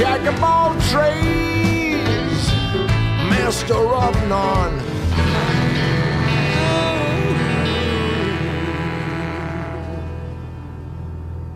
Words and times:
Jack 0.00 0.24
of 0.24 0.40
master 3.28 3.74
of 3.76 4.28
none. 4.30 4.80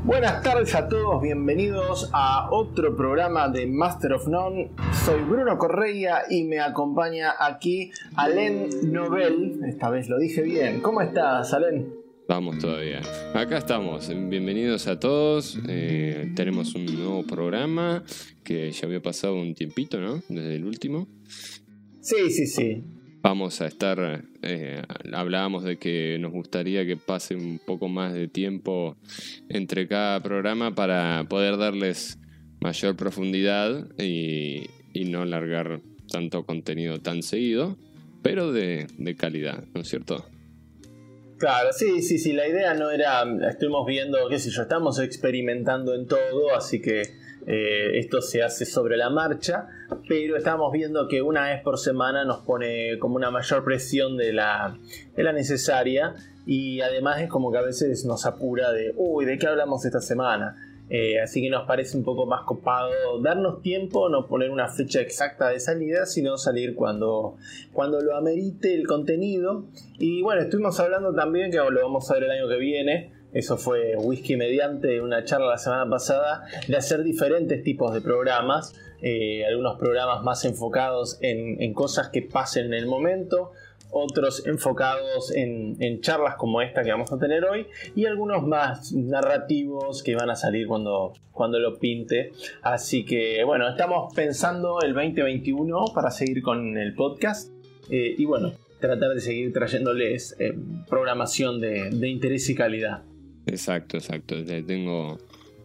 Buenas 0.04 0.42
tardes 0.42 0.74
a 0.74 0.86
todos, 0.90 1.22
bienvenidos 1.22 2.10
a 2.12 2.50
otro 2.50 2.94
programa 2.94 3.48
de 3.48 3.66
Master 3.66 4.12
of 4.12 4.28
None. 4.28 4.72
Soy 4.92 5.22
Bruno 5.22 5.56
Correia 5.56 6.24
y 6.28 6.44
me 6.44 6.60
acompaña 6.60 7.36
aquí 7.40 7.92
Alen 8.14 8.92
Nobel. 8.92 9.58
Esta 9.66 9.88
vez 9.88 10.10
lo 10.10 10.18
dije 10.18 10.42
bien. 10.42 10.82
¿Cómo 10.82 11.00
estás, 11.00 11.54
Alen? 11.54 12.03
Vamos 12.26 12.58
todavía. 12.58 13.02
Acá 13.34 13.58
estamos. 13.58 14.08
Bienvenidos 14.08 14.86
a 14.86 14.98
todos. 14.98 15.58
Eh, 15.68 16.32
tenemos 16.34 16.74
un 16.74 16.86
nuevo 16.86 17.22
programa 17.22 18.02
que 18.42 18.72
ya 18.72 18.86
había 18.86 19.02
pasado 19.02 19.36
un 19.36 19.54
tiempito, 19.54 20.00
¿no? 20.00 20.22
Desde 20.30 20.56
el 20.56 20.64
último. 20.64 21.06
Sí, 22.00 22.30
sí, 22.30 22.46
sí. 22.46 22.82
Vamos 23.20 23.60
a 23.60 23.66
estar, 23.66 24.24
eh, 24.42 24.82
hablábamos 25.12 25.64
de 25.64 25.76
que 25.76 26.16
nos 26.18 26.32
gustaría 26.32 26.86
que 26.86 26.96
pase 26.96 27.36
un 27.36 27.58
poco 27.58 27.88
más 27.88 28.14
de 28.14 28.28
tiempo 28.28 28.96
entre 29.50 29.86
cada 29.86 30.22
programa 30.22 30.74
para 30.74 31.26
poder 31.28 31.58
darles 31.58 32.18
mayor 32.60 32.96
profundidad 32.96 33.86
y, 33.98 34.62
y 34.94 35.04
no 35.04 35.26
largar 35.26 35.82
tanto 36.10 36.44
contenido 36.46 37.00
tan 37.00 37.22
seguido, 37.22 37.76
pero 38.22 38.52
de, 38.52 38.86
de 38.96 39.14
calidad, 39.14 39.64
¿no 39.74 39.82
es 39.82 39.88
cierto? 39.88 40.24
Claro, 41.38 41.72
sí, 41.72 42.02
sí, 42.02 42.18
sí, 42.18 42.32
la 42.32 42.46
idea 42.46 42.74
no 42.74 42.90
era, 42.90 43.24
estuvimos 43.48 43.86
viendo, 43.86 44.28
qué 44.28 44.38
sé 44.38 44.50
yo, 44.50 44.62
estamos 44.62 45.00
experimentando 45.00 45.94
en 45.94 46.06
todo, 46.06 46.54
así 46.56 46.80
que 46.80 47.02
eh, 47.46 47.98
esto 47.98 48.22
se 48.22 48.42
hace 48.42 48.64
sobre 48.64 48.96
la 48.96 49.10
marcha, 49.10 49.66
pero 50.08 50.36
estamos 50.36 50.72
viendo 50.72 51.08
que 51.08 51.22
una 51.22 51.48
vez 51.48 51.60
por 51.62 51.78
semana 51.78 52.24
nos 52.24 52.38
pone 52.38 52.98
como 52.98 53.16
una 53.16 53.30
mayor 53.30 53.64
presión 53.64 54.16
de 54.16 54.32
la, 54.32 54.78
de 55.16 55.22
la 55.22 55.32
necesaria 55.32 56.14
y 56.46 56.80
además 56.80 57.20
es 57.20 57.28
como 57.28 57.50
que 57.50 57.58
a 57.58 57.62
veces 57.62 58.04
nos 58.04 58.26
apura 58.26 58.72
de, 58.72 58.94
uy, 58.96 59.24
¿de 59.24 59.36
qué 59.36 59.46
hablamos 59.46 59.84
esta 59.84 60.00
semana? 60.00 60.73
Eh, 60.90 61.18
así 61.20 61.40
que 61.40 61.48
nos 61.48 61.66
parece 61.66 61.96
un 61.96 62.04
poco 62.04 62.26
más 62.26 62.42
copado 62.44 62.90
darnos 63.22 63.62
tiempo, 63.62 64.08
no 64.08 64.26
poner 64.26 64.50
una 64.50 64.68
fecha 64.68 65.00
exacta 65.00 65.48
de 65.48 65.58
salida, 65.58 66.04
sino 66.04 66.36
salir 66.36 66.74
cuando, 66.74 67.36
cuando 67.72 68.00
lo 68.00 68.16
amerite 68.16 68.74
el 68.74 68.86
contenido. 68.86 69.64
Y 69.98 70.22
bueno, 70.22 70.42
estuvimos 70.42 70.78
hablando 70.80 71.14
también, 71.14 71.50
que 71.50 71.56
lo 71.56 71.82
vamos 71.82 72.10
a 72.10 72.14
ver 72.14 72.24
el 72.24 72.30
año 72.32 72.48
que 72.48 72.58
viene, 72.58 73.12
eso 73.34 73.56
fue 73.56 73.96
Whisky 73.96 74.36
Mediante, 74.36 75.00
una 75.00 75.24
charla 75.24 75.48
la 75.48 75.58
semana 75.58 75.90
pasada, 75.90 76.44
de 76.68 76.76
hacer 76.76 77.02
diferentes 77.02 77.64
tipos 77.64 77.92
de 77.92 78.00
programas, 78.00 78.74
eh, 79.02 79.44
algunos 79.44 79.76
programas 79.76 80.22
más 80.22 80.44
enfocados 80.44 81.18
en, 81.20 81.74
cosas 81.74 82.10
que 82.10 82.22
pasen 82.22 82.66
en 82.66 82.74
el 82.74 82.86
momento, 82.86 83.50
otros 83.94 84.46
enfocados 84.46 85.32
en, 85.34 86.00
charlas 86.00 86.34
como 86.36 86.60
esta 86.60 86.82
que 86.82 86.90
vamos 86.90 87.12
a 87.12 87.18
tener 87.18 87.44
hoy 87.44 87.66
y 87.94 88.06
algunos 88.06 88.46
más 88.46 88.92
narrativos 88.92 90.02
que 90.02 90.14
van 90.14 90.28
a 90.30 90.36
salir 90.36 90.66
cuando, 90.66 91.12
cuando 91.32 91.58
lo 91.58 91.78
pinte. 91.78 92.32
Así 92.62 93.04
que 93.04 93.42
bueno, 93.44 93.68
estamos 93.68 94.12
pensando 94.14 94.80
el 94.82 94.92
2021 94.92 95.86
para 95.94 96.10
seguir 96.10 96.42
con 96.42 96.76
el 96.76 96.94
podcast 96.94 97.50
eh, 97.90 98.14
y 98.18 98.24
bueno, 98.24 98.52
tratar 98.80 99.14
de 99.14 99.20
seguir 99.20 99.52
trayéndoles 99.52 100.36
eh, 100.38 100.52
programación 100.88 101.60
de 101.60 102.08
interés 102.08 102.48
y 102.50 102.54
calidad. 102.54 103.04
Exacto, 103.46 103.96
exacto. 103.96 104.36
Tengo 104.44 105.18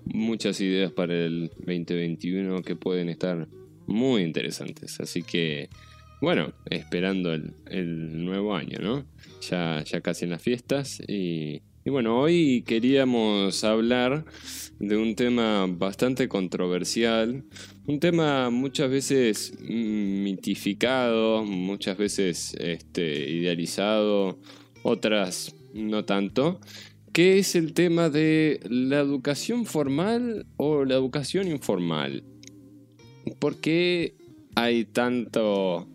muchas 0.05 0.59
ideas 0.61 0.91
para 0.91 1.13
el 1.13 1.49
2021 1.59 2.61
que 2.61 2.75
pueden 2.75 3.09
estar 3.09 3.47
muy 3.87 4.23
interesantes. 4.23 4.99
Así 4.99 5.23
que, 5.23 5.69
bueno, 6.21 6.53
esperando 6.69 7.33
el, 7.33 8.25
nuevo 8.25 8.55
año, 8.55 8.79
¿no? 8.81 9.05
Ya, 9.49 9.83
ya 9.83 10.01
casi 10.01 10.25
en 10.25 10.31
las 10.31 10.41
fiestas. 10.41 11.01
Y, 11.07 11.61
bueno, 11.85 12.19
hoy 12.19 12.63
queríamos 12.67 13.63
hablar 13.63 14.25
de 14.79 14.97
un 14.97 15.15
tema 15.15 15.65
bastante 15.67 16.27
controversial, 16.27 17.43
un 17.87 17.99
tema 17.99 18.49
muchas 18.51 18.91
veces 18.91 19.53
mitificado, 19.59 21.43
muchas 21.43 21.97
veces 21.97 22.53
este, 22.59 23.31
idealizado, 23.31 24.39
otras 24.83 25.55
no 25.73 26.05
tanto, 26.05 26.59
¿Qué 27.11 27.39
es 27.39 27.55
el 27.55 27.73
tema 27.73 28.09
de 28.09 28.59
la 28.69 28.99
educación 28.99 29.65
formal 29.65 30.45
o 30.57 30.85
la 30.85 30.93
educación 30.93 31.47
informal. 31.47 32.23
¿Por 33.39 33.59
qué 33.59 34.15
hay 34.61 34.85
tanto, 34.85 35.87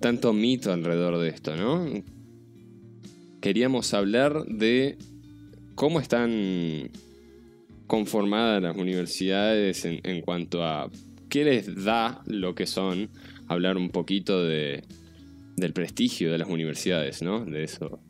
tanto 0.00 0.32
mito 0.32 0.72
alrededor 0.72 1.18
de 1.18 1.28
esto, 1.28 1.56
no? 1.56 2.02
Queríamos 3.40 3.94
hablar 3.94 4.44
de 4.46 4.98
cómo 5.74 6.00
están 6.00 6.90
conformadas 7.86 8.62
las 8.62 8.76
universidades 8.76 9.84
en, 9.84 10.20
cuanto 10.22 10.64
a 10.64 10.90
qué 11.28 11.44
les 11.44 11.84
da 11.84 12.22
lo 12.26 12.54
que 12.54 12.66
son, 12.66 13.08
hablar 13.46 13.76
un 13.76 13.90
poquito 13.90 14.44
de, 14.44 14.82
del 15.56 15.72
prestigio 15.72 16.32
de 16.32 16.38
las 16.38 16.48
universidades, 16.48 17.22
¿no? 17.22 17.44
De 17.44 17.62
eso 17.62 18.00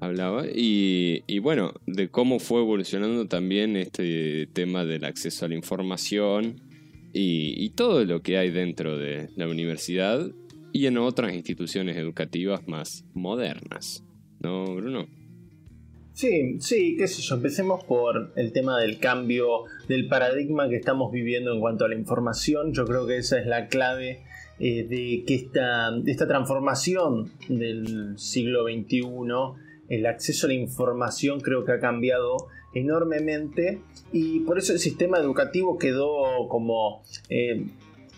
hablaba. 0.00 0.44
Y, 0.52 1.38
bueno, 1.38 1.72
de 1.86 2.08
cómo 2.10 2.38
fue 2.38 2.60
evolucionando 2.60 3.26
también 3.26 3.76
este 3.76 4.46
tema 4.52 4.84
del 4.84 5.04
acceso 5.04 5.46
a 5.46 5.48
la 5.48 5.54
información 5.54 6.60
y, 7.12 7.70
todo 7.70 8.04
lo 8.04 8.22
que 8.22 8.38
hay 8.38 8.50
dentro 8.50 8.98
de 8.98 9.28
la 9.36 9.48
universidad 9.48 10.30
y 10.72 10.86
en 10.86 10.98
otras 10.98 11.34
instituciones 11.34 11.96
educativas 11.96 12.66
más 12.68 13.04
modernas. 13.14 14.04
¿No, 14.40 14.64
Bruno? 14.76 15.06
Sí, 16.12 16.60
sí, 16.60 16.96
qué 16.98 17.08
sé 17.08 17.22
yo, 17.22 17.36
empecemos 17.36 17.84
por 17.84 18.32
el 18.36 18.52
tema 18.52 18.78
del 18.78 18.98
cambio 18.98 19.64
del 19.88 20.08
paradigma 20.08 20.68
que 20.68 20.76
estamos 20.76 21.10
viviendo 21.12 21.52
en 21.52 21.60
cuanto 21.60 21.84
a 21.84 21.88
la 21.88 21.94
información. 21.94 22.72
Yo 22.72 22.84
creo 22.84 23.06
que 23.06 23.16
esa 23.16 23.40
es 23.40 23.46
la 23.46 23.68
clave 23.68 24.22
eh, 24.58 24.84
de 24.84 25.24
que 25.26 25.34
esta, 25.34 25.90
esta 26.06 26.26
transformación 26.26 27.32
del 27.48 28.18
siglo 28.18 28.64
XXI 28.64 29.02
el 29.90 30.06
acceso 30.06 30.46
a 30.46 30.48
la 30.48 30.54
información 30.54 31.40
creo 31.40 31.64
que 31.64 31.72
ha 31.72 31.80
cambiado 31.80 32.36
enormemente 32.74 33.80
y 34.12 34.40
por 34.40 34.58
eso 34.58 34.72
el 34.72 34.78
sistema 34.78 35.18
educativo 35.18 35.78
quedó 35.78 36.48
como 36.48 37.02
eh, 37.28 37.66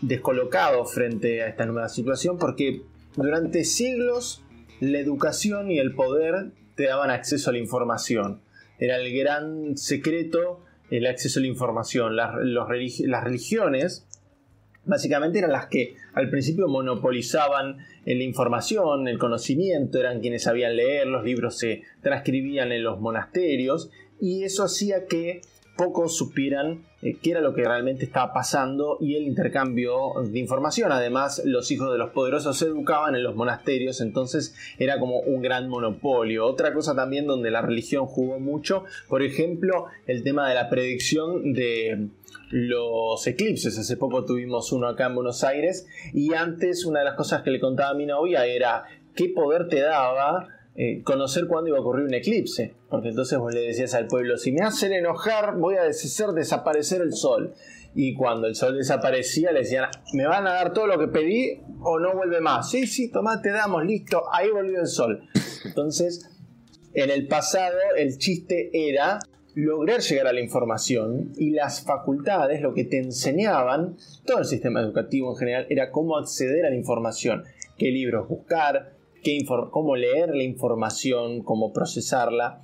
descolocado 0.00 0.84
frente 0.84 1.42
a 1.42 1.48
esta 1.48 1.66
nueva 1.66 1.88
situación 1.88 2.38
porque 2.38 2.82
durante 3.16 3.64
siglos 3.64 4.44
la 4.80 4.98
educación 4.98 5.70
y 5.70 5.78
el 5.78 5.94
poder 5.94 6.52
te 6.74 6.84
daban 6.84 7.10
acceso 7.10 7.50
a 7.50 7.52
la 7.52 7.58
información. 7.58 8.40
Era 8.78 8.96
el 8.96 9.16
gran 9.16 9.76
secreto 9.76 10.64
el 10.90 11.06
acceso 11.06 11.40
a 11.40 11.42
la 11.42 11.48
información. 11.48 12.16
Las, 12.16 12.34
las 12.42 13.24
religiones 13.24 14.06
básicamente 14.84 15.38
eran 15.38 15.52
las 15.52 15.66
que 15.66 15.96
al 16.12 16.28
principio 16.28 16.68
monopolizaban 16.68 17.78
la 18.04 18.22
información, 18.22 19.08
el 19.08 19.18
conocimiento, 19.18 19.98
eran 19.98 20.20
quienes 20.20 20.42
sabían 20.42 20.76
leer, 20.76 21.06
los 21.06 21.24
libros 21.24 21.58
se 21.58 21.82
transcribían 22.02 22.72
en 22.72 22.82
los 22.82 23.00
monasterios 23.00 23.90
y 24.22 24.44
eso 24.44 24.62
hacía 24.62 25.06
que 25.06 25.40
pocos 25.76 26.16
supieran 26.16 26.84
eh, 27.02 27.16
qué 27.20 27.32
era 27.32 27.40
lo 27.40 27.54
que 27.54 27.64
realmente 27.64 28.04
estaba 28.04 28.32
pasando 28.32 28.98
y 29.00 29.16
el 29.16 29.24
intercambio 29.24 30.12
de 30.22 30.38
información. 30.38 30.92
Además, 30.92 31.42
los 31.44 31.72
hijos 31.72 31.90
de 31.90 31.98
los 31.98 32.10
poderosos 32.10 32.56
se 32.56 32.66
educaban 32.66 33.16
en 33.16 33.24
los 33.24 33.34
monasterios, 33.34 34.00
entonces 34.00 34.54
era 34.78 35.00
como 35.00 35.18
un 35.18 35.42
gran 35.42 35.68
monopolio. 35.68 36.46
Otra 36.46 36.72
cosa 36.72 36.94
también 36.94 37.26
donde 37.26 37.50
la 37.50 37.62
religión 37.62 38.06
jugó 38.06 38.38
mucho, 38.38 38.84
por 39.08 39.24
ejemplo, 39.24 39.86
el 40.06 40.22
tema 40.22 40.48
de 40.48 40.54
la 40.54 40.70
predicción 40.70 41.52
de 41.52 42.10
los 42.50 43.26
eclipses. 43.26 43.76
Hace 43.76 43.96
poco 43.96 44.24
tuvimos 44.24 44.70
uno 44.70 44.86
acá 44.86 45.06
en 45.06 45.16
Buenos 45.16 45.42
Aires 45.42 45.88
y 46.12 46.32
antes 46.32 46.84
una 46.84 47.00
de 47.00 47.06
las 47.06 47.16
cosas 47.16 47.42
que 47.42 47.50
le 47.50 47.58
contaba 47.58 47.90
a 47.90 47.94
mi 47.94 48.06
novia 48.06 48.46
era 48.46 48.84
qué 49.16 49.30
poder 49.30 49.66
te 49.66 49.80
daba 49.80 50.46
eh, 50.74 51.02
conocer 51.02 51.46
cuándo 51.46 51.68
iba 51.68 51.78
a 51.78 51.80
ocurrir 51.80 52.06
un 52.06 52.14
eclipse. 52.14 52.74
Porque 52.88 53.08
entonces 53.08 53.38
vos 53.38 53.54
le 53.54 53.60
decías 53.60 53.94
al 53.94 54.06
pueblo, 54.06 54.36
si 54.36 54.52
me 54.52 54.62
hacen 54.62 54.92
enojar 54.92 55.56
voy 55.56 55.76
a 55.76 55.84
hacer 55.84 56.28
desaparecer 56.28 57.02
el 57.02 57.12
sol. 57.12 57.54
Y 57.94 58.14
cuando 58.14 58.46
el 58.46 58.54
sol 58.54 58.78
desaparecía 58.78 59.52
le 59.52 59.60
decían, 59.60 59.86
me 60.14 60.26
van 60.26 60.46
a 60.46 60.54
dar 60.54 60.72
todo 60.72 60.86
lo 60.86 60.98
que 60.98 61.08
pedí 61.08 61.60
o 61.80 61.98
no 61.98 62.14
vuelve 62.14 62.40
más. 62.40 62.70
Sí, 62.70 62.86
sí, 62.86 63.10
tomá, 63.10 63.42
te 63.42 63.50
damos, 63.50 63.84
listo, 63.84 64.22
ahí 64.32 64.50
volvió 64.50 64.80
el 64.80 64.86
sol. 64.86 65.28
Entonces, 65.64 66.30
en 66.94 67.10
el 67.10 67.28
pasado 67.28 67.76
el 67.96 68.16
chiste 68.16 68.70
era 68.72 69.18
lograr 69.54 70.00
llegar 70.00 70.26
a 70.26 70.32
la 70.32 70.40
información 70.40 71.32
y 71.36 71.50
las 71.50 71.84
facultades 71.84 72.62
lo 72.62 72.72
que 72.72 72.84
te 72.84 72.98
enseñaban, 72.98 73.96
todo 74.24 74.38
el 74.38 74.44
sistema 74.46 74.80
educativo 74.80 75.32
en 75.32 75.36
general, 75.36 75.66
era 75.68 75.90
cómo 75.90 76.16
acceder 76.16 76.64
a 76.64 76.70
la 76.70 76.76
información, 76.76 77.44
qué 77.76 77.90
libros 77.90 78.28
buscar, 78.28 78.94
cómo 79.70 79.96
leer 79.96 80.34
la 80.34 80.42
información, 80.42 81.42
cómo 81.42 81.72
procesarla, 81.72 82.60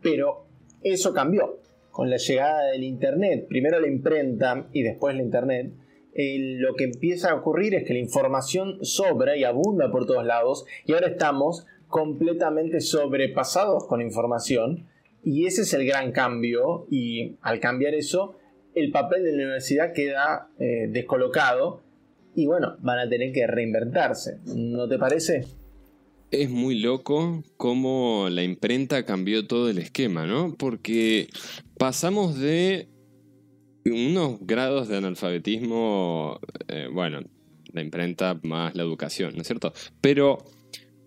pero 0.00 0.46
eso 0.82 1.12
cambió. 1.12 1.58
Con 1.90 2.08
la 2.08 2.16
llegada 2.16 2.70
del 2.70 2.84
Internet, 2.84 3.46
primero 3.48 3.78
la 3.78 3.86
imprenta 3.86 4.66
y 4.72 4.82
después 4.82 5.14
la 5.14 5.22
Internet, 5.22 5.72
lo 6.14 6.74
que 6.74 6.84
empieza 6.84 7.30
a 7.30 7.34
ocurrir 7.34 7.74
es 7.74 7.84
que 7.84 7.94
la 7.94 7.98
información 7.98 8.78
sobra 8.82 9.36
y 9.36 9.44
abunda 9.44 9.90
por 9.90 10.06
todos 10.06 10.24
lados 10.24 10.64
y 10.86 10.92
ahora 10.92 11.08
estamos 11.08 11.66
completamente 11.88 12.80
sobrepasados 12.80 13.86
con 13.86 14.00
información 14.00 14.86
y 15.22 15.46
ese 15.46 15.62
es 15.62 15.72
el 15.74 15.86
gran 15.86 16.12
cambio 16.12 16.86
y 16.90 17.36
al 17.42 17.60
cambiar 17.60 17.94
eso 17.94 18.34
el 18.74 18.90
papel 18.90 19.22
de 19.24 19.32
la 19.32 19.44
universidad 19.44 19.92
queda 19.92 20.48
eh, 20.58 20.88
descolocado 20.88 21.82
y 22.34 22.46
bueno, 22.46 22.76
van 22.80 22.98
a 22.98 23.08
tener 23.08 23.32
que 23.32 23.46
reinventarse, 23.46 24.38
¿no 24.46 24.88
te 24.88 24.98
parece? 24.98 25.44
Es 26.32 26.48
muy 26.48 26.78
loco 26.78 27.44
cómo 27.58 28.28
la 28.30 28.42
imprenta 28.42 29.04
cambió 29.04 29.46
todo 29.46 29.68
el 29.68 29.76
esquema, 29.76 30.26
¿no? 30.26 30.54
Porque 30.56 31.28
pasamos 31.76 32.38
de 32.38 32.88
unos 33.84 34.38
grados 34.40 34.88
de 34.88 34.96
analfabetismo, 34.96 36.40
eh, 36.68 36.88
bueno, 36.90 37.20
la 37.74 37.82
imprenta 37.82 38.40
más 38.44 38.74
la 38.74 38.82
educación, 38.82 39.34
¿no 39.34 39.42
es 39.42 39.46
cierto? 39.46 39.74
Pero 40.00 40.38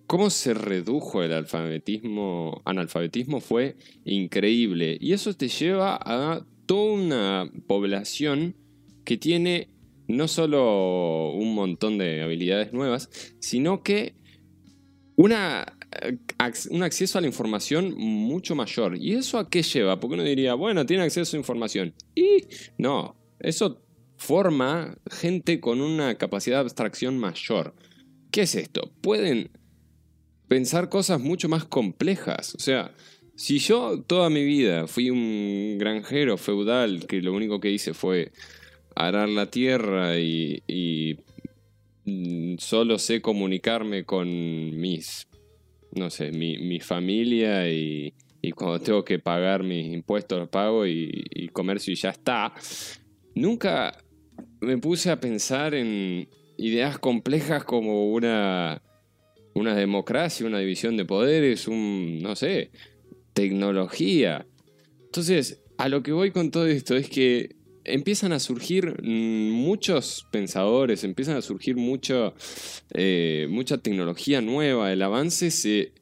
cómo 0.05 0.29
se 0.29 0.53
redujo 0.53 1.23
el 1.23 1.33
alfabetismo, 1.33 2.61
analfabetismo 2.63 3.41
fue 3.41 3.77
increíble. 4.03 4.95
Y 5.01 5.13
eso 5.13 5.33
te 5.33 5.47
lleva 5.47 5.97
a 5.99 6.45
toda 6.67 6.93
una 6.93 7.51
población 7.65 8.55
que 9.03 9.17
tiene 9.17 9.69
no 10.07 10.27
solo 10.27 11.31
un 11.31 11.55
montón 11.55 11.97
de 11.97 12.21
habilidades 12.21 12.73
nuevas, 12.73 13.09
sino 13.39 13.81
que 13.81 14.13
una, 15.15 15.65
un 16.69 16.83
acceso 16.83 17.17
a 17.17 17.21
la 17.21 17.27
información 17.27 17.95
mucho 17.95 18.55
mayor. 18.55 18.97
¿Y 18.97 19.13
eso 19.13 19.39
a 19.39 19.49
qué 19.49 19.63
lleva? 19.63 19.99
Porque 19.99 20.15
uno 20.15 20.23
diría, 20.23 20.53
bueno, 20.53 20.85
tiene 20.85 21.03
acceso 21.03 21.35
a 21.35 21.39
información. 21.39 21.93
Y 22.13 22.45
no, 22.77 23.15
eso 23.39 23.81
forma 24.17 24.97
gente 25.09 25.59
con 25.59 25.81
una 25.81 26.15
capacidad 26.17 26.57
de 26.57 26.61
abstracción 26.61 27.17
mayor. 27.17 27.75
¿Qué 28.31 28.41
es 28.41 28.55
esto? 28.55 28.91
Pueden 29.01 29.51
pensar 30.47 30.89
cosas 30.89 31.19
mucho 31.19 31.49
más 31.49 31.65
complejas. 31.65 32.55
O 32.55 32.59
sea, 32.59 32.93
si 33.35 33.59
yo 33.59 34.01
toda 34.01 34.29
mi 34.29 34.43
vida 34.43 34.87
fui 34.87 35.09
un 35.09 35.77
granjero 35.77 36.37
feudal 36.37 37.05
que 37.07 37.21
lo 37.21 37.33
único 37.33 37.59
que 37.59 37.71
hice 37.71 37.93
fue 37.93 38.31
arar 38.95 39.29
la 39.29 39.49
tierra 39.49 40.17
y, 40.17 40.63
mm, 40.67 41.24
solo 42.57 42.99
sé 42.99 43.21
comunicarme 43.21 44.05
con 44.05 44.27
mis, 44.79 45.27
no 45.91 46.09
sé, 46.09 46.31
mi, 46.31 46.79
familia 46.79 47.69
y, 47.69 48.13
cuando 48.55 48.79
tengo 48.79 49.03
que 49.03 49.17
pagar 49.17 49.63
mis 49.63 49.91
impuestos 49.91 50.37
los 50.37 50.49
pago 50.49 50.85
y, 50.85 51.25
y 51.31 51.47
comercio 51.47 51.91
y 51.91 51.95
ya 51.95 52.09
está. 52.11 52.53
Nunca 53.33 53.97
me 54.61 54.77
puse 54.77 55.09
a 55.09 55.19
pensar 55.19 55.73
en 55.73 56.27
ideas 56.57 56.99
complejas 56.99 57.63
como 57.63 58.11
una, 58.11 58.81
una 59.53 59.75
democracia, 59.75 60.45
una 60.45 60.59
división 60.59 60.97
de 60.97 61.05
poderes, 61.05 61.67
un, 61.67 62.19
no 62.21 62.35
sé, 62.35 62.71
tecnología. 63.33 64.45
Entonces, 65.03 65.63
a 65.77 65.89
lo 65.89 66.03
que 66.03 66.11
voy 66.11 66.31
con 66.31 66.51
todo 66.51 66.67
esto 66.67 66.95
es 66.95 67.09
que 67.09 67.55
empiezan 67.85 68.33
a 68.33 68.39
surgir 68.39 69.01
mm, 69.01 69.51
muchos 69.51 70.27
pensadores, 70.31 71.03
empiezan 71.03 71.37
a 71.37 71.41
surgir 71.41 71.75
eh, 72.93 73.47
mucha 73.49 73.77
tecnología 73.77 74.41
nueva, 74.41 74.91
el 74.91 75.01
avance 75.01 75.51
se 75.51 75.93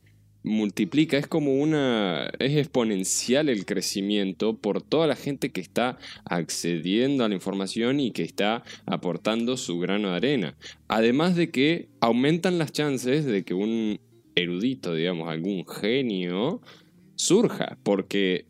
multiplica, 0.43 1.17
es 1.17 1.27
como 1.27 1.53
una, 1.55 2.29
es 2.39 2.57
exponencial 2.57 3.47
el 3.47 3.65
crecimiento 3.65 4.57
por 4.57 4.81
toda 4.81 5.07
la 5.07 5.15
gente 5.15 5.51
que 5.51 5.61
está 5.61 5.97
accediendo 6.25 7.23
a 7.23 7.29
la 7.29 7.35
información 7.35 7.99
y 7.99 8.11
que 8.11 8.23
está 8.23 8.63
aportando 8.85 9.55
su 9.55 9.79
grano 9.79 10.09
de 10.09 10.15
arena. 10.15 10.57
Además 10.87 11.35
de 11.35 11.49
que 11.49 11.89
aumentan 12.01 12.57
las 12.57 12.73
chances 12.73 13.25
de 13.25 13.43
que 13.43 13.53
un 13.53 13.99
erudito, 14.35 14.93
digamos, 14.95 15.29
algún 15.29 15.65
genio, 15.65 16.61
surja, 17.15 17.77
porque 17.83 18.45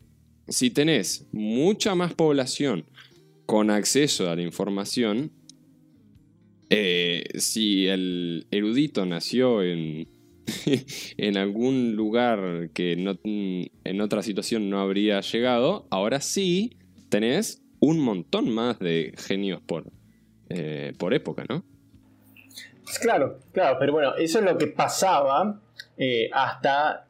si 0.48 0.70
tenés 0.70 1.26
mucha 1.32 1.94
más 1.94 2.12
población 2.14 2.86
con 3.46 3.70
acceso 3.70 4.30
a 4.30 4.36
la 4.36 4.42
información, 4.42 5.32
eh, 6.70 7.24
si 7.38 7.86
el 7.86 8.46
erudito 8.50 9.04
nació 9.06 9.62
en, 9.62 10.08
en 11.16 11.36
algún 11.36 11.94
lugar 11.94 12.70
que 12.72 12.92
en 12.92 14.00
otra 14.00 14.22
situación 14.22 14.70
no 14.70 14.80
habría 14.80 15.20
llegado, 15.20 15.86
ahora 15.90 16.20
sí 16.20 16.76
tenés 17.10 17.62
un 17.80 18.00
montón 18.00 18.50
más 18.50 18.78
de 18.78 19.12
genios 19.16 19.60
por, 19.60 19.84
eh, 20.48 20.94
por 20.98 21.12
época, 21.12 21.44
¿no? 21.48 21.64
Claro, 23.00 23.40
claro, 23.52 23.76
pero 23.78 23.92
bueno, 23.92 24.14
eso 24.16 24.38
es 24.38 24.44
lo 24.44 24.56
que 24.56 24.68
pasaba 24.68 25.60
eh, 25.96 26.30
hasta 26.32 27.08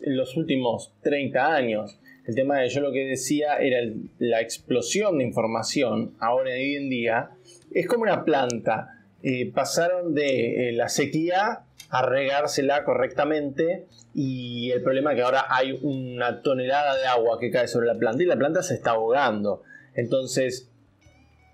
los 0.00 0.36
últimos 0.36 0.92
30 1.02 1.54
años. 1.54 1.98
El 2.26 2.34
tema 2.34 2.58
de 2.58 2.68
yo 2.68 2.80
lo 2.80 2.90
que 2.92 3.04
decía 3.04 3.58
era 3.58 3.78
la 4.18 4.40
explosión 4.40 5.18
de 5.18 5.24
información, 5.24 6.14
ahora 6.20 6.52
hoy 6.52 6.76
en 6.76 6.88
día, 6.88 7.30
es 7.72 7.86
como 7.86 8.04
una 8.04 8.24
planta. 8.24 9.04
Eh, 9.22 9.50
pasaron 9.52 10.14
de 10.14 10.68
eh, 10.68 10.72
la 10.72 10.88
sequía 10.88 11.64
a 11.90 12.02
regársela 12.06 12.84
correctamente 12.84 13.86
y 14.14 14.70
el 14.70 14.82
problema 14.82 15.12
es 15.12 15.16
que 15.16 15.22
ahora 15.22 15.46
hay 15.48 15.78
una 15.82 16.42
tonelada 16.42 16.96
de 16.96 17.06
agua 17.06 17.38
que 17.38 17.50
cae 17.50 17.68
sobre 17.68 17.86
la 17.86 17.98
planta 17.98 18.22
y 18.22 18.26
la 18.26 18.36
planta 18.36 18.62
se 18.62 18.74
está 18.74 18.92
ahogando. 18.92 19.62
Entonces, 19.94 20.70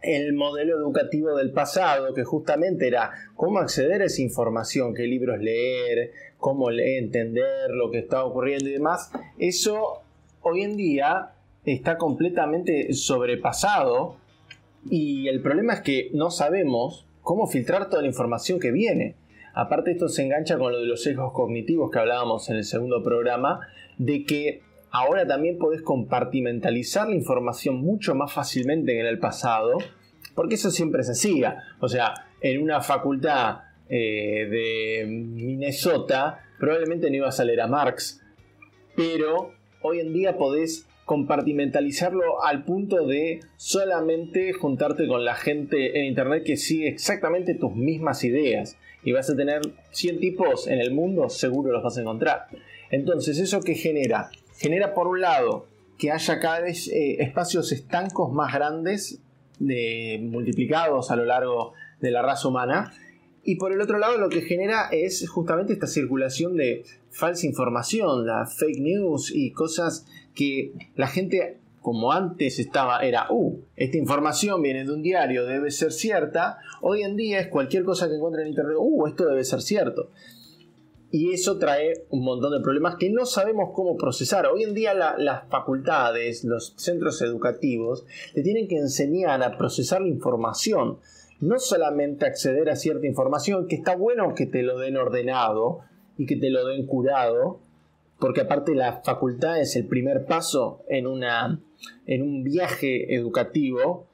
el 0.02 0.32
modelo 0.34 0.76
educativo 0.76 1.36
del 1.36 1.50
pasado, 1.50 2.14
que 2.14 2.24
justamente 2.24 2.86
era 2.86 3.12
cómo 3.34 3.58
acceder 3.58 4.02
a 4.02 4.06
esa 4.06 4.22
información, 4.22 4.94
qué 4.94 5.02
libros 5.02 5.40
leer, 5.40 6.12
cómo 6.38 6.70
entender 6.70 7.70
lo 7.70 7.90
que 7.90 7.98
está 7.98 8.24
ocurriendo 8.24 8.68
y 8.68 8.72
demás, 8.72 9.10
eso 9.38 10.02
hoy 10.42 10.62
en 10.62 10.76
día 10.76 11.32
está 11.64 11.98
completamente 11.98 12.92
sobrepasado 12.92 14.16
y 14.88 15.28
el 15.28 15.42
problema 15.42 15.74
es 15.74 15.80
que 15.80 16.10
no 16.14 16.30
sabemos 16.30 17.06
cómo 17.22 17.46
filtrar 17.46 17.90
toda 17.90 18.02
la 18.02 18.08
información 18.08 18.58
que 18.58 18.72
viene. 18.72 19.16
Aparte 19.54 19.90
esto 19.92 20.08
se 20.08 20.22
engancha 20.22 20.58
con 20.58 20.72
lo 20.72 20.80
de 20.80 20.86
los 20.86 21.02
sesgos 21.02 21.32
cognitivos 21.32 21.90
que 21.90 21.98
hablábamos 21.98 22.48
en 22.48 22.56
el 22.56 22.64
segundo 22.64 23.02
programa, 23.02 23.60
de 23.98 24.24
que 24.24 24.62
ahora 24.90 25.26
también 25.26 25.58
podés 25.58 25.82
compartimentalizar 25.82 27.08
la 27.08 27.14
información 27.14 27.76
mucho 27.76 28.14
más 28.14 28.32
fácilmente 28.32 28.92
que 28.92 29.00
en 29.00 29.06
el 29.06 29.18
pasado, 29.18 29.78
porque 30.34 30.54
eso 30.54 30.70
siempre 30.70 31.02
se 31.02 31.12
hacía. 31.12 31.62
O 31.80 31.88
sea, 31.88 32.14
en 32.40 32.62
una 32.62 32.80
facultad 32.80 33.58
eh, 33.88 34.46
de 34.48 35.06
Minnesota, 35.06 36.44
probablemente 36.58 37.10
no 37.10 37.16
ibas 37.16 37.40
a 37.40 37.44
leer 37.44 37.60
a 37.60 37.66
Marx, 37.66 38.22
pero 38.96 39.52
hoy 39.82 40.00
en 40.00 40.12
día 40.12 40.36
podés 40.36 40.86
compartimentalizarlo 41.04 42.44
al 42.44 42.64
punto 42.64 43.06
de 43.06 43.40
solamente 43.56 44.52
juntarte 44.52 45.08
con 45.08 45.24
la 45.24 45.34
gente 45.34 45.98
en 45.98 46.06
internet 46.06 46.44
que 46.44 46.56
sigue 46.56 46.88
exactamente 46.88 47.54
tus 47.54 47.74
mismas 47.74 48.22
ideas 48.22 48.76
y 49.02 49.12
vas 49.12 49.28
a 49.30 49.36
tener 49.36 49.60
100 49.90 50.20
tipos 50.20 50.68
en 50.68 50.80
el 50.80 50.92
mundo, 50.92 51.28
seguro 51.28 51.72
los 51.72 51.82
vas 51.82 51.96
a 51.98 52.02
encontrar. 52.02 52.46
Entonces, 52.90 53.38
¿eso 53.38 53.60
que 53.60 53.74
genera? 53.74 54.30
Genera 54.56 54.94
por 54.94 55.08
un 55.08 55.20
lado 55.20 55.66
que 55.98 56.10
haya 56.10 56.38
cada 56.38 56.60
vez 56.60 56.88
eh, 56.88 57.16
espacios 57.20 57.72
estancos 57.72 58.32
más 58.32 58.54
grandes, 58.54 59.20
de, 59.58 60.18
multiplicados 60.22 61.10
a 61.10 61.16
lo 61.16 61.24
largo 61.24 61.74
de 62.00 62.10
la 62.10 62.22
raza 62.22 62.48
humana, 62.48 62.92
y 63.42 63.56
por 63.56 63.72
el 63.72 63.80
otro 63.80 63.98
lado 63.98 64.18
lo 64.18 64.28
que 64.28 64.42
genera 64.42 64.88
es 64.90 65.28
justamente 65.28 65.72
esta 65.72 65.86
circulación 65.86 66.56
de 66.56 66.84
falsa 67.10 67.46
información, 67.46 68.26
la 68.26 68.46
fake 68.46 68.80
news 68.80 69.32
y 69.34 69.50
cosas 69.52 70.06
que 70.34 70.72
la 70.96 71.06
gente 71.06 71.58
como 71.80 72.12
antes 72.12 72.58
estaba, 72.58 73.00
era, 73.00 73.26
uh, 73.30 73.58
esta 73.74 73.96
información 73.96 74.60
viene 74.60 74.84
de 74.84 74.92
un 74.92 75.02
diario, 75.02 75.46
debe 75.46 75.70
ser 75.70 75.92
cierta, 75.92 76.58
hoy 76.82 77.02
en 77.02 77.16
día 77.16 77.40
es 77.40 77.48
cualquier 77.48 77.84
cosa 77.84 78.06
que 78.08 78.16
encuentre 78.16 78.42
en 78.42 78.48
internet, 78.48 78.76
uh, 78.78 79.06
esto 79.06 79.26
debe 79.26 79.44
ser 79.44 79.62
cierto. 79.62 80.10
Y 81.10 81.32
eso 81.32 81.58
trae 81.58 82.04
un 82.10 82.22
montón 82.22 82.52
de 82.52 82.60
problemas 82.60 82.94
que 82.96 83.10
no 83.10 83.26
sabemos 83.26 83.70
cómo 83.74 83.96
procesar. 83.96 84.46
Hoy 84.46 84.62
en 84.62 84.74
día 84.74 84.94
las 84.94 85.48
facultades, 85.48 86.44
los 86.44 86.74
centros 86.76 87.20
educativos, 87.22 88.04
le 88.34 88.42
tienen 88.44 88.68
que 88.68 88.76
enseñar 88.76 89.42
a 89.42 89.58
procesar 89.58 90.02
la 90.02 90.08
información 90.08 90.98
no 91.40 91.58
solamente 91.58 92.26
acceder 92.26 92.68
a 92.70 92.76
cierta 92.76 93.06
información, 93.06 93.66
que 93.66 93.76
está 93.76 93.96
bueno 93.96 94.34
que 94.34 94.46
te 94.46 94.62
lo 94.62 94.78
den 94.78 94.96
ordenado 94.96 95.80
y 96.16 96.26
que 96.26 96.36
te 96.36 96.50
lo 96.50 96.66
den 96.66 96.86
curado, 96.86 97.60
porque 98.18 98.42
aparte 98.42 98.74
la 98.74 99.00
facultad 99.02 99.60
es 99.60 99.76
el 99.76 99.86
primer 99.86 100.26
paso 100.26 100.84
en, 100.88 101.06
una, 101.06 101.60
en 102.06 102.22
un 102.22 102.44
viaje 102.44 103.14
educativo, 103.14 104.06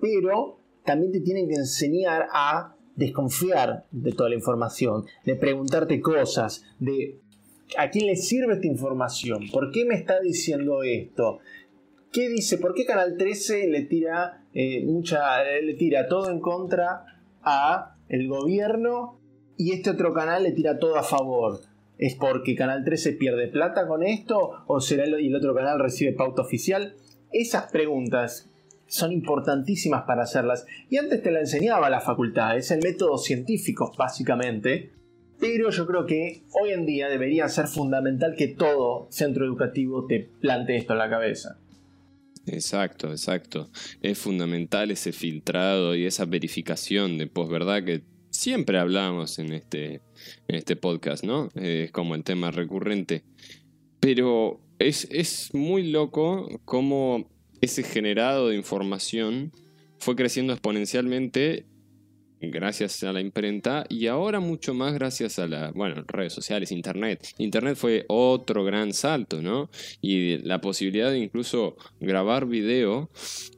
pero 0.00 0.58
también 0.84 1.12
te 1.12 1.20
tienen 1.20 1.48
que 1.48 1.54
enseñar 1.54 2.26
a 2.32 2.74
desconfiar 2.96 3.84
de 3.90 4.12
toda 4.12 4.30
la 4.30 4.36
información, 4.36 5.04
de 5.24 5.34
preguntarte 5.34 6.00
cosas, 6.00 6.64
de 6.78 7.18
a 7.78 7.90
quién 7.90 8.06
le 8.06 8.16
sirve 8.16 8.54
esta 8.54 8.66
información, 8.66 9.48
por 9.52 9.70
qué 9.70 9.84
me 9.84 9.94
está 9.94 10.20
diciendo 10.20 10.82
esto, 10.82 11.40
¿Qué 12.14 12.28
dice? 12.28 12.58
¿Por 12.58 12.74
qué 12.74 12.84
Canal 12.84 13.16
13 13.18 13.66
le 13.66 13.82
tira 13.82 14.44
eh, 14.54 14.84
mucha, 14.86 15.42
le 15.42 15.74
tira 15.74 16.06
todo 16.06 16.30
en 16.30 16.38
contra 16.38 17.06
a 17.42 17.96
el 18.08 18.28
gobierno 18.28 19.18
y 19.56 19.72
este 19.72 19.90
otro 19.90 20.14
canal 20.14 20.44
le 20.44 20.52
tira 20.52 20.78
todo 20.78 20.94
a 20.94 21.02
favor? 21.02 21.62
¿Es 21.98 22.14
porque 22.14 22.54
Canal 22.54 22.84
13 22.84 23.14
pierde 23.14 23.48
plata 23.48 23.88
con 23.88 24.04
esto? 24.04 24.52
¿O 24.68 24.80
será 24.80 25.02
el, 25.02 25.20
y 25.20 25.26
el 25.26 25.34
otro 25.34 25.56
canal 25.56 25.80
recibe 25.80 26.12
pauta 26.12 26.42
oficial? 26.42 26.94
Esas 27.32 27.72
preguntas 27.72 28.48
son 28.86 29.10
importantísimas 29.10 30.04
para 30.04 30.22
hacerlas. 30.22 30.66
Y 30.88 30.98
antes 30.98 31.20
te 31.20 31.32
la 31.32 31.40
enseñaba 31.40 31.90
la 31.90 32.00
facultad, 32.00 32.56
es 32.56 32.70
el 32.70 32.80
método 32.80 33.18
científico, 33.18 33.90
básicamente. 33.98 34.92
Pero 35.40 35.70
yo 35.70 35.84
creo 35.84 36.06
que 36.06 36.44
hoy 36.52 36.70
en 36.70 36.86
día 36.86 37.08
debería 37.08 37.48
ser 37.48 37.66
fundamental 37.66 38.36
que 38.36 38.46
todo 38.46 39.08
centro 39.10 39.44
educativo 39.44 40.06
te 40.06 40.20
plantee 40.40 40.76
esto 40.76 40.92
en 40.92 41.00
la 41.00 41.10
cabeza. 41.10 41.58
Exacto, 42.46 43.10
exacto. 43.10 43.70
Es 44.02 44.18
fundamental 44.18 44.90
ese 44.90 45.12
filtrado 45.12 45.94
y 45.94 46.04
esa 46.04 46.24
verificación 46.26 47.18
de 47.18 47.26
posverdad 47.26 47.84
que 47.84 48.02
siempre 48.30 48.78
hablamos 48.78 49.38
en 49.38 49.52
este, 49.52 50.02
en 50.48 50.56
este 50.56 50.76
podcast, 50.76 51.24
¿no? 51.24 51.48
Es 51.54 51.90
como 51.92 52.14
el 52.14 52.24
tema 52.24 52.50
recurrente. 52.50 53.24
Pero 54.00 54.60
es, 54.78 55.08
es 55.10 55.54
muy 55.54 55.90
loco 55.90 56.48
cómo 56.64 57.30
ese 57.60 57.82
generado 57.82 58.48
de 58.48 58.56
información 58.56 59.52
fue 59.98 60.16
creciendo 60.16 60.52
exponencialmente 60.52 61.66
gracias 62.40 63.02
a 63.02 63.12
la 63.12 63.20
imprenta 63.20 63.84
y 63.88 64.06
ahora 64.06 64.40
mucho 64.40 64.74
más 64.74 64.94
gracias 64.94 65.38
a 65.38 65.46
las 65.46 65.72
bueno, 65.72 66.04
redes 66.06 66.32
sociales, 66.32 66.72
internet. 66.72 67.26
Internet 67.38 67.76
fue 67.76 68.04
otro 68.08 68.64
gran 68.64 68.92
salto, 68.92 69.42
¿no? 69.42 69.70
Y 70.00 70.38
la 70.38 70.60
posibilidad 70.60 71.10
de 71.10 71.18
incluso 71.18 71.76
grabar 72.00 72.46
video 72.46 73.10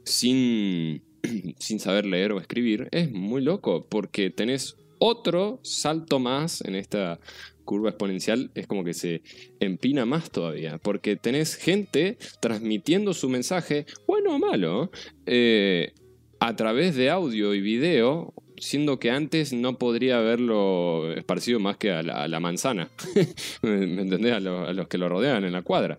sin, 0.03 1.03
sin 1.59 1.79
saber 1.79 2.05
leer 2.05 2.31
o 2.31 2.39
escribir 2.39 2.87
es 2.91 3.11
muy 3.11 3.41
loco 3.41 3.87
porque 3.89 4.29
tenés 4.29 4.77
otro 4.99 5.59
salto 5.63 6.19
más 6.19 6.61
en 6.61 6.75
esta 6.75 7.19
curva 7.67 7.89
exponencial 7.89 8.49
es 8.55 8.65
como 8.65 8.83
que 8.83 8.93
se 8.93 9.21
empina 9.59 10.05
más 10.05 10.31
todavía, 10.31 10.79
porque 10.79 11.17
tenés 11.17 11.55
gente 11.55 12.17
transmitiendo 12.39 13.13
su 13.13 13.29
mensaje, 13.29 13.85
bueno 14.07 14.35
o 14.35 14.39
malo, 14.39 14.89
eh, 15.25 15.91
a 16.39 16.55
través 16.55 16.95
de 16.95 17.09
audio 17.09 17.53
y 17.53 17.61
video 17.61 18.33
siendo 18.57 18.99
que 18.99 19.11
antes 19.11 19.53
no 19.53 19.77
podría 19.77 20.19
haberlo 20.19 21.13
esparcido 21.13 21.59
más 21.59 21.77
que 21.77 21.91
a 21.91 22.03
la, 22.03 22.39
manzana. 22.39 22.89
¿Me 23.61 24.01
entendés? 24.01 24.33
A, 24.33 24.39
los 24.39 24.87
que 24.87 24.97
lo 24.97 25.09
rodean 25.09 25.43
en 25.43 25.53
la 25.53 25.61
cuadra. 25.61 25.97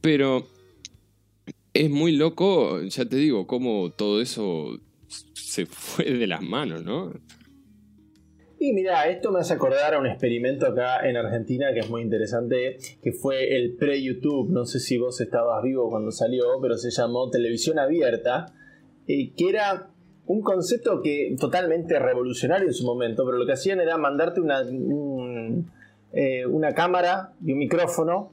Pero 0.00 0.46
es 1.72 1.90
muy 1.90 2.12
loco, 2.12 2.82
ya 2.82 3.04
te 3.04 3.16
digo, 3.16 3.46
cómo 3.46 3.90
todo 3.90 4.20
eso 4.20 4.78
se 5.34 5.66
fue 5.66 6.04
de 6.04 6.26
las 6.26 6.42
manos, 6.42 6.84
¿no? 6.84 7.12
Y 8.62 8.74
mira, 8.74 9.08
esto 9.08 9.32
me 9.32 9.40
hace 9.40 9.54
acordar 9.54 9.94
a 9.94 9.98
un 9.98 10.06
experimento 10.06 10.66
acá 10.66 11.08
en 11.08 11.16
Argentina 11.16 11.72
que 11.72 11.80
es 11.80 11.88
muy 11.88 12.02
interesante, 12.02 12.76
que 13.02 13.12
fue 13.12 13.56
el 13.56 13.74
pre-YouTube. 13.76 14.50
No 14.50 14.66
sé 14.66 14.80
si 14.80 14.98
vos 14.98 15.18
estabas 15.22 15.62
vivo 15.62 15.88
cuando 15.88 16.10
salió, 16.10 16.44
pero 16.60 16.76
se 16.76 16.90
llamó 16.90 17.30
Televisión 17.30 17.78
Abierta, 17.78 18.52
eh, 19.08 19.32
que 19.34 19.48
era 19.48 19.89
un 20.30 20.42
concepto 20.42 21.02
que 21.02 21.34
totalmente 21.40 21.98
revolucionario 21.98 22.68
en 22.68 22.72
su 22.72 22.86
momento, 22.86 23.24
pero 23.24 23.36
lo 23.36 23.46
que 23.46 23.52
hacían 23.52 23.80
era 23.80 23.98
mandarte 23.98 24.40
una, 24.40 24.62
eh, 26.12 26.46
una 26.46 26.72
cámara 26.72 27.32
y 27.44 27.50
un 27.50 27.58
micrófono 27.58 28.30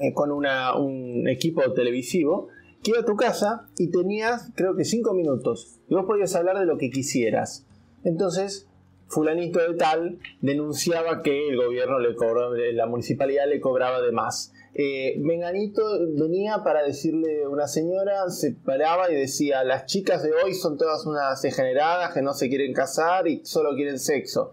eh, 0.00 0.14
con 0.14 0.32
un 0.32 1.28
equipo 1.28 1.60
televisivo 1.74 2.48
que 2.82 2.92
iba 2.92 3.00
a 3.00 3.04
tu 3.04 3.16
casa 3.16 3.68
y 3.76 3.90
tenías 3.90 4.50
creo 4.54 4.76
que 4.76 4.86
cinco 4.86 5.12
minutos 5.12 5.78
y 5.90 5.94
vos 5.94 6.06
podías 6.06 6.34
hablar 6.36 6.58
de 6.58 6.64
lo 6.64 6.78
que 6.78 6.88
quisieras. 6.88 7.66
Entonces, 8.02 8.66
fulanito 9.06 9.58
de 9.58 9.74
tal 9.74 10.18
denunciaba 10.40 11.20
que 11.20 11.50
el 11.50 11.58
gobierno 11.58 11.98
le 11.98 12.14
cobró, 12.14 12.54
la 12.54 12.86
municipalidad 12.86 13.46
le 13.46 13.60
cobraba 13.60 14.00
de 14.00 14.12
más. 14.12 14.53
Eh, 14.76 15.20
venía 15.20 16.64
para 16.64 16.82
decirle 16.82 17.44
a 17.44 17.48
una 17.48 17.68
señora, 17.68 18.28
se 18.28 18.52
paraba 18.52 19.08
y 19.08 19.14
decía, 19.14 19.62
las 19.62 19.86
chicas 19.86 20.24
de 20.24 20.32
hoy 20.32 20.52
son 20.52 20.76
todas 20.76 21.06
unas 21.06 21.40
degeneradas 21.42 22.12
que 22.12 22.22
no 22.22 22.34
se 22.34 22.48
quieren 22.48 22.72
casar 22.72 23.28
y 23.28 23.40
solo 23.44 23.76
quieren 23.76 24.00
sexo. 24.00 24.50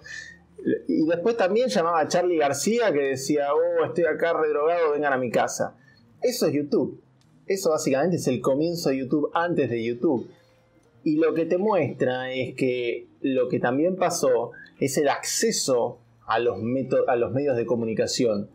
Y 0.88 1.08
después 1.08 1.38
también 1.38 1.70
llamaba 1.70 2.02
a 2.02 2.08
Charlie 2.08 2.38
García 2.38 2.94
que 2.94 3.00
decía, 3.00 3.48
oh, 3.52 3.84
estoy 3.84 4.04
acá 4.04 4.34
redrogado, 4.34 4.92
vengan 4.92 5.14
a 5.14 5.18
mi 5.18 5.32
casa. 5.32 5.76
Eso 6.22 6.46
es 6.46 6.54
YouTube. 6.54 7.02
Eso 7.48 7.72
básicamente 7.72 8.18
es 8.18 8.28
el 8.28 8.42
comienzo 8.42 8.90
de 8.90 8.98
YouTube 8.98 9.32
antes 9.34 9.72
de 9.72 9.84
YouTube. 9.84 10.30
Y 11.04 11.16
lo 11.16 11.34
que 11.34 11.46
te 11.48 11.58
muestra 11.58 12.32
es 12.32 12.54
que 12.54 13.08
lo 13.22 13.50
que 13.50 13.60
también 13.60 13.96
pasó 13.96 14.52
es 14.80 14.98
el 14.98 15.10
acceso 15.10 15.98
a 16.28 16.38
los 16.38 16.62
medios 16.62 17.58
de 17.58 17.66
comunicación 17.66 18.52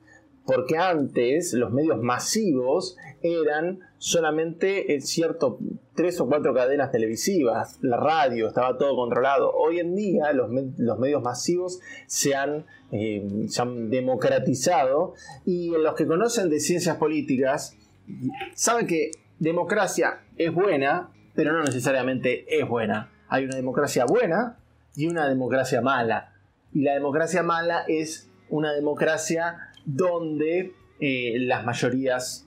porque 0.46 0.78
antes 0.78 1.52
los 1.52 1.72
medios 1.72 2.00
masivos 2.00 2.96
eran 3.22 3.80
solamente 3.98 4.94
en 4.94 5.02
cierto 5.02 5.58
tres 5.94 6.20
o 6.20 6.28
cuatro 6.28 6.54
cadenas 6.54 6.92
televisivas, 6.92 7.78
la 7.82 7.96
radio, 7.96 8.46
estaba 8.46 8.78
todo 8.78 8.94
controlado. 8.94 9.52
Hoy 9.52 9.80
en 9.80 9.96
día 9.96 10.32
los, 10.32 10.48
medios 10.98 11.22
masivos 11.22 11.80
eh, 12.92 13.26
se 13.48 13.62
han 13.62 13.90
democratizado 13.90 15.14
y 15.44 15.70
los 15.70 15.94
que 15.94 16.06
conocen 16.06 16.48
de 16.48 16.60
ciencias 16.60 16.96
políticas 16.96 17.76
saben 18.54 18.86
que 18.86 19.10
democracia 19.40 20.20
es 20.36 20.52
buena, 20.54 21.10
pero 21.34 21.52
no 21.52 21.64
necesariamente 21.64 22.44
es 22.48 22.68
buena. 22.68 23.10
Hay 23.28 23.44
una 23.44 23.56
democracia 23.56 24.04
buena 24.04 24.58
y 24.94 25.08
una 25.08 25.28
democracia 25.28 25.80
mala. 25.80 26.32
Y 26.72 26.82
la 26.82 26.94
democracia 26.94 27.42
mala 27.42 27.84
es 27.88 28.30
una 28.48 28.72
democracia 28.72 29.72
donde 29.86 30.74
eh, 31.00 31.36
las 31.40 31.64
mayorías 31.64 32.46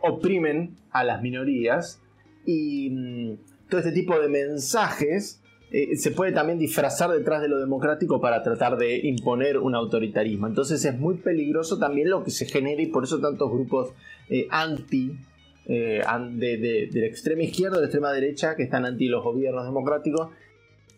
oprimen 0.00 0.76
a 0.90 1.04
las 1.04 1.22
minorías 1.22 2.02
y 2.44 2.90
mm, 2.90 3.68
todo 3.70 3.80
este 3.80 3.92
tipo 3.92 4.18
de 4.18 4.28
mensajes 4.28 5.40
eh, 5.70 5.96
se 5.96 6.10
puede 6.10 6.32
también 6.32 6.58
disfrazar 6.58 7.10
detrás 7.10 7.40
de 7.40 7.48
lo 7.48 7.58
democrático 7.58 8.20
para 8.20 8.42
tratar 8.42 8.76
de 8.76 8.98
imponer 8.98 9.56
un 9.58 9.74
autoritarismo. 9.74 10.46
Entonces 10.46 10.84
es 10.84 10.98
muy 10.98 11.14
peligroso 11.16 11.78
también 11.78 12.10
lo 12.10 12.24
que 12.24 12.30
se 12.30 12.46
genera 12.46 12.82
y 12.82 12.86
por 12.86 13.04
eso 13.04 13.20
tantos 13.20 13.50
grupos 13.50 13.92
eh, 14.28 14.46
anti 14.50 15.16
de, 15.64 16.88
la 16.92 17.06
extrema 17.06 17.44
izquierda 17.44 17.76
de 17.76 17.82
la 17.82 17.86
extrema 17.86 18.12
derecha 18.12 18.56
que 18.56 18.64
están 18.64 18.84
anti 18.84 19.06
los 19.06 19.22
gobiernos 19.22 19.64
democráticos 19.64 20.30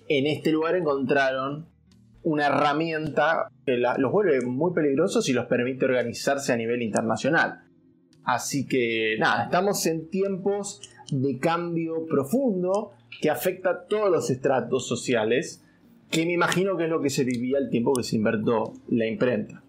en 0.08 0.26
este 0.26 0.52
lugar 0.52 0.74
encontraron 0.74 1.66
una 2.24 2.46
herramienta 2.46 3.48
que 3.64 3.76
los 3.76 4.10
vuelve 4.10 4.40
muy 4.44 4.72
peligrosos 4.72 5.28
y 5.28 5.32
los 5.32 5.46
permite 5.46 5.84
organizarse 5.84 6.52
a 6.52 6.56
nivel 6.56 6.82
internacional. 6.82 7.60
Así 8.24 8.66
que 8.66 9.16
nada, 9.18 9.44
estamos 9.44 9.84
en 9.86 10.08
tiempos 10.08 10.80
de 11.12 11.38
cambio 11.38 12.06
profundo 12.06 12.92
que 13.20 13.30
afecta 13.30 13.70
a 13.70 13.86
todos 13.86 14.10
los 14.10 14.30
estratos 14.30 14.88
sociales, 14.88 15.62
que 16.10 16.24
me 16.24 16.32
imagino 16.32 16.76
que 16.76 16.84
es 16.84 16.90
lo 16.90 17.02
que 17.02 17.10
se 17.10 17.24
vivía 17.24 17.58
el 17.58 17.68
tiempo 17.68 17.92
que 17.92 18.02
se 18.02 18.16
invertó 18.16 18.72
la 18.88 19.06
imprenta. 19.06 19.62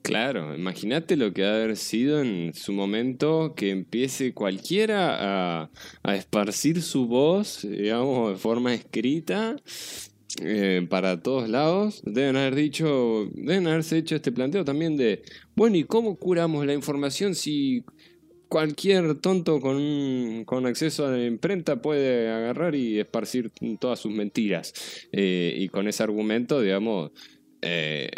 Claro, 0.00 0.54
imagínate 0.54 1.16
lo 1.16 1.34
que 1.34 1.44
ha 1.44 1.54
haber 1.54 1.76
sido 1.76 2.22
en 2.22 2.54
su 2.54 2.72
momento 2.72 3.52
que 3.54 3.68
empiece 3.68 4.32
cualquiera 4.32 5.64
a, 5.64 5.70
a 6.02 6.14
esparcir 6.14 6.80
su 6.80 7.06
voz, 7.06 7.68
digamos, 7.68 8.30
de 8.30 8.36
forma 8.36 8.72
escrita 8.72 9.56
eh, 10.40 10.86
para 10.88 11.20
todos 11.20 11.48
lados, 11.48 12.02
deben 12.04 12.36
haber 12.36 12.54
dicho, 12.54 13.28
deben 13.34 13.66
haberse 13.66 13.98
hecho 13.98 14.16
este 14.16 14.32
planteo 14.32 14.64
también 14.64 14.96
de, 14.96 15.22
bueno, 15.56 15.76
¿y 15.76 15.84
cómo 15.84 16.16
curamos 16.16 16.64
la 16.64 16.74
información 16.74 17.34
si 17.34 17.84
cualquier 18.48 19.16
tonto 19.16 19.60
con, 19.60 20.44
con 20.44 20.66
acceso 20.66 21.06
a 21.06 21.10
la 21.10 21.24
imprenta 21.24 21.82
puede 21.82 22.30
agarrar 22.30 22.74
y 22.74 23.00
esparcir 23.00 23.50
todas 23.80 23.98
sus 23.98 24.12
mentiras? 24.12 24.72
Eh, 25.12 25.54
y 25.58 25.68
con 25.68 25.88
ese 25.88 26.02
argumento, 26.02 26.60
digamos, 26.60 27.10
eh, 27.60 28.08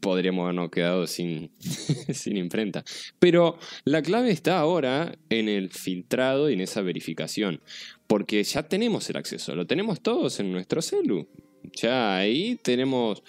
podríamos 0.00 0.44
habernos 0.44 0.70
quedado 0.70 1.06
sin, 1.06 1.50
sin 2.12 2.36
imprenta. 2.36 2.84
Pero 3.18 3.58
la 3.84 4.02
clave 4.02 4.30
está 4.30 4.58
ahora 4.58 5.18
en 5.30 5.48
el 5.48 5.70
filtrado 5.70 6.48
y 6.48 6.54
en 6.54 6.60
esa 6.60 6.82
verificación. 6.82 7.60
Porque 8.06 8.42
ya 8.44 8.62
tenemos 8.62 9.08
el 9.10 9.16
acceso, 9.16 9.54
lo 9.54 9.66
tenemos 9.66 10.00
todos 10.02 10.38
en 10.38 10.52
nuestro 10.52 10.82
celu. 10.82 11.26
Ya 11.72 12.16
ahí 12.16 12.58
tenemos 12.62 13.22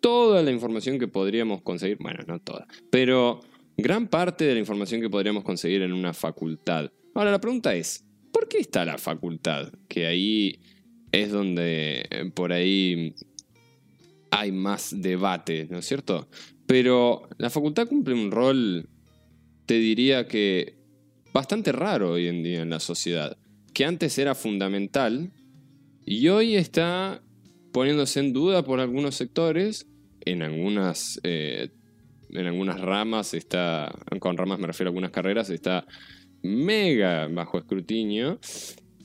toda 0.00 0.42
la 0.42 0.50
información 0.50 0.98
que 0.98 1.08
podríamos 1.08 1.62
conseguir, 1.62 1.98
bueno, 2.00 2.20
no 2.26 2.38
toda, 2.40 2.66
pero 2.90 3.40
gran 3.76 4.08
parte 4.08 4.44
de 4.44 4.54
la 4.54 4.60
información 4.60 5.00
que 5.00 5.10
podríamos 5.10 5.44
conseguir 5.44 5.82
en 5.82 5.92
una 5.92 6.12
facultad. 6.12 6.90
Ahora 7.14 7.30
la 7.30 7.40
pregunta 7.40 7.74
es, 7.74 8.04
¿por 8.32 8.48
qué 8.48 8.58
está 8.58 8.84
la 8.84 8.98
facultad? 8.98 9.72
Que 9.88 10.06
ahí 10.06 10.60
es 11.12 11.30
donde 11.30 12.06
eh, 12.10 12.30
por 12.34 12.52
ahí 12.52 13.14
hay 14.30 14.52
más 14.52 14.94
debate, 15.00 15.66
¿no 15.70 15.78
es 15.78 15.86
cierto? 15.86 16.28
Pero 16.66 17.28
la 17.38 17.50
facultad 17.50 17.88
cumple 17.88 18.14
un 18.14 18.30
rol, 18.30 18.88
te 19.66 19.74
diría 19.74 20.26
que 20.28 20.76
bastante 21.32 21.72
raro 21.72 22.12
hoy 22.12 22.26
en 22.26 22.42
día 22.42 22.62
en 22.62 22.70
la 22.70 22.80
sociedad, 22.80 23.36
que 23.72 23.84
antes 23.84 24.18
era 24.18 24.34
fundamental 24.34 25.32
y 26.04 26.28
hoy 26.28 26.56
está 26.56 27.22
poniéndose 27.78 28.18
en 28.18 28.32
duda 28.32 28.64
por 28.64 28.80
algunos 28.80 29.14
sectores, 29.14 29.86
en 30.22 30.42
algunas, 30.42 31.20
eh, 31.22 31.68
en 32.28 32.46
algunas 32.48 32.80
ramas 32.80 33.34
está, 33.34 33.94
con 34.18 34.36
ramas 34.36 34.58
me 34.58 34.66
refiero 34.66 34.88
a 34.88 34.90
algunas 34.90 35.12
carreras, 35.12 35.48
está 35.48 35.86
mega 36.42 37.28
bajo 37.28 37.56
escrutinio, 37.56 38.40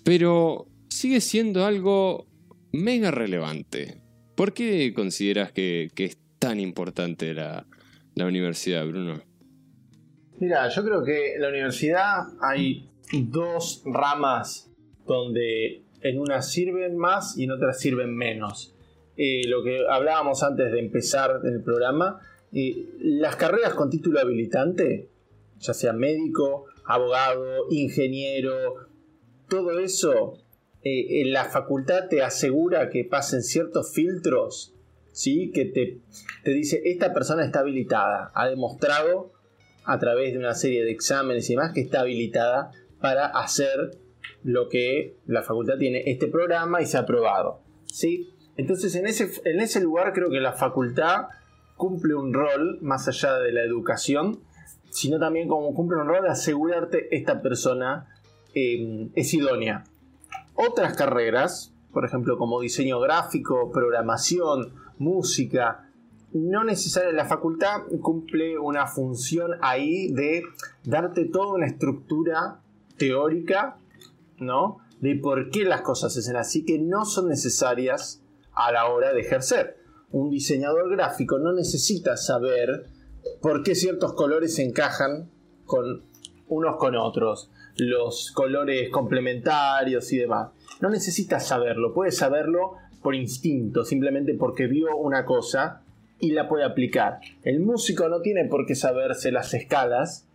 pero 0.03 0.65
sigue 0.89 1.21
siendo 1.21 1.67
algo 1.67 2.25
mega 2.71 3.11
relevante. 3.11 4.01
¿Por 4.35 4.53
qué 4.53 4.91
consideras 4.95 5.51
que, 5.51 5.91
es 5.95 6.17
tan 6.39 6.59
importante 6.59 7.35
la, 7.35 7.67
la 8.15 8.25
universidad, 8.25 8.87
Bruno? 8.87 9.21
Mira, 10.39 10.67
yo 10.69 10.83
creo 10.83 11.03
que 11.03 11.35
la 11.37 11.49
universidad 11.49 12.23
hay 12.41 12.89
dos 13.11 13.83
ramas 13.85 14.71
donde 15.05 15.82
en 16.03 16.19
unas 16.19 16.51
sirven 16.51 16.97
más 16.97 17.37
y 17.37 17.45
en 17.45 17.51
otras 17.51 17.79
sirven 17.79 18.15
menos. 18.15 18.75
Eh, 19.15 19.41
lo 19.47 19.63
que 19.63 19.85
hablábamos 19.89 20.43
antes 20.43 20.71
de 20.71 20.79
empezar 20.79 21.41
el 21.43 21.61
programa, 21.61 22.19
eh, 22.51 22.85
las 22.99 23.35
carreras 23.35 23.73
con 23.73 23.89
título 23.89 24.19
habilitante, 24.19 25.09
ya 25.59 25.73
sea 25.73 25.93
médico, 25.93 26.65
abogado, 26.85 27.67
ingeniero, 27.69 28.87
todo 29.47 29.79
eso, 29.79 30.37
eh, 30.83 31.21
en 31.21 31.31
la 31.31 31.45
facultad 31.45 32.09
te 32.09 32.21
asegura 32.21 32.89
que 32.89 33.05
pasen 33.05 33.43
ciertos 33.43 33.93
filtros, 33.93 34.73
¿sí? 35.11 35.51
que 35.51 35.65
te, 35.65 35.99
te 36.43 36.51
dice, 36.51 36.81
esta 36.85 37.13
persona 37.13 37.45
está 37.45 37.59
habilitada, 37.59 38.31
ha 38.33 38.47
demostrado 38.49 39.31
a 39.85 39.99
través 39.99 40.33
de 40.33 40.39
una 40.39 40.55
serie 40.55 40.83
de 40.83 40.91
exámenes 40.91 41.49
y 41.49 41.53
demás 41.53 41.71
que 41.73 41.81
está 41.81 42.01
habilitada 42.01 42.71
para 42.99 43.27
hacer 43.27 43.97
lo 44.43 44.69
que 44.69 45.17
la 45.25 45.41
facultad 45.43 45.77
tiene 45.77 46.03
este 46.05 46.27
programa 46.27 46.81
y 46.81 46.85
se 46.85 46.97
ha 46.97 47.01
aprobado. 47.01 47.61
¿sí? 47.85 48.29
Entonces 48.57 48.95
en 48.95 49.07
ese, 49.07 49.31
en 49.45 49.59
ese 49.59 49.81
lugar 49.81 50.13
creo 50.13 50.29
que 50.29 50.39
la 50.39 50.53
facultad 50.53 51.27
cumple 51.77 52.15
un 52.15 52.33
rol 52.33 52.79
más 52.81 53.07
allá 53.07 53.39
de 53.39 53.51
la 53.51 53.63
educación, 53.63 54.39
sino 54.89 55.19
también 55.19 55.47
como 55.47 55.73
cumple 55.73 55.97
un 55.99 56.07
rol 56.07 56.23
de 56.23 56.29
asegurarte 56.29 57.15
esta 57.15 57.41
persona 57.41 58.07
eh, 58.53 59.09
es 59.15 59.33
idónea. 59.33 59.83
Otras 60.55 60.95
carreras, 60.95 61.73
por 61.91 62.05
ejemplo 62.05 62.37
como 62.37 62.61
diseño 62.61 62.99
gráfico, 62.99 63.71
programación, 63.71 64.73
música, 64.99 65.89
no 66.33 66.63
necesariamente 66.63 67.23
la 67.23 67.29
facultad 67.29 67.83
cumple 68.01 68.57
una 68.57 68.87
función 68.87 69.51
ahí 69.61 70.11
de 70.11 70.43
darte 70.83 71.25
toda 71.25 71.53
una 71.53 71.67
estructura 71.67 72.59
teórica, 72.97 73.77
¿no? 74.39 74.79
De 74.99 75.15
por 75.15 75.49
qué 75.49 75.65
las 75.65 75.81
cosas 75.81 76.13
se 76.13 76.19
hacen 76.19 76.35
así 76.35 76.65
que 76.65 76.79
no 76.79 77.05
son 77.05 77.27
necesarias 77.27 78.21
a 78.53 78.71
la 78.71 78.87
hora 78.87 79.13
de 79.13 79.21
ejercer. 79.21 79.77
Un 80.11 80.29
diseñador 80.29 80.89
gráfico 80.91 81.39
no 81.39 81.53
necesita 81.53 82.17
saber 82.17 82.87
por 83.41 83.63
qué 83.63 83.75
ciertos 83.75 84.13
colores 84.13 84.55
se 84.55 84.63
encajan 84.63 85.29
con 85.65 86.03
unos 86.47 86.75
con 86.77 86.95
otros, 86.95 87.49
los 87.77 88.31
colores 88.31 88.89
complementarios 88.89 90.11
y 90.13 90.17
demás. 90.17 90.51
No 90.81 90.89
necesita 90.89 91.39
saberlo, 91.39 91.93
puede 91.93 92.11
saberlo 92.11 92.75
por 93.01 93.15
instinto, 93.15 93.83
simplemente 93.83 94.33
porque 94.35 94.67
vio 94.67 94.95
una 94.95 95.25
cosa 95.25 95.81
y 96.19 96.31
la 96.31 96.47
puede 96.47 96.63
aplicar. 96.63 97.19
El 97.43 97.59
músico 97.59 98.07
no 98.07 98.21
tiene 98.21 98.45
por 98.45 98.65
qué 98.65 98.75
saberse 98.75 99.31
las 99.31 99.53
escalas, 99.53 100.27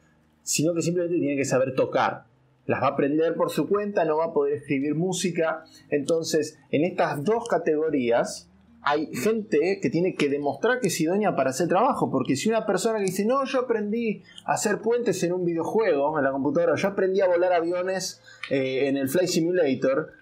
sino 0.43 0.75
que 0.75 0.83
simplemente 0.83 1.19
tiene 1.19 1.37
que 1.37 1.45
saber 1.45 1.75
tocar. 1.75 2.25
Las 2.68 2.82
va 2.82 2.88
a 2.88 2.90
aprender 2.90 3.34
por 3.34 3.50
su 3.50 3.66
cuenta, 3.66 4.04
no 4.04 4.18
va 4.18 4.26
a 4.26 4.32
poder 4.32 4.58
escribir 4.58 4.94
música. 4.94 5.64
Entonces, 5.88 6.58
en 6.70 6.84
estas 6.84 7.25
dos 7.25 7.48
categorías, 7.48 8.50
hay 8.82 9.06
gente 9.14 9.80
que 9.80 9.88
tiene 9.88 10.14
que 10.14 10.28
demostrar 10.28 10.78
que 10.78 10.88
es 10.88 11.00
idónea 11.00 11.35
para 11.35 11.48
hacer 11.48 11.66
trabajo, 11.66 12.11
porque 12.11 12.37
si 12.37 12.50
una 12.50 12.66
persona 12.66 12.98
que 12.98 13.07
dice, 13.07 13.24
no, 13.24 13.42
yo 13.46 13.61
aprendí 13.61 14.22
a 14.44 14.52
hacer 14.52 14.81
puentes 14.81 15.22
en 15.22 15.33
un 15.33 15.46
videojuego, 15.46 16.18
en 16.18 16.24
la 16.24 16.31
computadora, 16.31 16.74
yo 16.76 16.88
aprendí 16.88 17.22
a 17.22 17.26
volar 17.26 17.54
aviones 17.54 18.20
eh, 18.50 18.87
en 18.87 18.98
el 18.98 19.09
Flight 19.09 19.31
Simulator, 19.31 20.12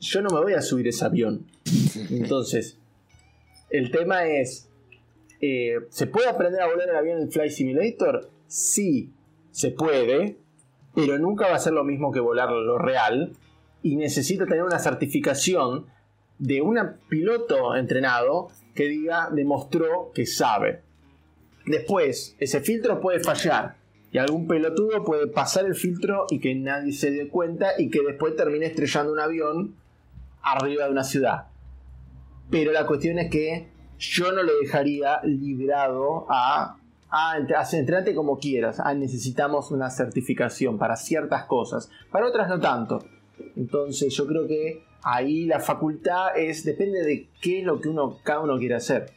yo 0.00 0.22
no 0.22 0.30
me 0.30 0.40
voy 0.40 0.54
a 0.54 0.62
subir 0.62 0.88
ese 0.88 1.04
avión. 1.04 1.46
Entonces, 2.10 2.76
el 3.70 3.92
tema 3.92 4.26
es, 4.26 4.68
eh, 5.40 5.76
¿se 5.90 6.08
puede 6.08 6.28
aprender 6.28 6.60
a 6.60 6.66
volar 6.66 6.88
el 6.88 6.96
avión 6.96 7.20
en 7.20 7.30
Flight 7.30 7.52
Simulator? 7.52 8.30
Sí, 8.48 9.12
se 9.52 9.70
puede, 9.70 10.38
pero 10.96 11.18
nunca 11.18 11.46
va 11.46 11.56
a 11.56 11.60
ser 11.60 11.74
lo 11.74 11.84
mismo 11.84 12.10
que 12.10 12.20
volar 12.20 12.50
lo 12.50 12.78
real 12.78 13.32
y 13.82 13.96
necesita 13.96 14.46
tener 14.46 14.62
una 14.62 14.78
certificación 14.78 15.86
de 16.38 16.62
un 16.62 16.78
piloto 17.08 17.76
entrenado 17.76 18.48
que 18.74 18.88
diga, 18.88 19.28
demostró 19.30 20.10
que 20.14 20.24
sabe. 20.24 20.80
Después, 21.66 22.34
ese 22.40 22.60
filtro 22.60 23.00
puede 23.00 23.20
fallar 23.20 23.76
y 24.10 24.18
algún 24.18 24.48
pelotudo 24.48 25.04
puede 25.04 25.26
pasar 25.26 25.66
el 25.66 25.74
filtro 25.74 26.26
y 26.30 26.40
que 26.40 26.54
nadie 26.54 26.92
se 26.92 27.10
dé 27.10 27.28
cuenta 27.28 27.72
y 27.76 27.90
que 27.90 28.00
después 28.02 28.34
termine 28.34 28.66
estrellando 28.66 29.12
un 29.12 29.20
avión 29.20 29.76
arriba 30.42 30.86
de 30.86 30.90
una 30.92 31.04
ciudad. 31.04 31.48
Pero 32.50 32.72
la 32.72 32.86
cuestión 32.86 33.18
es 33.18 33.30
que 33.30 33.68
yo 33.98 34.32
no 34.32 34.42
lo 34.42 34.58
dejaría 34.60 35.20
librado 35.24 36.26
a, 36.30 36.78
a, 37.10 37.38
entrenarte 37.72 38.14
como 38.14 38.38
quieras. 38.38 38.80
Ah, 38.80 38.94
necesitamos 38.94 39.70
una 39.70 39.90
certificación 39.90 40.78
para 40.78 40.96
ciertas 40.96 41.44
cosas, 41.44 41.90
para 42.10 42.26
otras 42.26 42.48
no 42.48 42.60
tanto. 42.60 43.04
Entonces 43.56 44.14
yo 44.14 44.26
creo 44.26 44.46
que 44.46 44.84
ahí 45.02 45.46
la 45.46 45.60
facultad 45.60 46.36
es 46.36 46.64
depende 46.64 47.02
de 47.02 47.28
qué 47.40 47.60
es 47.60 47.64
lo 47.64 47.80
que 47.80 47.88
uno 47.88 48.18
cada 48.22 48.40
uno 48.40 48.58
quiere 48.58 48.74
hacer. 48.74 49.12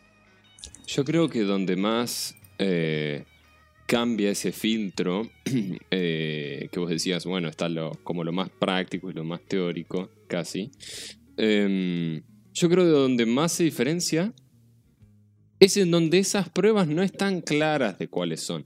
Yo 0.87 1.05
creo 1.05 1.29
que 1.29 1.43
donde 1.43 1.75
más 1.75 2.35
eh, 2.57 3.25
cambia 3.85 4.31
ese 4.31 4.51
filtro 4.51 5.23
eh, 5.91 6.69
que 6.71 6.79
vos 6.79 6.89
decías, 6.89 7.25
bueno, 7.25 7.47
está 7.47 7.69
lo, 7.69 7.91
como 8.03 8.23
lo 8.23 8.31
más 8.31 8.49
práctico 8.49 9.09
y 9.09 9.13
lo 9.13 9.23
más 9.23 9.41
teórico, 9.41 10.09
casi. 10.27 10.71
Em, 11.37 12.21
yo 12.53 12.69
creo 12.69 12.83
que 12.83 12.91
donde 12.91 13.25
más 13.25 13.53
se 13.53 13.63
diferencia 13.63 14.33
es 15.59 15.77
en 15.77 15.91
donde 15.91 16.19
esas 16.19 16.49
pruebas 16.49 16.87
no 16.87 17.01
están 17.01 17.41
claras 17.41 17.97
de 17.99 18.07
cuáles 18.07 18.41
son. 18.41 18.65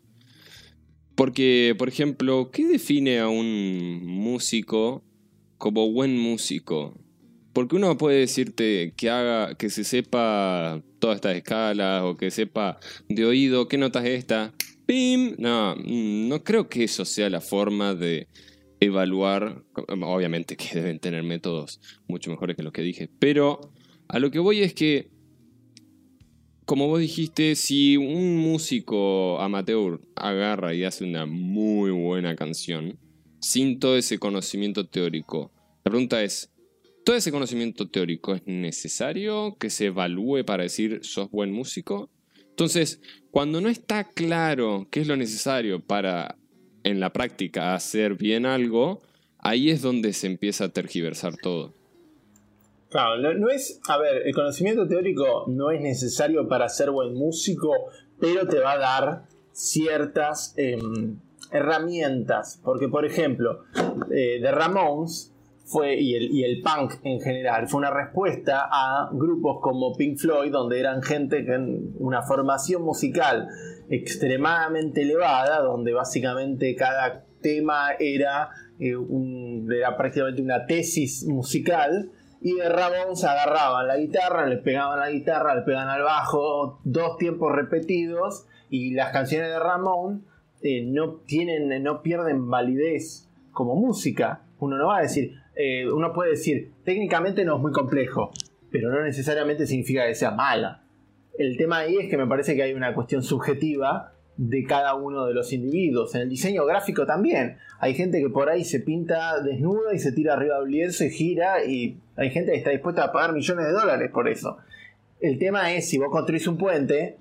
Porque, 1.16 1.76
por 1.78 1.90
ejemplo, 1.90 2.50
¿qué 2.52 2.66
define 2.66 3.20
a 3.20 3.28
un 3.28 4.06
músico 4.06 5.04
como 5.58 5.92
buen 5.92 6.18
músico? 6.18 7.00
Porque 7.54 7.76
uno 7.76 7.98
puede 7.98 8.20
decirte 8.20 8.94
que 8.98 9.10
haga, 9.10 9.56
que 9.56 9.70
se 9.70 9.84
sepa 9.84 10.82
todas 11.00 11.18
estas 11.18 11.36
escalas 11.36 12.04
o 12.04 12.18
que 12.18 12.32
sepa 12.32 12.80
de 13.10 13.26
oído 13.26 13.68
qué 13.68 13.78
notas 13.78 14.06
es 14.06 14.20
esta. 14.20 14.54
¡Pim! 14.88 15.36
No, 15.38 15.76
no 15.76 16.44
creo 16.44 16.68
que 16.68 16.84
eso 16.84 17.06
sea 17.06 17.30
la 17.30 17.42
forma 17.42 17.94
de, 17.94 18.28
evaluar, 18.84 19.64
obviamente 20.02 20.56
que 20.56 20.76
deben 20.76 21.00
tener 21.00 21.24
métodos 21.24 21.80
mucho 22.08 22.32
mejores 22.32 22.56
que 22.56 22.64
los 22.64 22.74
que 22.74 22.82
dije, 22.82 23.10
pero 23.20 23.72
a 24.08 24.20
lo 24.20 24.32
que 24.32 24.40
voy 24.40 24.62
es 24.62 24.74
que, 24.74 25.10
como 26.66 26.88
vos 26.88 27.00
dijiste, 27.00 27.56
si 27.56 27.98
un 27.98 28.38
músico 28.38 29.40
amateur 29.40 30.00
agarra 30.16 30.74
y 30.74 30.84
hace 30.84 31.04
una 31.04 31.26
muy 31.26 31.92
buena 31.92 32.36
canción, 32.36 32.98
sin 33.40 33.80
todo 33.80 33.98
ese 33.98 34.20
conocimiento 34.20 34.88
teórico, 34.88 35.52
la 35.84 35.92
pregunta 35.92 36.24
es, 36.24 36.52
¿todo 37.04 37.16
ese 37.16 37.32
conocimiento 37.32 37.90
teórico 37.90 38.34
es 38.34 38.44
necesario 38.46 39.58
que 39.60 39.70
se 39.70 39.88
evalúe 39.88 40.46
para 40.46 40.64
decir 40.64 41.00
sos 41.04 41.30
buen 41.30 41.52
músico? 41.52 42.10
Entonces, 42.50 43.02
cuando 43.32 43.60
no 43.60 43.68
está 43.68 44.06
claro 44.06 44.88
qué 44.92 45.02
es 45.02 45.08
lo 45.08 45.18
necesario 45.18 45.82
para 45.82 46.38
en 46.84 47.00
la 47.00 47.12
práctica 47.12 47.76
hacer 47.76 48.16
bien 48.16 48.46
algo, 48.46 49.02
ahí 49.40 49.70
es 49.70 49.82
donde 49.82 50.14
se 50.14 50.28
empieza 50.28 50.66
a 50.66 50.70
tergiversar 50.70 51.36
todo. 51.38 51.74
Claro, 52.94 53.18
no, 53.40 53.50
es, 53.50 53.82
a 53.90 53.98
ver, 53.98 54.22
el 54.24 54.36
conocimiento 54.36 54.88
teórico 54.88 55.46
no 55.48 55.72
es 55.72 55.82
necesario 55.82 56.48
para 56.48 56.70
ser 56.70 56.92
buen 56.92 57.16
músico, 57.16 57.72
pero 58.20 58.48
te 58.48 58.60
va 58.60 58.74
a 58.74 58.78
dar 58.78 59.24
ciertas 59.52 60.54
em, 60.58 61.18
herramientas. 61.52 62.62
Porque, 62.64 62.90
por 62.90 63.04
ejemplo, 63.04 63.64
eh, 64.12 64.38
The 64.40 64.52
Ramones 64.52 65.34
fue, 65.66 66.00
y 66.00 66.14
el, 66.14 66.32
y 66.32 66.44
el 66.44 66.62
punk 66.62 66.94
en 67.04 67.20
general, 67.20 67.68
fue 67.68 67.80
una 67.80 67.90
respuesta 67.90 68.70
a 68.72 69.10
grupos 69.12 69.58
como 69.64 69.96
Pink 69.96 70.20
Floyd, 70.20 70.52
donde 70.52 70.80
eran 70.80 71.02
gente 71.02 71.48
con 71.48 71.96
una 71.98 72.22
formación 72.22 72.84
musical 72.84 73.48
extremadamente 73.90 75.02
elevada, 75.02 75.64
donde 75.64 75.94
básicamente 75.94 76.76
cada 76.76 77.26
tema 77.42 77.94
era, 78.00 78.52
eh, 78.80 78.94
era 79.76 79.98
prácticamente 79.98 80.44
una 80.44 80.68
tesis 80.68 81.26
musical. 81.26 82.12
Y 82.46 82.56
de 82.56 82.68
Ramones 82.68 83.24
agarraban 83.24 83.88
la 83.88 83.98
guitarra, 83.98 84.46
le 84.48 84.58
pegaban 84.58 85.00
la 85.00 85.10
guitarra, 85.10 85.56
le 85.56 85.62
pegaban 85.62 85.88
al 85.88 86.04
bajo, 86.04 86.82
dos 86.84 87.18
tiempos 87.18 87.54
repetidos. 87.54 88.48
Y 88.70 88.94
las 88.94 89.14
canciones 89.14 89.48
de 89.48 89.60
Ramón 89.60 90.26
eh, 90.62 90.84
no 90.86 91.22
tienen, 91.26 91.82
no 91.82 92.02
pierden 92.02 92.50
validez 92.50 93.30
como 93.54 93.76
música. 93.76 94.42
Uno 94.60 94.78
no 94.78 94.88
va 94.88 94.98
a 94.98 95.02
decir, 95.04 95.36
eh, 95.56 95.90
uno 95.90 96.12
puede 96.12 96.32
decir, 96.32 96.74
técnicamente 96.84 97.46
no 97.46 97.56
es 97.56 97.62
muy 97.62 97.72
complejo, 97.72 98.32
pero 98.70 98.92
no 98.92 99.02
necesariamente 99.02 99.66
significa 99.66 100.06
que 100.06 100.16
sea 100.16 100.32
mala. 100.32 100.84
El 101.38 101.56
tema 101.56 101.78
ahí 101.80 101.98
es 101.98 102.10
que 102.10 102.18
me 102.18 102.28
parece 102.28 102.56
que 102.56 102.64
hay 102.64 102.74
una 102.74 102.94
cuestión 102.94 103.24
subjetiva 103.24 104.13
de 104.38 104.64
cada 104.66 104.96
uno 104.96 105.26
de 105.26 105.34
los 105.34 105.54
individuos. 105.54 106.16
En 106.16 106.22
el 106.22 106.30
diseño 106.30 106.66
gráfico 106.66 107.06
también. 107.06 107.58
Hay 107.80 107.94
gente 107.94 108.22
que 108.22 108.30
por 108.30 108.50
ahí 108.50 108.64
se 108.64 108.80
pinta 108.80 109.40
desnuda 109.42 109.94
y 109.94 110.00
se 110.00 110.12
tira 110.12 110.34
arriba 110.34 110.58
de 110.58 110.64
un 110.64 110.72
lienzo 110.72 111.04
y 111.04 111.10
gira 111.10 111.64
y 111.66 111.98
hay 112.16 112.30
gente 112.32 112.52
que 112.52 112.58
está 112.58 112.72
dispuesta 112.72 113.06
a 113.06 113.12
pagar 113.12 113.34
millones 113.34 113.66
de 113.66 113.72
dólares 113.72 114.10
por 114.12 114.28
eso. 114.28 114.58
El 115.20 115.38
tema 115.38 115.74
es 115.74 115.90
si 115.90 115.98
vos 115.98 116.10
construís 116.12 116.48
un 116.48 116.58
puente, 116.58 117.18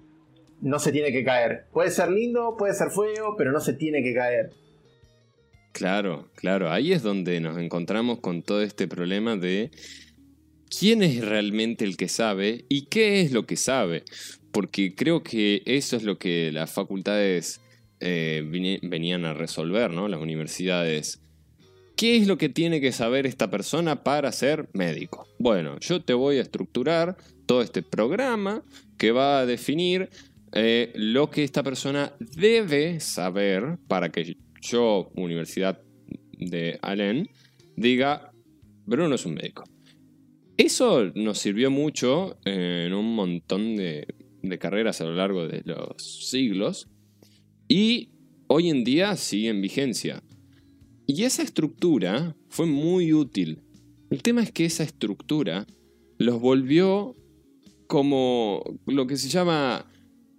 no 0.60 0.78
se 0.78 0.92
tiene 0.92 1.12
que 1.12 1.24
caer. 1.24 1.66
Puede 1.72 1.90
ser 1.90 2.10
lindo, 2.10 2.56
puede 2.56 2.74
ser 2.74 2.90
feo, 2.90 3.34
pero 3.36 3.52
no 3.52 3.60
se 3.60 3.74
tiene 3.74 4.02
que 4.02 4.14
caer. 4.14 4.50
Claro, 5.72 6.28
claro, 6.34 6.70
ahí 6.70 6.92
es 6.92 7.02
donde 7.02 7.40
nos 7.40 7.58
encontramos 7.58 8.20
con 8.20 8.42
todo 8.42 8.62
este 8.62 8.86
problema 8.86 9.36
de 9.36 9.70
quién 10.78 11.02
es 11.02 11.24
realmente 11.24 11.84
el 11.84 11.96
que 11.96 12.08
sabe 12.08 12.64
y 12.68 12.86
qué 12.86 13.22
es 13.22 13.32
lo 13.32 13.46
que 13.46 13.56
sabe. 13.56 14.04
Porque 14.52 14.94
creo 14.94 15.22
que 15.22 15.62
eso 15.66 15.96
es 15.96 16.02
lo 16.02 16.18
que 16.18 16.52
las 16.52 16.70
facultades 16.70 17.60
eh, 18.00 18.42
venían 18.82 19.24
a 19.24 19.34
resolver, 19.34 19.90
¿no? 19.90 20.08
Las 20.08 20.20
universidades. 20.20 21.20
¿Qué 21.96 22.16
es 22.16 22.26
lo 22.26 22.36
que 22.36 22.48
tiene 22.48 22.80
que 22.80 22.92
saber 22.92 23.26
esta 23.26 23.50
persona 23.50 24.02
para 24.02 24.32
ser 24.32 24.68
médico? 24.72 25.26
Bueno, 25.38 25.78
yo 25.80 26.02
te 26.02 26.14
voy 26.14 26.38
a 26.38 26.42
estructurar 26.42 27.16
todo 27.46 27.62
este 27.62 27.82
programa 27.82 28.62
que 28.98 29.12
va 29.12 29.40
a 29.40 29.46
definir 29.46 30.10
eh, 30.52 30.92
lo 30.94 31.30
que 31.30 31.44
esta 31.44 31.62
persona 31.62 32.12
debe 32.18 33.00
saber 33.00 33.78
para 33.88 34.10
que 34.10 34.36
yo, 34.60 35.10
Universidad 35.14 35.80
de 36.32 36.78
Allen, 36.82 37.28
diga, 37.76 38.32
Bruno 38.84 39.14
es 39.14 39.24
un 39.24 39.34
médico. 39.34 39.64
Eso 40.56 41.10
nos 41.14 41.38
sirvió 41.38 41.70
mucho 41.70 42.36
en 42.44 42.92
un 42.92 43.14
montón 43.14 43.76
de, 43.76 44.06
carreras 44.58 45.00
a 45.00 45.04
lo 45.04 45.14
largo 45.14 45.48
de 45.48 45.62
los 45.64 46.26
siglos 46.28 46.88
y 47.68 48.10
hoy 48.46 48.68
en 48.68 48.84
día 48.84 49.16
sigue 49.16 49.48
en 49.48 49.62
vigencia. 49.62 50.22
Y 51.06 51.24
esa 51.24 51.42
estructura 51.42 52.36
fue 52.48 52.66
muy 52.66 53.12
útil. 53.12 53.62
El 54.10 54.22
tema 54.22 54.42
es 54.42 54.52
que 54.52 54.64
esa 54.64 54.84
estructura 54.84 55.66
los 56.18 56.40
volvió 56.40 57.14
como 57.86 58.62
lo 58.86 59.06
que 59.06 59.16
se 59.16 59.28
llama 59.28 59.86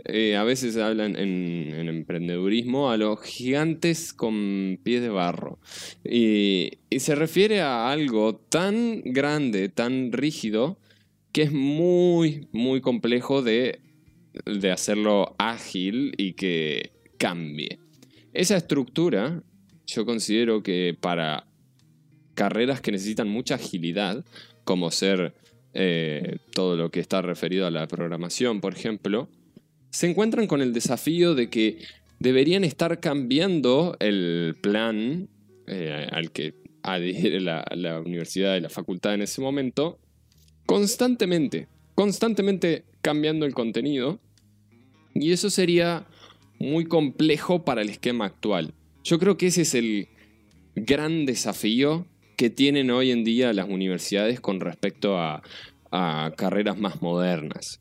eh, 0.05 0.35
a 0.35 0.43
veces 0.43 0.75
hablan 0.75 1.15
en, 1.15 1.87
emprendedurismo 1.87 2.91
a 2.91 2.97
los 2.97 3.21
gigantes 3.21 4.13
con 4.13 4.79
pies 4.83 5.01
de 5.01 5.09
barro. 5.09 5.59
Y, 6.03 6.71
se 6.97 7.15
refiere 7.15 7.61
a 7.61 7.89
algo 7.89 8.35
tan 8.35 9.01
grande, 9.03 9.69
tan 9.69 10.11
rígido, 10.11 10.77
que 11.31 11.43
es 11.43 11.51
muy, 11.51 12.47
muy 12.51 12.81
complejo 12.81 13.41
de, 13.41 13.79
de 14.45 14.71
hacerlo 14.71 15.35
ágil 15.37 16.13
y 16.17 16.33
que 16.33 16.91
cambie. 17.17 17.79
Esa 18.33 18.57
estructura, 18.57 19.43
yo 19.85 20.05
considero 20.05 20.63
que 20.63 20.97
para 20.99 21.47
carreras 22.33 22.81
que 22.81 22.91
necesitan 22.91 23.29
mucha 23.29 23.55
agilidad, 23.55 24.25
como 24.63 24.91
ser 24.91 25.35
eh, 25.73 26.37
todo 26.51 26.75
lo 26.75 26.89
que 26.89 26.99
está 26.99 27.21
referido 27.21 27.67
a 27.67 27.71
la 27.71 27.87
programación, 27.87 28.61
por 28.61 28.73
ejemplo, 28.73 29.29
se 29.91 30.09
encuentran 30.09 30.47
con 30.47 30.61
el 30.61 30.73
desafío 30.73 31.35
de 31.35 31.49
que 31.49 31.79
deberían 32.19 32.63
estar 32.63 32.99
cambiando 32.99 33.95
el 33.99 34.55
plan 34.61 35.29
eh, 35.67 36.07
al 36.11 36.31
que 36.31 36.55
adhiere 36.81 37.39
la, 37.39 37.65
la 37.75 37.99
universidad 37.99 38.55
y 38.55 38.61
la 38.61 38.69
facultad 38.69 39.13
en 39.13 39.21
ese 39.21 39.41
momento 39.41 39.99
constantemente, 40.65 41.67
constantemente 41.95 42.85
cambiando 43.03 43.45
el 43.45 43.53
contenido. 43.53 44.19
Y 45.13 45.31
eso 45.31 45.51
sería 45.51 46.07
muy 46.57 46.85
complejo 46.85 47.63
para 47.63 47.83
el 47.83 47.89
esquema 47.89 48.25
actual. 48.25 48.73
Yo 49.03 49.19
creo 49.19 49.37
que 49.37 49.47
ese 49.47 49.61
es 49.61 49.75
el 49.75 50.07
gran 50.75 51.27
desafío 51.27 52.07
que 52.35 52.49
tienen 52.49 52.89
hoy 52.89 53.11
en 53.11 53.23
día 53.23 53.53
las 53.53 53.69
universidades 53.69 54.39
con 54.39 54.59
respecto 54.59 55.19
a, 55.19 55.43
carreras 56.35 56.79
más 56.79 57.03
modernas 57.03 57.79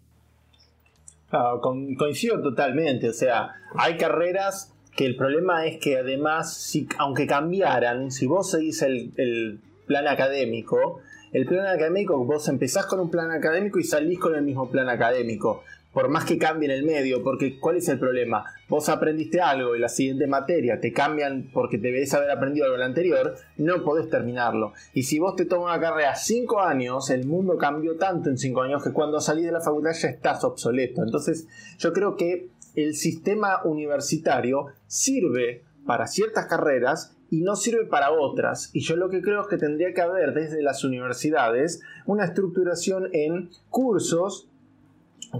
coincido 1.96 2.42
totalmente. 2.42 3.08
O 3.08 3.12
sea, 3.14 3.54
hay 3.74 3.96
carreras 3.96 4.74
que 4.94 5.06
el 5.06 5.16
problema 5.16 5.64
es 5.64 5.78
que 5.78 5.96
además, 5.96 6.54
si, 6.54 6.86
aunque 6.98 7.26
cambiaran, 7.26 8.10
si 8.10 8.26
vos 8.26 8.50
seguís 8.50 8.82
el 8.82 9.58
plan 9.86 10.08
académico, 10.08 11.00
el 11.32 11.46
plan 11.46 11.66
académico, 11.66 12.24
vos 12.24 12.48
empezás 12.48 12.86
con 12.86 13.00
un 13.00 13.10
plan 13.10 13.30
académico 13.30 13.78
y 13.78 13.84
salís 13.84 14.18
con 14.18 14.34
el 14.34 14.42
mismo 14.42 14.70
plan 14.70 14.88
académico 14.88 15.62
por 15.92 16.08
más 16.08 16.24
que 16.24 16.38
cambie 16.38 16.70
en 16.70 16.74
el 16.74 16.84
medio, 16.84 17.22
porque 17.22 17.58
¿cuál 17.60 17.76
es 17.76 17.88
el 17.88 17.98
problema? 17.98 18.44
Vos 18.68 18.88
aprendiste 18.88 19.40
algo 19.40 19.76
y 19.76 19.78
la 19.78 19.88
siguiente 19.88 20.26
materia 20.26 20.80
te 20.80 20.92
cambian 20.92 21.50
porque 21.52 21.76
debes 21.78 22.14
haber 22.14 22.30
aprendido 22.30 22.64
algo 22.64 22.76
en 22.76 22.80
la 22.80 22.86
anterior, 22.86 23.36
no 23.58 23.84
podés 23.84 24.08
terminarlo. 24.08 24.72
Y 24.94 25.02
si 25.02 25.18
vos 25.18 25.36
te 25.36 25.44
tomas 25.44 25.76
una 25.76 25.80
carrera 25.80 26.14
5 26.14 26.60
años, 26.60 27.10
el 27.10 27.26
mundo 27.26 27.58
cambió 27.58 27.96
tanto 27.96 28.30
en 28.30 28.38
5 28.38 28.62
años 28.62 28.82
que 28.82 28.92
cuando 28.92 29.20
salís 29.20 29.44
de 29.44 29.52
la 29.52 29.60
facultad 29.60 29.92
ya 29.92 30.08
estás 30.08 30.42
obsoleto. 30.44 31.02
Entonces 31.02 31.46
yo 31.78 31.92
creo 31.92 32.16
que 32.16 32.48
el 32.74 32.94
sistema 32.94 33.62
universitario 33.64 34.68
sirve 34.86 35.62
para 35.86 36.06
ciertas 36.06 36.46
carreras 36.46 37.14
y 37.32 37.40
no 37.40 37.56
sirve 37.56 37.86
para 37.86 38.12
otras. 38.12 38.68
Y 38.74 38.80
yo 38.80 38.94
lo 38.94 39.08
que 39.08 39.22
creo 39.22 39.40
es 39.40 39.48
que 39.48 39.56
tendría 39.56 39.94
que 39.94 40.02
haber 40.02 40.34
desde 40.34 40.62
las 40.62 40.84
universidades 40.84 41.80
una 42.04 42.26
estructuración 42.26 43.08
en 43.12 43.48
cursos 43.70 44.50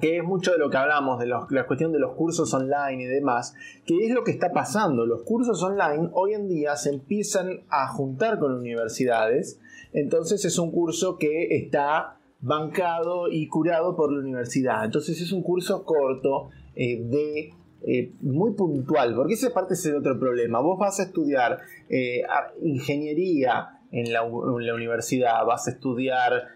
que 0.00 0.16
es 0.16 0.24
mucho 0.24 0.52
de 0.52 0.58
lo 0.58 0.70
que 0.70 0.78
hablamos, 0.78 1.18
de 1.18 1.26
la 1.26 1.66
cuestión 1.66 1.92
de 1.92 1.98
los 1.98 2.14
cursos 2.14 2.54
online 2.54 3.02
y 3.02 3.06
demás, 3.06 3.54
que 3.84 4.06
es 4.06 4.14
lo 4.14 4.24
que 4.24 4.30
está 4.30 4.50
pasando. 4.52 5.04
Los 5.04 5.22
cursos 5.24 5.62
online 5.62 6.08
hoy 6.14 6.32
en 6.32 6.48
día 6.48 6.76
se 6.76 6.88
empiezan 6.88 7.60
a 7.68 7.86
juntar 7.88 8.38
con 8.38 8.54
universidades, 8.54 9.60
entonces 9.92 10.46
es 10.46 10.58
un 10.58 10.72
curso 10.72 11.18
que 11.18 11.54
está 11.58 12.16
bancado 12.40 13.28
y 13.28 13.48
curado 13.48 13.96
por 13.96 14.10
la 14.10 14.20
universidad. 14.20 14.86
Entonces 14.86 15.20
es 15.20 15.30
un 15.30 15.42
curso 15.42 15.84
corto 15.84 16.48
eh, 16.74 17.02
de 17.04 17.52
eh, 17.84 18.12
muy 18.20 18.52
puntual, 18.52 19.14
porque 19.14 19.34
esa 19.34 19.52
parte 19.52 19.74
es 19.74 19.84
el 19.86 19.96
otro 19.96 20.18
problema. 20.18 20.60
Vos 20.60 20.78
vas 20.78 21.00
a 21.00 21.04
estudiar 21.04 21.58
eh, 21.88 22.22
ingeniería 22.62 23.80
en 23.90 24.12
la, 24.12 24.22
universidad, 24.22 25.44
vas 25.44 25.68
a 25.68 25.72
estudiar 25.72 26.48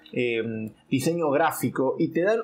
diseño 0.88 1.30
gráfico 1.30 1.96
y 1.98 2.08
te 2.08 2.22
dan 2.22 2.40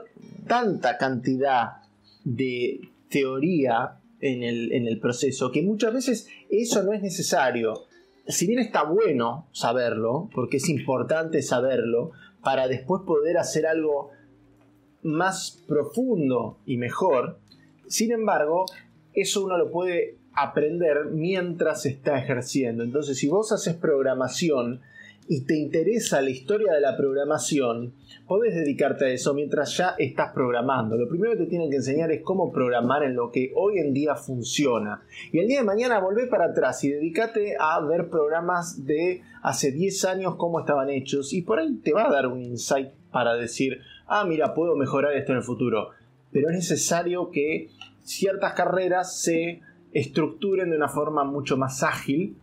tanta 0.47 0.99
cantidad 0.99 1.77
de 2.25 2.81
teoría 3.09 3.97
en 4.23 4.87
el, 4.87 5.01
proceso 5.01 5.51
que 5.51 5.62
muchas 5.62 5.92
veces 5.92 6.29
eso 6.49 6.83
no 6.83 6.92
es 6.92 7.03
necesario. 7.03 7.75
Si 8.29 8.47
bien 8.47 8.61
está 8.61 8.85
bueno 8.85 9.49
saberlo, 9.53 10.31
porque 10.33 10.59
es 10.59 10.68
importante 10.68 11.42
saberlo, 11.42 12.12
para 12.42 12.68
después 12.68 13.03
poder 13.03 13.37
hacer 13.37 13.66
algo 13.66 14.11
más 15.03 15.62
profundo 15.66 16.59
y 16.64 16.77
mejor, 16.77 17.38
sin 17.93 18.11
embargo, 18.11 18.65
eso 19.13 19.45
uno 19.45 19.59
lo 19.59 19.71
puede 19.71 20.17
aprender 20.33 21.05
mientras 21.13 21.85
está 21.85 22.19
ejerciendo. 22.19 22.83
Entonces, 22.83 23.19
si 23.19 23.29
vos 23.29 23.53
haces 23.53 23.75
programación 23.75 24.81
y 25.29 25.43
te 25.45 25.57
interesa 25.57 26.23
la 26.23 26.31
historia 26.31 26.73
de 26.73 26.81
la 26.81 26.97
programación, 26.97 27.93
podés 28.27 28.55
dedicarte 28.55 29.05
a 29.05 29.09
eso 29.11 29.35
mientras 29.35 29.77
ya 29.77 29.95
estás 29.99 30.33
programando. 30.33 30.97
Lo 30.97 31.07
primero 31.07 31.33
que 31.33 31.45
te 31.45 31.51
tienen 31.51 31.69
que 31.69 31.77
enseñar 31.77 32.11
es 32.11 32.23
cómo 32.23 32.51
programar 32.51 33.03
en 33.03 33.15
lo 33.15 33.31
que 33.31 33.53
hoy 33.55 33.79
en 33.79 33.93
día 33.93 34.15
funciona. 34.15 35.03
Y 35.31 35.41
el 35.41 35.47
día 35.47 35.59
de 35.59 35.67
mañana 35.67 36.01
volvé 36.01 36.29
para 36.29 36.47
atrás 36.47 36.83
y 36.85 36.93
dedícate 36.93 37.57
a 37.61 37.79
ver 37.81 38.09
programas 38.09 38.87
de 38.87 39.21
hace 39.43 39.71
10 39.71 40.05
años 40.07 40.37
cómo 40.37 40.61
estaban 40.61 40.89
hechos 40.89 41.35
y 41.35 41.43
por 41.43 41.59
ahí 41.59 41.75
te 41.85 41.93
va 41.93 42.07
a 42.07 42.11
dar 42.11 42.27
un 42.27 42.41
insight 42.41 42.89
para 43.11 43.35
decir, 43.35 43.81
ah, 44.07 44.25
mira, 44.25 44.55
puedo 44.55 44.77
mejorar 44.77 45.15
esto 45.15 45.33
en 45.33 45.39
el 45.39 45.45
futuro. 45.45 45.91
Pero 46.33 46.49
es 46.51 46.57
necesario 46.57 47.31
que 47.31 47.68
ciertas 48.03 48.55
carreras 48.55 49.21
se 49.21 49.61
estructuren 49.92 50.71
de 50.71 50.77
una 50.77 50.88
forma 50.88 51.25
mucho 51.25 51.57
más 51.57 51.83
ágil 51.83 52.37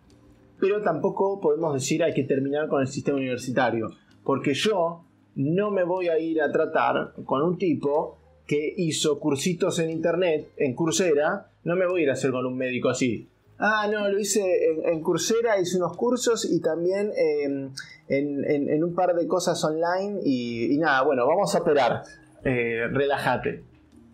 pero 0.60 0.82
tampoco 0.82 1.40
podemos 1.40 1.74
decir 1.74 2.04
hay 2.04 2.14
que 2.14 2.24
terminar 2.24 2.68
con 2.68 2.82
el 2.82 2.88
sistema 2.88 3.18
universitario, 3.18 3.90
porque 4.24 4.54
yo 4.54 5.06
no 5.36 5.72
me 5.72 5.84
voy 5.84 6.10
a 6.10 6.20
ir 6.20 6.42
a 6.42 6.52
tratar 6.52 7.14
con 7.26 7.42
un 7.42 7.58
tipo 7.58 8.18
que 8.46 8.74
hizo 8.78 9.20
cursitos 9.20 9.80
en 9.80 9.90
internet, 9.90 10.52
en 10.58 10.76
Coursera, 10.76 11.52
no 11.64 11.76
me 11.76 11.88
voy 11.88 12.02
a 12.02 12.04
ir 12.04 12.10
a 12.10 12.14
hacer 12.14 12.32
con 12.32 12.46
un 12.46 12.58
médico 12.58 12.90
así. 12.90 13.30
Ah, 13.58 13.88
no, 13.92 14.10
lo 14.10 14.20
hice 14.20 14.42
en, 14.86 15.02
Coursera, 15.02 15.60
hice 15.60 15.78
unos 15.78 15.96
cursos 15.96 16.50
y 16.50 16.62
también 16.62 17.12
em, 17.16 17.72
en, 18.08 18.84
un 18.84 18.96
par 18.96 19.16
de 19.16 19.28
cosas 19.28 19.64
online 19.64 20.20
y, 20.24 20.78
nada, 20.78 21.04
bueno, 21.04 21.28
vamos 21.28 21.54
a 21.56 21.60
operar, 21.60 22.04
eh, 22.44 22.88
relájate. 22.92 23.69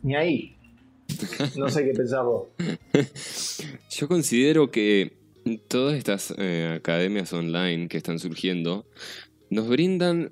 Ni 0.05 0.15
ahí. 0.15 0.55
No 1.57 1.67
sé 1.67 1.83
qué 1.83 1.93
pensás 1.93 2.23
vos. 2.23 2.49
Yo 3.89 4.07
considero 4.07 4.69
que 4.69 5.17
todas 5.67 5.97
estas 5.97 6.31
eh, 6.37 6.75
academias 6.77 7.33
online 7.33 7.87
que 7.87 7.97
están 7.97 8.19
surgiendo 8.19 8.85
nos 9.49 9.67
brindan, 9.67 10.31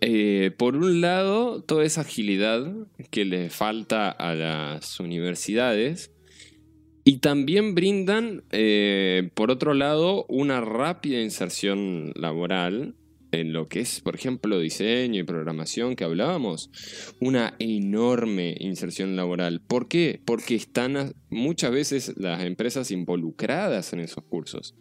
eh, 0.00 0.50
por 0.58 0.74
un 0.74 1.00
lado, 1.00 1.62
toda 1.62 1.84
esa 1.84 2.00
agilidad 2.00 2.66
que 3.12 3.24
le 3.24 3.48
falta 3.48 4.10
a 4.10 4.34
las 4.34 4.98
universidades 4.98 6.10
y 7.04 7.18
también 7.18 7.76
brindan, 7.76 8.42
eh, 8.50 9.30
por 9.34 9.52
otro 9.52 9.72
lado, 9.72 10.26
una 10.28 10.60
rápida 10.60 11.20
inserción 11.20 12.10
laboral 12.16 12.96
en 13.32 13.52
lo 13.52 13.68
que 13.68 13.80
es, 13.80 14.00
por 14.00 14.14
ejemplo, 14.14 14.58
diseño 14.60 15.20
y 15.20 15.24
programación 15.24 15.96
que 15.96 16.04
hablábamos, 16.04 16.70
una 17.18 17.54
enorme 17.58 18.54
inserción 18.60 19.16
laboral. 19.16 19.60
¿Por 19.60 19.88
qué? 19.88 20.20
Porque 20.24 20.54
están 20.54 21.14
muchas 21.30 21.72
veces 21.72 22.14
las 22.16 22.44
empresas 22.44 22.90
involucradas 22.90 23.92
en 23.94 24.00
esos 24.00 24.22
cursos. 24.24 24.74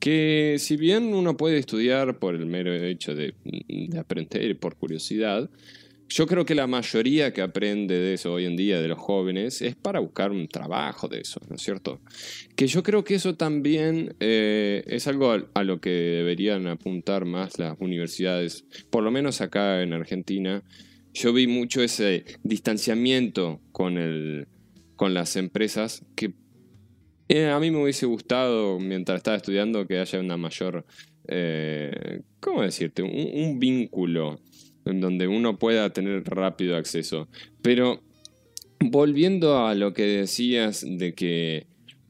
Que 0.00 0.56
si 0.58 0.76
bien 0.76 1.14
uno 1.14 1.36
puede 1.36 1.58
estudiar 1.58 2.18
por 2.18 2.34
el 2.34 2.46
mero 2.46 2.74
hecho 2.74 3.14
de, 3.14 3.34
de 3.44 3.98
aprender 3.98 4.58
por 4.58 4.76
curiosidad, 4.76 5.50
yo 6.10 6.26
creo 6.26 6.44
que 6.44 6.56
la 6.56 6.66
mayoría 6.66 7.32
que 7.32 7.40
aprende 7.40 7.96
de 7.96 8.14
eso 8.14 8.32
hoy 8.32 8.44
en 8.44 8.56
día, 8.56 8.80
de 8.80 8.88
los 8.88 8.98
jóvenes, 8.98 9.62
es 9.62 9.76
para 9.76 10.00
buscar 10.00 10.32
un 10.32 10.48
trabajo 10.48 11.06
de 11.06 11.20
eso, 11.20 11.40
¿no 11.48 11.54
es 11.54 11.62
cierto? 11.62 12.00
Que 12.56 12.66
yo 12.66 12.82
creo 12.82 13.04
que 13.04 13.14
eso 13.14 13.36
también 13.36 14.16
eh, 14.18 14.82
es 14.88 15.06
algo 15.06 15.30
a, 15.54 15.62
lo 15.62 15.80
que 15.80 15.90
deberían 15.90 16.66
apuntar 16.66 17.26
más 17.26 17.60
las 17.60 17.76
universidades, 17.78 18.64
por 18.90 19.04
lo 19.04 19.12
menos 19.12 19.40
acá 19.40 19.82
en 19.82 19.92
Argentina. 19.92 20.64
Yo 21.14 21.32
vi 21.32 21.46
mucho 21.46 21.80
ese 21.80 22.24
distanciamiento 22.42 23.60
con, 23.70 23.96
el, 23.96 24.48
con 24.96 25.14
las 25.14 25.36
empresas 25.36 26.04
que 26.16 26.34
eh, 27.28 27.50
a 27.50 27.60
mí 27.60 27.70
me 27.70 27.84
hubiese 27.84 28.06
gustado, 28.06 28.80
mientras 28.80 29.18
estaba 29.18 29.36
estudiando, 29.36 29.86
que 29.86 30.00
haya 30.00 30.18
una 30.18 30.36
mayor, 30.36 30.84
eh, 31.28 32.22
¿cómo 32.40 32.62
decirte? 32.62 33.04
un 33.04 33.60
vínculo 33.60 34.40
en 34.84 35.00
donde 35.00 35.28
uno 35.28 35.58
pueda 35.58 35.90
tener 35.90 36.24
rápido 36.24 36.76
acceso. 36.76 37.28
Pero 37.62 38.02
volviendo 38.80 39.66
a 39.66 39.74
lo 39.74 39.92
que 39.92 40.04
decías 40.04 40.84
de 40.86 41.14
que 41.14 41.66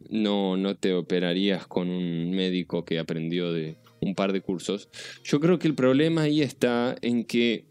no, 0.09 0.57
no 0.57 0.77
te 0.77 0.95
operarías 0.95 1.67
con 1.67 1.89
un 1.89 2.31
médico 2.31 2.85
que 2.85 2.99
aprendió 2.99 3.53
de 3.53 3.77
un 4.01 4.15
par 4.15 4.33
de 4.33 4.41
cursos, 4.41 4.89
yo 5.25 5.41
creo 5.41 5.59
que 5.59 5.69
el 5.69 5.75
problema 5.75 6.23
ahí 6.23 6.43
está 6.43 6.97
en 7.03 7.25
que 7.25 7.65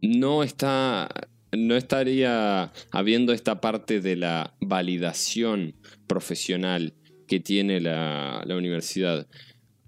no 0.00 0.42
está 0.42 1.08
no 1.50 1.76
estaría 1.76 2.72
habiendo 2.90 3.32
esta 3.32 3.60
parte 3.60 4.00
de 4.00 4.16
la 4.16 4.54
validación 4.60 5.74
profesional 6.06 6.92
que 7.26 7.40
tiene 7.40 7.80
la, 7.80 8.42
la 8.44 8.56
universidad. 8.56 9.26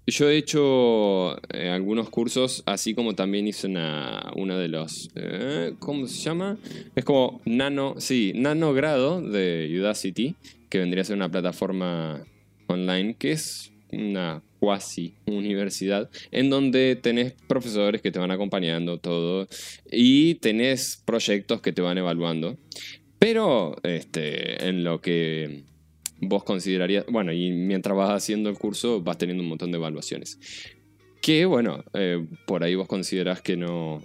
Yo 0.07 0.29
he 0.29 0.37
hecho 0.37 1.37
eh, 1.53 1.69
algunos 1.69 2.09
cursos, 2.09 2.63
así 2.65 2.95
como 2.95 3.13
también 3.13 3.47
hice 3.47 3.67
una, 3.67 4.57
de 4.57 4.67
los... 4.67 5.09
Eh, 5.15 5.73
¿Cómo 5.79 6.07
se 6.07 6.21
llama? 6.21 6.57
Es 6.95 7.05
como 7.05 7.39
nano, 7.45 7.95
sí, 7.99 8.33
nano 8.35 8.73
grado 8.73 9.21
de 9.21 9.69
Udacity, 9.79 10.35
que 10.69 10.79
vendría 10.79 11.03
a 11.03 11.05
ser 11.05 11.15
una 11.15 11.29
plataforma 11.29 12.25
online, 12.67 13.15
que 13.17 13.31
es 13.31 13.71
una 13.91 14.41
cuasi 14.59 15.13
universidad, 15.25 16.09
en 16.31 16.49
donde 16.49 16.95
tenés 16.95 17.33
profesores 17.47 18.01
que 18.01 18.11
te 18.11 18.19
van 18.19 18.31
acompañando 18.31 18.97
todo 18.97 19.47
y 19.91 20.35
tenés 20.35 21.01
proyectos 21.05 21.61
que 21.61 21.73
te 21.73 21.81
van 21.81 21.97
evaluando. 21.97 22.57
Pero 23.19 23.75
este, 23.83 24.67
en 24.67 24.83
lo 24.83 24.99
que 24.99 25.63
vos 26.21 26.43
considerarías, 26.43 27.05
bueno, 27.09 27.33
y 27.33 27.51
mientras 27.51 27.97
vas 27.97 28.11
haciendo 28.11 28.49
el 28.49 28.57
curso 28.57 29.01
vas 29.01 29.17
teniendo 29.17 29.43
un 29.43 29.49
montón 29.49 29.71
de 29.71 29.77
evaluaciones. 29.77 30.39
Que 31.21 31.45
bueno, 31.45 31.83
eh, 31.93 32.25
por 32.47 32.63
ahí 32.63 32.75
vos 32.75 32.87
considerás 32.87 33.41
que 33.41 33.57
no, 33.57 34.03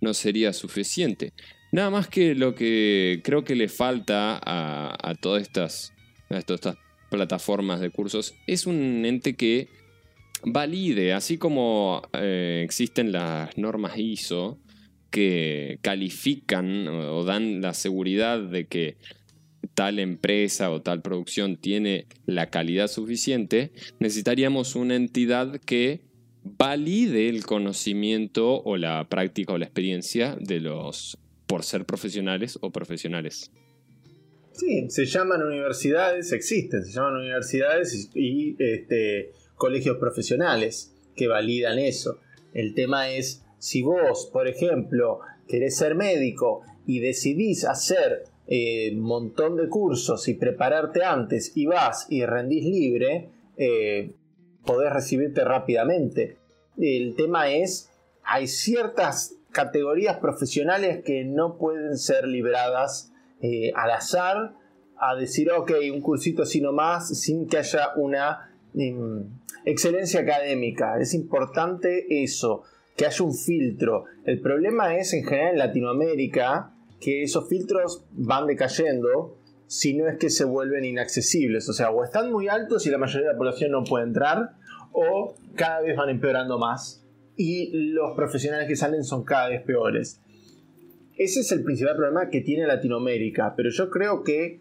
no 0.00 0.14
sería 0.14 0.52
suficiente. 0.52 1.32
Nada 1.72 1.90
más 1.90 2.08
que 2.08 2.34
lo 2.34 2.54
que 2.54 3.20
creo 3.24 3.44
que 3.44 3.54
le 3.54 3.68
falta 3.68 4.38
a, 4.42 5.14
todas, 5.14 5.42
estas, 5.42 5.94
a 6.28 6.38
estas 6.38 6.76
plataformas 7.10 7.80
de 7.80 7.90
cursos 7.90 8.34
es 8.46 8.66
un 8.66 9.04
ente 9.06 9.34
que 9.34 9.68
valide, 10.44 11.14
así 11.14 11.38
como 11.38 12.02
eh, 12.12 12.62
existen 12.64 13.12
las 13.12 13.56
normas 13.56 13.96
ISO 13.96 14.58
que 15.10 15.78
califican 15.82 16.88
o 16.88 17.24
dan 17.24 17.60
la 17.60 17.74
seguridad 17.74 18.40
de 18.40 18.66
que 18.66 18.96
tal 19.74 19.98
empresa 19.98 20.70
o 20.70 20.82
tal 20.82 21.02
producción 21.02 21.56
tiene 21.56 22.06
la 22.26 22.50
calidad 22.50 22.88
suficiente, 22.88 23.72
necesitaríamos 23.98 24.76
una 24.76 24.96
entidad 24.96 25.60
que 25.60 26.00
valide 26.44 27.28
el 27.28 27.44
conocimiento 27.44 28.62
o 28.62 28.76
la 28.76 29.08
práctica 29.08 29.52
o 29.52 29.58
la 29.58 29.64
experiencia 29.64 30.36
de 30.40 30.60
los 30.60 31.18
por 31.46 31.64
ser 31.64 31.84
profesionales 31.84 32.58
o 32.62 32.70
profesionales. 32.70 33.50
Sí, 34.52 34.88
se 34.88 35.06
llaman 35.06 35.42
universidades, 35.42 36.32
existen, 36.32 36.84
se 36.84 36.92
llaman 36.92 37.16
universidades 37.16 38.10
y, 38.14 38.56
este, 38.58 39.32
colegios 39.56 39.98
profesionales 39.98 40.94
que 41.16 41.28
validan 41.28 41.78
eso. 41.78 42.20
El 42.54 42.74
tema 42.74 43.10
es, 43.10 43.44
si 43.58 43.82
vos, 43.82 44.28
por 44.32 44.48
ejemplo, 44.48 45.20
querés 45.48 45.76
ser 45.76 45.94
médico 45.94 46.62
y 46.86 47.00
decidís 47.00 47.64
hacer 47.64 48.24
eh, 48.54 48.94
montón 48.94 49.56
de 49.56 49.66
cursos 49.70 50.28
y 50.28 50.34
prepararte 50.34 51.02
antes 51.02 51.56
y 51.56 51.64
vas 51.64 52.06
y 52.10 52.26
rendís 52.26 52.66
libre, 52.66 53.30
eh, 53.56 54.14
podés 54.66 54.92
recibirte 54.92 55.42
rápidamente. 55.42 56.36
El 56.76 57.16
tema 57.16 57.48
es, 57.50 57.90
hay 58.22 58.46
ciertas 58.46 59.36
categorías 59.52 60.18
profesionales 60.18 61.02
que 61.02 61.24
no 61.24 61.56
pueden 61.56 61.96
ser 61.96 62.28
libradas 62.28 63.14
eh, 63.40 63.72
al 63.74 63.90
azar 63.90 64.52
a 64.98 65.16
decir, 65.16 65.50
ok, 65.50 65.72
un 65.90 66.02
cursito 66.02 66.42
así 66.42 66.60
nomás, 66.60 67.08
sin 67.18 67.48
que 67.48 67.56
haya 67.56 67.94
una 67.96 68.54
em, 68.74 69.30
excelencia 69.64 70.20
académica. 70.20 71.00
Es 71.00 71.14
importante 71.14 72.22
eso, 72.22 72.64
que 72.98 73.06
haya 73.06 73.24
un 73.24 73.34
filtro. 73.34 74.04
El 74.26 74.42
problema 74.42 74.94
es 74.94 75.14
en 75.14 75.24
general 75.24 75.52
en 75.52 75.58
Latinoamérica, 75.58 76.71
que 77.02 77.24
esos 77.24 77.48
filtros 77.48 78.04
van 78.12 78.46
decayendo 78.46 79.36
si 79.66 79.94
no 79.94 80.06
es 80.06 80.18
que 80.18 80.30
se 80.30 80.44
vuelven 80.44 80.84
inaccesibles. 80.84 81.68
O 81.68 81.72
sea, 81.72 81.90
o 81.90 82.04
están 82.04 82.30
muy 82.30 82.48
altos 82.48 82.86
y 82.86 82.90
la 82.90 82.98
mayoría 82.98 83.28
de 83.28 83.32
la 83.32 83.38
población 83.38 83.72
no 83.72 83.84
puede 83.84 84.04
entrar, 84.04 84.52
o 84.92 85.34
cada 85.54 85.80
vez 85.80 85.96
van 85.96 86.10
empeorando 86.10 86.58
más 86.58 87.04
y 87.36 87.70
los 87.72 88.14
profesionales 88.14 88.68
que 88.68 88.76
salen 88.76 89.02
son 89.02 89.24
cada 89.24 89.48
vez 89.48 89.62
peores. 89.62 90.20
Ese 91.16 91.40
es 91.40 91.50
el 91.52 91.64
principal 91.64 91.96
problema 91.96 92.28
que 92.28 92.40
tiene 92.40 92.66
Latinoamérica, 92.66 93.54
pero 93.56 93.70
yo 93.70 93.90
creo 93.90 94.22
que 94.22 94.60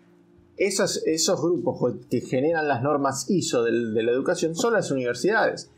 esos, 0.58 1.06
esos 1.06 1.42
grupos 1.42 1.96
que 2.10 2.22
generan 2.22 2.68
las 2.68 2.82
normas 2.82 3.30
ISO 3.30 3.64
de, 3.64 3.92
de 3.92 4.04
la 4.04 4.12
educación 4.12 4.56
son 4.56 4.74
las 4.74 4.92
universidades. 4.92 5.72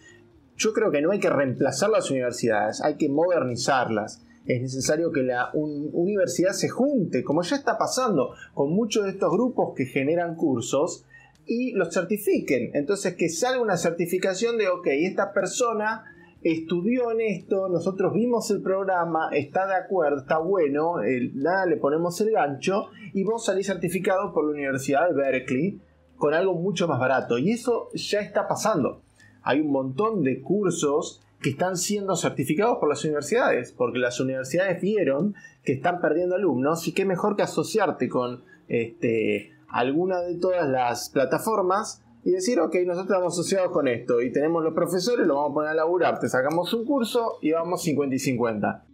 Yo 0.56 0.74
creo 0.74 0.92
que 0.92 1.02
no 1.02 1.12
hay 1.12 1.20
que 1.20 1.30
reemplazar 1.30 1.90
las 1.90 2.10
universidades, 2.12 2.82
hay 2.82 2.96
que 2.96 3.10
modernizarlas 3.10 4.24
es 4.46 4.62
necesario 4.62 5.12
que 5.12 5.24
la 5.24 5.52
universidad 5.54 6.52
se 6.52 6.70
junte, 6.70 7.24
como 7.24 7.44
ya 7.44 7.56
está 7.56 7.78
pasando 7.78 8.34
con 8.54 8.72
muchos 8.72 9.06
de 9.06 9.12
estos 9.12 9.32
grupos 9.32 9.74
que 9.76 9.86
generan 9.86 10.36
cursos 10.36 11.06
y 11.46 11.72
los 11.74 11.94
certifiquen. 11.94 12.72
Entonces 12.74 13.16
que 13.16 13.30
salga 13.30 13.62
una 13.62 13.78
certificación 13.78 14.58
de, 14.58 14.68
ok, 14.68 14.88
esta 14.88 15.32
persona 15.34 16.04
estudió 16.42 17.12
en 17.12 17.22
esto, 17.22 17.70
nosotros 17.70 18.14
vimos 18.14 18.52
el 18.52 18.62
programa, 18.62 19.30
está 19.32 19.66
de 19.66 19.76
acuerdo, 19.76 20.20
está 20.20 20.40
bueno, 20.40 20.96
nada, 21.36 21.66
le 21.66 21.78
ponemos 21.78 22.20
el 22.20 22.32
gancho 22.32 22.88
y 23.14 23.24
vos 23.24 23.46
salís 23.46 23.68
certificado 23.68 24.34
por 24.34 24.46
la 24.46 24.52
Universidad 24.52 25.08
de 25.08 25.16
Berkeley 25.16 25.80
con 26.18 26.34
algo 26.34 26.54
mucho 26.54 26.88
más 26.88 27.00
barato. 27.00 27.38
Y 27.38 27.52
eso 27.52 27.90
ya 27.94 28.20
está 28.20 28.48
pasando. 28.48 29.02
Hay 29.42 29.62
un 29.62 29.72
montón 29.72 30.22
de 30.24 30.42
cursos 30.42 31.22
que 31.44 31.52
están 31.52 31.78
siendo 31.78 32.16
certificados 32.16 32.80
por 32.80 32.90
las 32.90 33.04
universidades, 33.04 33.74
porque 33.74 34.00
las 34.00 34.20
universidades 34.20 34.82
vieron 34.82 35.36
que 35.64 35.74
están 35.74 36.02
perdiendo 36.02 36.36
alumnos 36.36 36.88
y 36.88 36.94
qué 36.94 37.06
mejor 37.06 37.36
que 37.36 37.44
asociarte 37.44 38.10
con 38.10 38.44
este, 38.68 39.52
alguna 39.68 40.22
de 40.22 40.40
todas 40.40 40.68
las 40.68 41.10
plataformas 41.10 42.02
y 42.24 42.32
decir, 42.32 42.60
ok, 42.60 42.74
nosotros 42.86 43.12
estamos 43.12 43.34
asociados 43.34 43.72
con 43.72 43.88
esto 43.88 44.22
y 44.22 44.32
tenemos 44.32 44.64
los 44.64 44.74
profesores, 44.74 45.28
lo 45.28 45.36
vamos 45.36 45.52
a 45.52 45.54
poner 45.54 45.72
a 45.72 45.76
laburar, 45.76 46.20
te 46.20 46.30
sacamos 46.30 46.74
un 46.74 46.86
curso 46.86 47.38
y 47.42 47.52
vamos 47.52 47.84
50 47.84 48.16
y 48.16 48.20
50. 48.20 48.86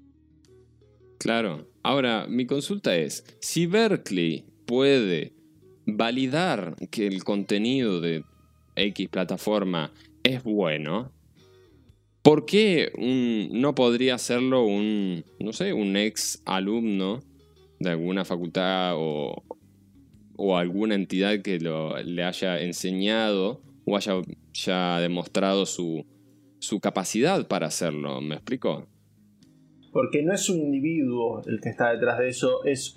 Claro, 1.19 1.67
ahora 1.83 2.25
mi 2.27 2.47
consulta 2.47 2.95
es, 2.95 3.23
si 3.39 3.67
Berkeley 3.67 4.45
puede 4.65 5.33
validar 5.85 6.75
que 6.89 7.05
el 7.05 7.23
contenido 7.23 8.01
de 8.01 8.23
X 8.75 9.09
plataforma 9.09 9.91
es 10.23 10.43
bueno, 10.43 11.11
¿Por 12.21 12.45
qué 12.45 12.91
no 13.51 13.75
podría 13.75 14.15
hacerlo 14.15 14.65
un, 14.65 15.23
no 15.39 15.53
sé, 15.53 15.73
un 15.73 15.95
ex 15.95 16.41
alumno 16.45 17.21
de 17.79 17.91
alguna 17.91 18.25
facultad 18.25 18.93
o, 18.97 19.43
o 20.35 20.57
alguna 20.57 20.95
entidad 20.95 21.41
que 21.41 21.59
le 21.59 22.23
haya 22.23 22.61
enseñado 22.61 23.61
o 23.85 23.95
haya 23.95 24.21
ya 24.53 24.99
demostrado 24.99 25.65
su, 25.65 26.05
su 26.59 26.79
capacidad 26.79 27.47
para 27.47 27.67
hacerlo. 27.67 28.21
¿Me 28.21 28.35
explico? 28.35 28.87
Porque 29.91 30.21
no 30.21 30.33
es 30.33 30.49
un 30.49 30.59
individuo 30.59 31.41
el 31.47 31.59
que 31.61 31.69
está 31.69 31.91
detrás 31.91 32.19
de 32.19 32.29
eso, 32.29 32.63
es 32.63 32.95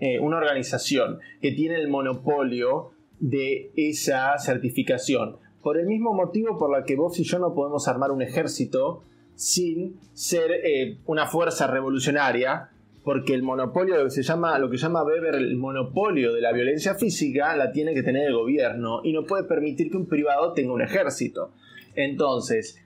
eh, 0.00 0.18
una 0.20 0.38
organización 0.38 1.18
que 1.42 1.52
tiene 1.52 1.74
el 1.76 1.88
monopolio 1.88 2.92
de 3.18 3.72
esa 3.76 4.38
certificación. 4.38 5.36
Por 5.62 5.78
el 5.78 5.86
mismo 5.86 6.14
motivo 6.14 6.58
por 6.58 6.76
el 6.76 6.84
que 6.84 6.96
vos 6.96 7.18
y 7.18 7.24
yo 7.24 7.38
no 7.38 7.54
podemos 7.54 7.86
armar 7.88 8.10
un 8.12 8.22
ejército 8.22 9.02
sin 9.34 9.98
ser 10.12 10.50
eh, 10.52 10.98
una 11.06 11.26
fuerza 11.26 11.66
revolucionaria, 11.66 12.70
porque 13.02 13.34
el 13.34 13.42
monopolio, 13.42 13.96
lo 13.96 14.04
que 14.04 14.10
se 14.10 14.22
llama, 14.22 14.58
lo 14.58 14.68
que 14.70 14.76
llama 14.76 15.02
Weber 15.02 15.34
el 15.34 15.56
monopolio 15.56 16.34
de 16.34 16.40
la 16.40 16.52
violencia 16.52 16.94
física, 16.94 17.56
la 17.56 17.72
tiene 17.72 17.94
que 17.94 18.02
tener 18.02 18.26
el 18.26 18.34
gobierno 18.34 19.00
y 19.02 19.12
no 19.12 19.24
puede 19.24 19.44
permitir 19.44 19.90
que 19.90 19.96
un 19.96 20.06
privado 20.06 20.52
tenga 20.52 20.72
un 20.72 20.82
ejército. 20.82 21.52
Entonces, 21.94 22.78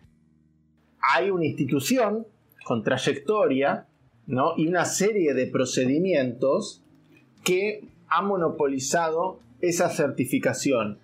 hay 1.13 1.31
una 1.31 1.45
institución 1.45 2.27
con 2.65 2.83
trayectoria 2.83 3.87
¿no? 4.27 4.55
y 4.57 4.67
una 4.67 4.85
serie 4.85 5.35
de 5.35 5.47
procedimientos 5.47 6.83
que 7.45 7.85
ha 8.09 8.23
monopolizado 8.23 9.41
esa 9.61 9.91
certificación. 9.91 10.99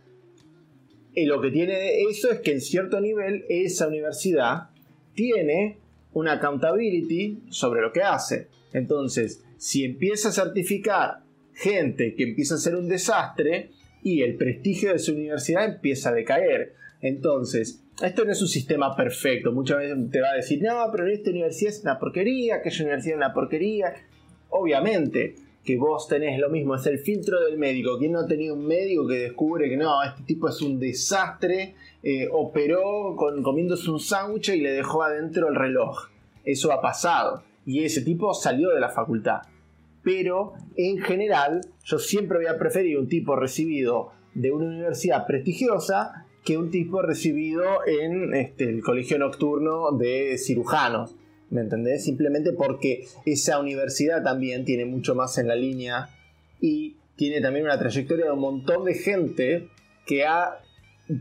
Y 1.14 1.26
lo 1.26 1.40
que 1.40 1.50
tiene 1.50 2.02
eso 2.02 2.30
es 2.30 2.40
que 2.40 2.52
en 2.52 2.60
cierto 2.60 3.00
nivel 3.00 3.44
esa 3.48 3.88
universidad 3.88 4.70
tiene 5.14 5.78
una 6.12 6.32
accountability 6.32 7.42
sobre 7.50 7.80
lo 7.80 7.92
que 7.92 8.02
hace. 8.02 8.48
Entonces, 8.72 9.42
si 9.56 9.84
empieza 9.84 10.28
a 10.28 10.32
certificar 10.32 11.22
gente 11.60 12.14
que 12.14 12.22
empieza 12.22 12.54
a 12.54 12.58
ser 12.58 12.74
un 12.74 12.88
desastre 12.88 13.70
y 14.02 14.22
el 14.22 14.36
prestigio 14.36 14.92
de 14.92 14.98
su 14.98 15.12
universidad 15.12 15.64
empieza 15.64 16.08
a 16.08 16.14
decaer. 16.14 16.74
Entonces, 17.02 17.82
esto 18.02 18.24
no 18.24 18.32
es 18.32 18.40
un 18.40 18.48
sistema 18.48 18.96
perfecto. 18.96 19.52
Muchas 19.52 19.78
veces 19.78 19.96
te 20.10 20.20
va 20.20 20.30
a 20.30 20.36
decir, 20.36 20.62
no, 20.62 20.88
pero 20.90 21.06
esta 21.06 21.30
universidad 21.30 21.72
es 21.72 21.82
una 21.82 21.98
porquería, 21.98 22.56
aquella 22.56 22.84
universidad 22.84 23.14
es 23.14 23.16
una 23.18 23.34
porquería. 23.34 23.94
Obviamente 24.48 25.34
que 25.64 25.76
vos 25.76 26.08
tenés 26.08 26.38
lo 26.38 26.48
mismo, 26.48 26.74
es 26.74 26.86
el 26.86 26.98
filtro 26.98 27.40
del 27.40 27.58
médico. 27.58 27.98
¿Quién 27.98 28.12
no 28.12 28.20
ha 28.20 28.26
tenido 28.26 28.54
un 28.54 28.66
médico 28.66 29.06
que 29.06 29.18
descubre 29.18 29.68
que 29.68 29.76
no, 29.76 30.02
este 30.02 30.22
tipo 30.22 30.48
es 30.48 30.60
un 30.62 30.78
desastre? 30.78 31.74
Eh, 32.02 32.28
operó 32.32 33.14
con, 33.16 33.42
comiéndose 33.42 33.90
un 33.90 34.00
sándwich 34.00 34.48
y 34.50 34.60
le 34.60 34.72
dejó 34.72 35.02
adentro 35.02 35.48
el 35.48 35.54
reloj. 35.54 36.08
Eso 36.44 36.72
ha 36.72 36.80
pasado. 36.80 37.42
Y 37.66 37.84
ese 37.84 38.00
tipo 38.00 38.32
salió 38.32 38.70
de 38.70 38.80
la 38.80 38.88
facultad. 38.88 39.42
Pero 40.02 40.54
en 40.76 40.98
general, 40.98 41.60
yo 41.84 41.98
siempre 41.98 42.38
voy 42.38 42.46
a 42.46 42.98
un 42.98 43.08
tipo 43.08 43.36
recibido 43.36 44.12
de 44.34 44.52
una 44.52 44.66
universidad 44.66 45.26
prestigiosa 45.26 46.26
que 46.44 46.56
un 46.56 46.70
tipo 46.70 47.02
recibido 47.02 47.62
en 47.86 48.34
este, 48.34 48.64
el 48.64 48.82
colegio 48.82 49.18
nocturno 49.18 49.92
de 49.92 50.38
cirujanos. 50.38 51.14
¿Me 51.50 51.62
entendés? 51.62 52.04
Simplemente 52.04 52.52
porque 52.52 53.06
esa 53.26 53.58
universidad 53.58 54.22
también 54.22 54.64
tiene 54.64 54.84
mucho 54.84 55.14
más 55.14 55.36
en 55.38 55.48
la 55.48 55.56
línea 55.56 56.08
y 56.60 56.96
tiene 57.16 57.40
también 57.40 57.64
una 57.64 57.78
trayectoria 57.78 58.26
de 58.26 58.30
un 58.30 58.40
montón 58.40 58.84
de 58.84 58.94
gente 58.94 59.68
que 60.06 60.24
ha 60.24 60.60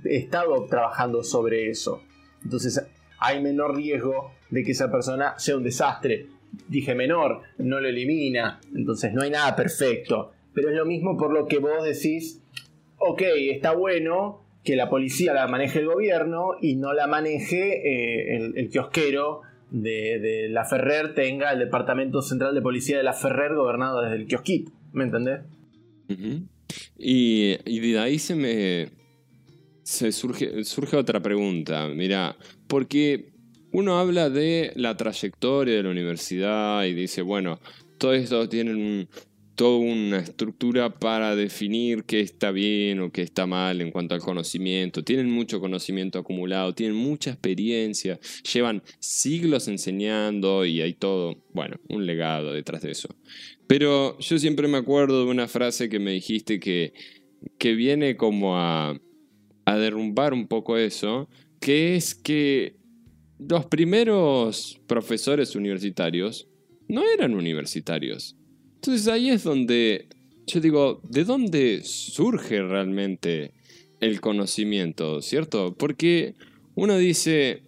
estado 0.06 0.66
trabajando 0.66 1.24
sobre 1.24 1.70
eso. 1.70 2.04
Entonces 2.44 2.82
hay 3.20 3.42
menor 3.42 3.76
riesgo 3.76 4.32
de 4.50 4.64
que 4.64 4.72
esa 4.72 4.92
persona 4.92 5.38
sea 5.38 5.58
un 5.58 5.64
desastre. 5.64 6.28
Dije 6.68 6.96
menor, 6.96 7.42
no 7.58 7.80
lo 7.80 7.88
elimina, 7.88 8.60
entonces 8.76 9.14
no 9.14 9.24
hay 9.24 9.32
nada 9.32 9.56
perfecto. 9.56 10.32
Pero 10.54 10.70
es 10.70 10.76
lo 10.76 10.86
mismo 10.86 11.18
por 11.18 11.32
lo 11.32 11.48
que 11.48 11.60
vos 11.60 11.84
decís, 11.84 12.42
ok, 12.98 13.22
está 13.52 13.74
bueno, 13.74 14.44
que 14.64 14.76
la 14.76 14.90
policía 14.90 15.34
la 15.34 15.48
maneje 15.48 15.80
el 15.80 15.88
gobierno 15.88 16.52
y 16.62 16.76
no 16.76 16.94
la 16.94 17.08
maneje 17.08 18.36
eh, 18.36 18.52
el, 18.56 18.70
kiosquero 18.70 19.42
de, 19.72 20.48
la 20.50 20.66
Ferrer 20.66 21.14
tenga 21.14 21.52
el 21.52 21.60
departamento 21.60 22.22
central 22.22 22.56
de 22.56 22.62
policía 22.62 22.98
de 22.98 23.04
la 23.04 23.14
Ferrer 23.14 23.56
gobernado 23.56 24.02
desde 24.02 24.16
el 24.16 24.28
kiosquito. 24.28 24.72
¿Me 24.94 25.04
entendés? 25.04 25.42
y, 26.98 27.80
de 27.80 28.00
ahí 28.00 28.18
se 28.18 28.36
me 28.36 28.90
surge, 29.84 30.64
surge 30.64 30.98
otra 30.98 31.20
pregunta. 31.20 31.88
Mira, 31.88 32.36
porque 32.68 33.32
uno 33.72 34.00
habla 34.00 34.30
de 34.30 34.72
la 34.76 34.98
trayectoria 34.98 35.76
de 35.76 35.84
la 35.84 35.90
universidad 35.90 36.84
y 36.86 36.94
dice, 36.94 37.22
bueno, 37.22 37.60
todo 37.98 38.14
esto 38.14 38.50
tienen 38.50 39.08
toda 39.60 39.78
una 39.80 40.20
estructura 40.20 40.90
para 41.00 41.36
definir 41.36 42.06
qué 42.06 42.22
está 42.22 42.50
bien 42.50 43.02
o 43.02 43.12
qué 43.12 43.24
está 43.24 43.46
mal 43.46 43.82
en 43.82 43.92
cuanto 43.92 44.16
al 44.16 44.22
conocimiento. 44.22 45.04
Tienen 45.04 45.30
mucho 45.30 45.60
conocimiento 45.60 46.18
acumulado, 46.18 46.74
tienen 46.74 46.96
mucha 46.96 47.32
experiencia, 47.32 48.22
llevan 48.54 48.82
siglos 49.00 49.68
enseñando 49.68 50.66
y 50.66 50.80
hay 50.80 50.94
todo, 50.94 51.44
bueno, 51.52 51.76
un 51.90 52.06
legado 52.06 52.54
detrás 52.54 52.84
de 52.84 52.92
eso. 52.92 53.10
Pero 53.68 54.18
yo 54.20 54.40
siempre 54.40 54.70
me 54.70 54.78
acuerdo 54.78 55.26
de 55.26 55.30
una 55.30 55.50
frase 55.50 55.90
que 55.90 56.00
me 56.00 56.14
dijiste 56.14 56.62
que, 56.62 56.94
que 57.58 57.74
viene 57.74 58.16
como 58.16 58.58
a, 58.58 58.98
a 59.66 59.78
derrumbar 59.78 60.34
un 60.34 60.48
poco 60.48 60.78
eso, 60.78 61.28
que 61.60 61.98
es 61.98 62.16
que 62.16 62.78
los 63.40 63.66
primeros 63.66 64.80
profesores 64.88 65.54
universitarios 65.54 66.48
no 66.88 67.04
eran 67.06 67.34
universitarios 67.34 68.39
entonces 68.80 69.08
ahí 69.10 69.30
es 69.30 69.44
donde 69.44 70.08
yo 70.48 70.60
digo, 70.62 71.02
¿de 71.04 71.26
dónde 71.26 71.82
surge 71.84 72.62
realmente 72.62 73.52
el 74.00 74.22
conocimiento? 74.22 75.22
¿Cierto? 75.22 75.76
Porque 75.78 76.36
uno 76.76 76.98
dice, 76.98 77.62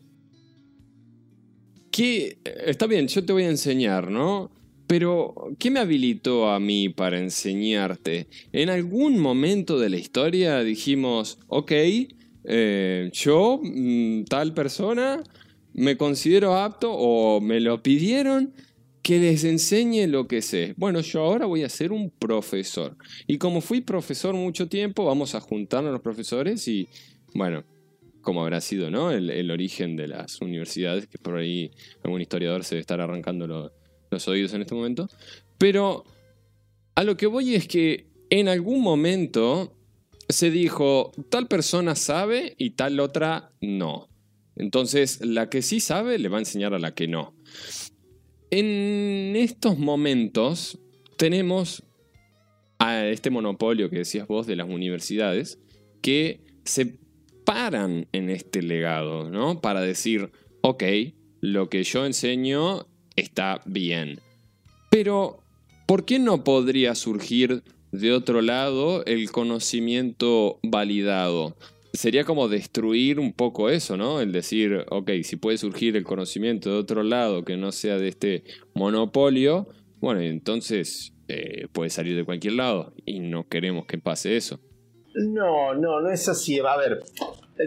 que 1.91 2.37
está 2.65 2.87
bien, 2.87 3.07
yo 3.07 3.23
te 3.23 3.33
voy 3.33 3.43
a 3.43 3.49
enseñar, 3.49 4.09
¿no? 4.09 4.49
Pero, 4.87 5.35
¿qué 5.59 5.69
me 5.69 5.79
habilitó 5.79 6.49
a 6.49 6.59
mí 6.59 6.89
para 6.89 7.19
enseñarte? 7.19 8.27
En 8.51 8.69
algún 8.69 9.19
momento 9.19 9.79
de 9.79 9.89
la 9.89 9.97
historia 9.97 10.63
dijimos, 10.63 11.39
ok, 11.47 11.71
eh, 12.45 13.09
yo, 13.13 13.59
mm, 13.61 14.23
tal 14.23 14.53
persona, 14.53 15.23
me 15.73 15.97
considero 15.97 16.57
apto 16.57 16.91
o 16.91 17.39
me 17.39 17.59
lo 17.59 17.83
pidieron 17.83 18.53
que 19.01 19.19
les 19.19 19.43
enseñe 19.43 20.07
lo 20.07 20.27
que 20.27 20.41
sé. 20.41 20.73
Bueno, 20.77 21.01
yo 21.01 21.21
ahora 21.21 21.45
voy 21.45 21.63
a 21.63 21.69
ser 21.69 21.91
un 21.91 22.09
profesor. 22.09 22.95
Y 23.27 23.37
como 23.37 23.61
fui 23.61 23.81
profesor 23.81 24.33
mucho 24.35 24.67
tiempo, 24.67 25.05
vamos 25.05 25.35
a 25.35 25.41
juntarnos 25.41 25.91
los 25.91 26.01
profesores 26.01 26.67
y, 26.67 26.87
bueno, 27.33 27.63
como 28.21 28.41
habrá 28.41 28.61
sido, 28.61 28.91
¿no? 28.91 29.11
El, 29.11 29.49
origen 29.49 29.95
de 29.95 30.07
las 30.07 30.39
universidades, 30.41 31.07
que 31.07 31.17
por 31.17 31.37
ahí 31.37 31.71
algún 32.03 32.21
historiador 32.21 32.63
se 32.63 32.75
debe 32.75 32.81
estar 32.81 33.01
arrancando 33.01 33.71
los 34.09 34.27
oídos 34.27 34.53
en 34.53 34.61
este 34.61 34.75
momento. 34.75 35.09
Pero 35.57 36.05
a 36.95 37.03
lo 37.03 37.17
que 37.17 37.25
voy 37.25 37.55
es 37.55 37.67
que 37.67 38.07
en 38.29 38.47
algún 38.47 38.81
momento 38.81 39.75
se 40.29 40.51
dijo, 40.51 41.11
tal 41.29 41.47
persona 41.47 41.95
sabe 41.95 42.55
y 42.57 42.71
tal 42.71 42.99
otra 42.99 43.51
no. 43.59 44.07
Entonces, 44.55 45.25
la 45.25 45.49
que 45.49 45.61
sí 45.61 45.79
sabe 45.79 46.19
le 46.19 46.29
va 46.29 46.37
a 46.37 46.41
enseñar 46.41 46.73
a 46.73 46.79
la 46.79 46.93
que 46.93 47.07
no. 47.07 47.33
En 48.51 49.33
estos 49.37 49.79
momentos 49.79 50.77
tenemos 51.15 51.83
a 52.79 53.05
este 53.05 53.29
monopolio 53.29 53.89
que 53.89 53.99
decías 53.99 54.27
vos 54.27 54.45
de 54.45 54.57
las 54.57 54.67
universidades 54.67 55.57
que 56.01 56.41
se 56.65 56.97
paran 57.45 58.07
en 58.11 58.29
este 58.29 58.61
legado, 58.61 59.29
¿no? 59.29 59.61
Para 59.61 59.79
decir, 59.79 60.31
ok, 60.61 60.83
lo 61.39 61.69
que 61.69 61.83
yo 61.83 62.05
enseño 62.05 62.87
está 63.15 63.61
bien. 63.65 64.19
Pero, 64.89 65.39
¿por 65.87 66.03
qué 66.03 66.19
no 66.19 66.43
podría 66.43 66.93
surgir 66.95 67.63
de 67.93 68.11
otro 68.11 68.41
lado 68.41 69.05
el 69.05 69.31
conocimiento 69.31 70.59
validado? 70.61 71.55
Sería 71.93 72.23
como 72.23 72.47
destruir 72.47 73.19
un 73.19 73.33
poco 73.33 73.69
eso, 73.69 73.97
¿no? 73.97 74.21
El 74.21 74.31
decir, 74.31 74.85
ok, 74.89 75.11
si 75.23 75.35
puede 75.35 75.57
surgir 75.57 75.95
el 75.95 76.03
conocimiento 76.03 76.69
de 76.69 76.77
otro 76.77 77.03
lado 77.03 77.43
que 77.43 77.57
no 77.57 77.71
sea 77.71 77.97
de 77.97 78.07
este 78.07 78.43
monopolio, 78.73 79.67
bueno, 79.99 80.21
entonces 80.21 81.13
eh, 81.27 81.67
puede 81.71 81.89
salir 81.89 82.15
de 82.15 82.23
cualquier 82.23 82.53
lado 82.53 82.93
y 83.05 83.19
no 83.19 83.47
queremos 83.47 83.85
que 83.85 83.97
pase 83.97 84.37
eso. 84.37 84.59
No, 85.13 85.73
no, 85.73 85.99
no 85.99 86.09
es 86.09 86.29
así. 86.29 86.59
A 86.59 86.77
ver, 86.77 87.03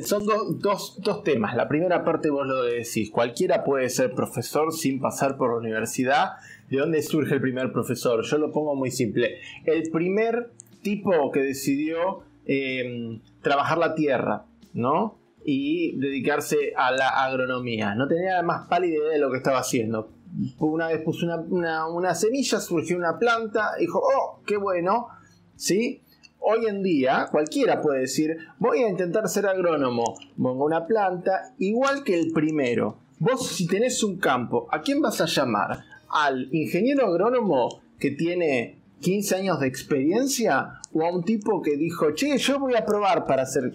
son 0.03 0.25
dos, 0.61 1.01
dos 1.03 1.23
temas. 1.23 1.55
La 1.55 1.69
primera 1.69 2.03
parte 2.03 2.31
vos 2.31 2.47
lo 2.47 2.63
decís, 2.63 3.11
cualquiera 3.11 3.65
puede 3.65 3.91
ser 3.91 4.15
profesor 4.15 4.73
sin 4.73 5.01
pasar 5.01 5.37
por 5.37 5.51
la 5.51 5.59
universidad. 5.59 6.33
¿De 6.71 6.79
dónde 6.79 7.03
surge 7.03 7.35
el 7.35 7.43
primer 7.43 7.71
profesor? 7.71 8.25
Yo 8.25 8.39
lo 8.39 8.51
pongo 8.51 8.75
muy 8.75 8.91
simple. 8.91 9.39
El 9.67 9.91
primer 9.91 10.51
tipo 10.83 11.31
que 11.31 11.41
decidió 11.41 12.25
Em, 12.47 13.21
trabajar 13.45 13.79
la 13.79 13.95
tierra, 13.95 14.47
¿no? 14.73 15.19
Y 15.45 15.97
dedicarse 16.01 16.73
a 16.77 16.91
la 16.91 17.09
agronomía. 17.25 17.95
No 17.95 18.09
tenía 18.09 18.43
más 18.43 18.67
pálida 18.67 18.97
idea 18.97 19.11
de 19.11 19.19
lo 19.19 19.31
que 19.31 19.37
estaba 19.37 19.59
haciendo. 19.59 20.11
Una 20.59 20.89
vez 20.89 21.03
puso 21.03 21.27
una, 21.51 22.15
semilla, 22.17 22.59
surgió 22.59 22.97
una 22.97 23.19
planta, 23.21 23.73
dijo, 23.79 24.01
oh, 24.01 24.43
qué 24.45 24.57
bueno, 24.57 25.07
¿sí? 25.55 26.03
Hoy 26.41 26.67
en 26.67 26.83
día 26.83 27.29
cualquiera 27.31 27.81
puede 27.81 28.01
decir, 28.01 28.37
voy 28.59 28.83
a 28.83 28.89
intentar 28.89 29.29
ser 29.29 29.47
agrónomo, 29.47 30.03
pongo 30.37 30.65
una 30.65 30.87
planta, 30.87 31.55
igual 31.59 32.03
que 32.03 32.19
el 32.19 32.33
primero. 32.33 32.99
Vos 33.21 33.47
si 33.47 33.69
tenés 33.69 34.03
un 34.03 34.19
campo, 34.19 34.67
¿a 34.73 34.81
quién 34.81 35.01
vas 35.01 35.21
a 35.21 35.27
llamar? 35.27 35.85
¿Al 36.11 36.53
ingeniero 36.53 37.07
agrónomo 37.07 37.81
que 37.99 38.11
tiene 38.11 38.83
15 39.01 39.37
años 39.37 39.61
de 39.61 39.69
experiencia 39.69 40.81
o 40.95 41.03
a 41.03 41.11
un 41.11 41.25
tipo 41.25 41.61
que 41.61 41.77
dijo, 41.77 42.13
che, 42.15 42.39
yo 42.39 42.59
voy 42.59 42.75
a 42.75 42.87
probar 42.87 43.27
para 43.27 43.43
hacer... 43.43 43.75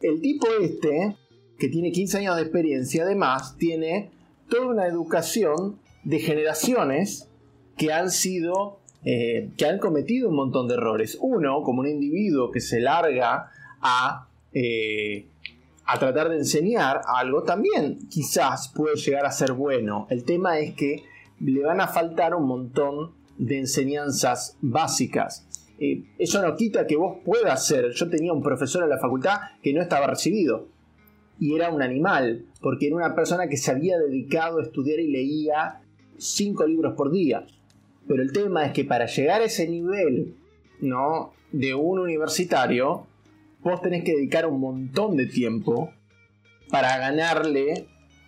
El 0.00 0.20
tipo 0.20 0.46
este, 0.60 1.16
que 1.58 1.68
tiene 1.68 1.90
15 1.90 2.18
años 2.18 2.36
de 2.36 2.42
experiencia, 2.42 3.04
además 3.04 3.56
tiene 3.56 4.10
toda 4.48 4.66
una 4.66 4.86
educación 4.86 5.80
de 6.04 6.18
generaciones 6.18 7.28
que 7.76 7.92
han 7.92 8.10
sido 8.10 8.78
eh, 9.06 9.50
que 9.58 9.66
han 9.66 9.78
cometido 9.78 10.30
un 10.30 10.36
montón 10.36 10.66
de 10.66 10.74
errores. 10.74 11.18
Uno, 11.20 11.62
como 11.62 11.80
un 11.80 11.88
individuo 11.88 12.50
que 12.50 12.60
se 12.60 12.80
larga 12.80 13.50
a, 13.82 14.28
eh, 14.54 15.26
a 15.84 15.98
tratar 15.98 16.30
de 16.30 16.38
enseñar 16.38 17.02
algo, 17.06 17.42
también 17.42 17.98
quizás 18.08 18.72
puede 18.74 18.96
llegar 18.96 19.26
a 19.26 19.30
ser 19.30 19.52
bueno. 19.52 20.06
El 20.08 20.24
tema 20.24 20.58
es 20.58 20.74
que 20.74 21.04
le 21.40 21.62
van 21.62 21.82
a 21.82 21.88
faltar 21.88 22.34
un 22.34 22.46
montón 22.46 23.12
de 23.36 23.58
enseñanzas 23.58 24.56
básicas. 24.62 25.46
Eh, 25.78 26.04
eso 26.18 26.40
no 26.40 26.54
quita 26.56 26.86
que 26.86 26.96
vos 26.96 27.18
puedas 27.24 27.66
ser. 27.66 27.90
Yo 27.92 28.08
tenía 28.08 28.32
un 28.32 28.42
profesor 28.42 28.84
en 28.84 28.90
la 28.90 28.98
facultad 28.98 29.38
que 29.62 29.72
no 29.72 29.82
estaba 29.82 30.06
recibido 30.06 30.68
y 31.38 31.54
era 31.54 31.70
un 31.70 31.82
animal, 31.82 32.46
porque 32.60 32.86
era 32.86 32.96
una 32.96 33.14
persona 33.14 33.48
que 33.48 33.56
se 33.56 33.70
había 33.70 33.98
dedicado 33.98 34.58
a 34.58 34.62
estudiar 34.62 35.00
y 35.00 35.10
leía 35.10 35.80
cinco 36.16 36.66
libros 36.66 36.94
por 36.94 37.10
día. 37.10 37.46
Pero 38.06 38.22
el 38.22 38.32
tema 38.32 38.64
es 38.66 38.72
que 38.72 38.84
para 38.84 39.06
llegar 39.06 39.40
a 39.40 39.44
ese 39.44 39.68
nivel, 39.68 40.36
¿no? 40.80 41.32
De 41.50 41.74
un 41.74 41.98
universitario, 41.98 43.06
vos 43.62 43.80
tenés 43.80 44.04
que 44.04 44.14
dedicar 44.14 44.46
un 44.46 44.60
montón 44.60 45.16
de 45.16 45.26
tiempo 45.26 45.90
para 46.70 46.98
ganarle 46.98 47.86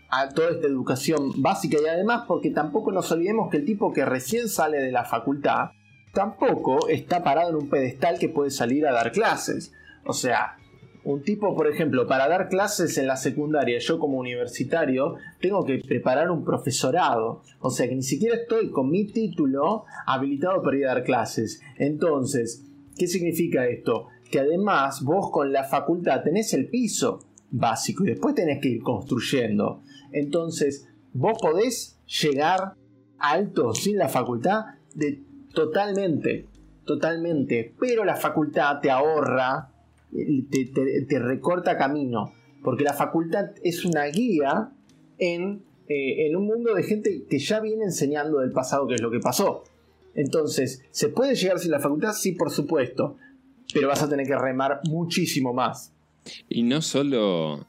a 0.09 0.29
toda 0.29 0.51
esta 0.51 0.67
educación 0.67 1.43
básica 1.43 1.79
y 1.83 1.87
además 1.87 2.25
porque 2.29 2.51
tampoco 2.51 2.93
nos 2.93 3.11
olvidemos 3.11 3.51
que 3.51 3.59
el 3.59 3.65
tipo 3.65 3.93
que 3.93 4.05
recién 4.05 4.49
sale 4.49 4.79
de 4.79 4.93
la 4.93 5.05
facultad 5.05 5.71
tampoco 6.17 6.89
está 6.89 7.23
parado 7.23 7.51
en 7.51 7.57
un 7.57 7.69
pedestal 7.69 8.19
que 8.19 8.31
puede 8.31 8.51
salir 8.51 8.87
a 8.87 8.93
dar 8.93 9.13
clases. 9.13 9.75
O 10.07 10.15
sea, 10.15 10.57
un 11.05 11.23
tipo, 11.23 11.55
por 11.55 11.67
ejemplo, 11.69 12.07
para 12.07 12.27
dar 12.27 12.49
clases 12.49 12.97
en 12.97 13.07
la 13.07 13.19
secundaria, 13.19 13.79
yo 13.79 13.99
como 13.99 14.17
universitario, 14.17 15.17
tengo 15.43 15.63
que 15.67 15.79
preparar 15.79 16.31
un 16.31 16.43
profesorado. 16.43 17.43
O 17.61 17.69
sea 17.69 17.87
que 17.87 17.95
ni 17.95 18.03
siquiera 18.03 18.35
estoy 18.35 18.71
con 18.71 18.89
mi 18.89 19.05
título 19.05 19.85
habilitado 20.07 20.63
para 20.63 20.79
ir 20.79 20.87
a 20.87 20.95
dar 20.95 21.05
clases. 21.05 21.61
Entonces, 21.77 22.65
¿qué 22.97 23.07
significa 23.07 23.67
esto? 23.67 24.07
Que 24.31 24.41
además 24.41 25.03
vos 25.03 25.31
con 25.31 25.53
la 25.53 25.65
facultad 25.65 26.23
tenés 26.23 26.55
el 26.55 26.71
piso 26.71 27.27
básico 27.51 28.05
y 28.05 28.09
después 28.09 28.35
tenés 28.35 28.63
que 28.63 28.71
ir 28.71 28.83
construyendo. 28.83 29.83
Entonces, 30.13 30.89
vos 31.13 31.37
podés 31.39 31.99
llegar 32.07 32.73
alto 33.19 33.75
sin 33.75 33.99
la 33.99 34.09
facultad 34.09 34.65
de 34.95 35.26
totalmente, 35.57 36.47
totalmente. 36.85 37.75
Pero 37.81 38.05
la 38.05 38.15
facultad 38.15 38.79
te 38.81 38.91
ahorra 38.91 39.73
te, 41.09 41.19
recorta 41.19 41.77
camino, 41.77 42.33
porque 42.63 42.85
la 42.85 42.93
facultad 42.93 43.51
es 43.63 43.85
una 43.85 44.05
guía 44.05 44.71
en, 45.19 45.63
eh, 45.89 46.27
en 46.27 46.37
un 46.37 46.47
mundo 46.47 46.75
de 46.75 46.83
gente 46.83 47.25
que 47.29 47.39
ya 47.39 47.61
viene 47.61 47.85
enseñando 47.85 48.41
del 48.41 48.53
pasado 48.53 48.87
qué 48.87 48.95
es 48.95 49.03
lo 49.03 49.11
que 49.11 49.21
pasó. 49.21 49.65
Entonces, 50.15 50.83
¿se 50.91 51.09
puede 51.09 51.35
llegar 51.35 51.59
sin 51.59 51.71
la 51.71 51.81
facultad? 51.81 52.13
Sí, 52.13 52.33
por 52.33 52.51
supuesto, 52.51 53.17
pero 53.73 53.89
vas 53.89 54.03
a 54.03 54.09
tener 54.09 54.27
que 54.27 54.37
remar 54.37 54.81
muchísimo 54.85 55.53
más. 55.53 55.93
Y 56.49 56.63
no 56.63 56.83
solo 56.83 57.67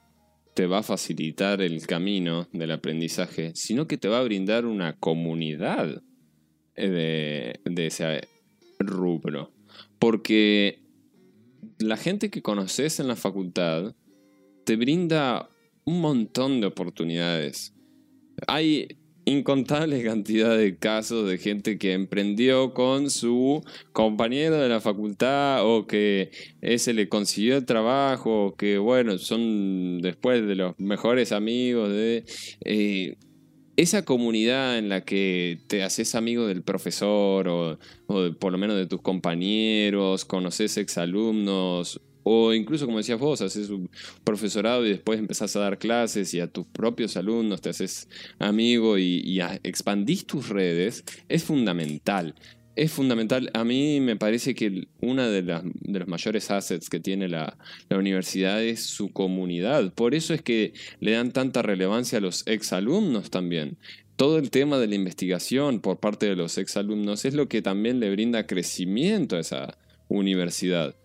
te 0.54 0.66
va 0.66 0.80
a 0.80 0.84
facilitar 0.84 1.62
el 1.62 1.86
camino 1.86 2.48
del 2.52 2.72
aprendizaje, 2.72 3.52
sino 3.54 3.88
que 3.88 3.98
te 3.98 4.08
va 4.08 4.20
a 4.20 4.24
brindar 4.24 4.66
una 4.66 4.98
comunidad 4.98 6.02
de, 6.78 7.60
de 7.66 7.88
ese 7.88 8.28
rubro. 8.80 9.52
Porque 10.00 10.80
la 11.80 11.98
gente 11.98 12.30
que 12.30 12.42
conoces 12.42 13.00
en 13.00 13.08
la 13.08 13.16
facultad 13.16 13.96
te 14.64 14.76
brinda 14.76 15.50
un 15.86 16.02
montón 16.02 16.62
de 16.62 16.68
oportunidades. 16.68 17.74
Hay 18.48 18.98
incontables 19.28 20.06
cantidades 20.06 20.60
de 20.60 20.78
casos 20.78 21.28
de 21.28 21.38
gente 21.38 21.78
que 21.78 21.92
emprendió 21.92 22.74
con 22.74 23.10
su 23.10 23.62
compañero 23.92 24.56
de 24.56 24.70
la 24.70 24.80
facultad 24.80 25.66
o 25.66 25.86
que 25.86 26.32
ese 26.62 26.94
le 26.94 27.10
consiguió 27.10 27.58
el 27.58 27.66
trabajo 27.66 28.46
o 28.46 28.56
que 28.56 28.78
bueno 28.78 29.18
son 29.18 30.02
después 30.02 30.48
de 30.48 30.56
los 30.56 30.80
mejores 30.80 31.34
amigos 31.34 31.90
de 31.90 32.24
eh, 32.64 33.18
esa 33.78 34.04
comunidad 34.04 34.80
en 34.80 34.90
la 34.90 35.02
que 35.02 35.62
te 35.68 35.84
haces 35.84 36.16
amigo 36.16 36.48
del 36.48 36.64
profesor 36.64 37.48
o, 37.48 37.80
por 38.40 38.52
lo 38.52 38.58
menos 38.58 38.76
de 38.76 38.88
tus 38.88 39.02
compañeros, 39.02 40.26
conoces 40.26 40.78
exalumnos 40.78 42.02
o 42.24 42.54
incluso 42.54 42.86
como 42.86 42.98
decías 42.98 43.20
vos, 43.20 43.40
haces 43.42 43.70
un 43.70 43.90
profesorado 44.26 44.86
y 44.86 44.90
después 44.90 45.20
empezás 45.20 45.56
a 45.56 45.62
dar 45.62 45.78
clases 45.78 46.34
y 46.34 46.42
a 46.42 46.48
tus 46.48 46.66
propios 46.66 47.16
alumnos 47.16 47.62
te 47.62 47.70
haces 47.70 48.10
amigo 48.40 48.98
y, 48.98 49.22
y 49.24 49.40
expandís 49.64 50.26
tus 50.26 50.50
redes, 50.50 51.06
es 51.30 51.44
fundamental 51.46 52.36
es 52.78 52.92
fundamental. 52.92 53.50
A 53.54 53.64
mí 53.64 54.00
me 54.00 54.16
parece 54.16 54.54
que 54.54 54.88
una 55.02 55.28
de, 55.28 55.42
de 55.42 56.00
los 56.00 56.08
mayores 56.08 56.52
assets 56.52 56.90
que 56.90 57.00
tiene 57.00 57.28
la, 57.28 57.58
universidad 57.90 58.64
es 58.64 58.84
su 58.84 59.12
comunidad. 59.12 59.92
Por 59.94 60.14
eso 60.14 60.34
es 60.34 60.44
que 60.44 60.74
le 61.00 61.12
dan 61.12 61.32
tanta 61.32 61.64
relevancia 61.64 62.20
a 62.20 62.22
los 62.22 62.46
exalumnos 62.46 63.32
también. 63.32 63.78
Todo 64.16 64.38
el 64.38 64.52
tema 64.52 64.78
de 64.78 64.88
la 64.88 64.96
investigación 64.96 65.82
por 65.82 66.00
parte 66.00 66.28
de 66.28 66.36
los 66.36 66.58
exalumnos 66.60 67.26
es 67.26 67.34
lo 67.34 67.50
que 67.50 67.64
también 67.64 68.00
le 68.00 68.12
brinda 68.12 68.46
crecimiento 68.46 69.36
a 69.36 69.40
esa 69.40 69.78
universidad. 70.08 70.96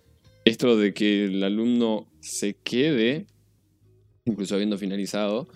Esto 0.44 0.76
de 0.76 0.92
que 0.92 1.24
el 1.24 1.42
alumno 1.42 2.06
se 2.20 2.54
quede, 2.54 3.26
incluso 4.26 4.54
habiendo 4.54 4.76
finalizado, 4.76 5.48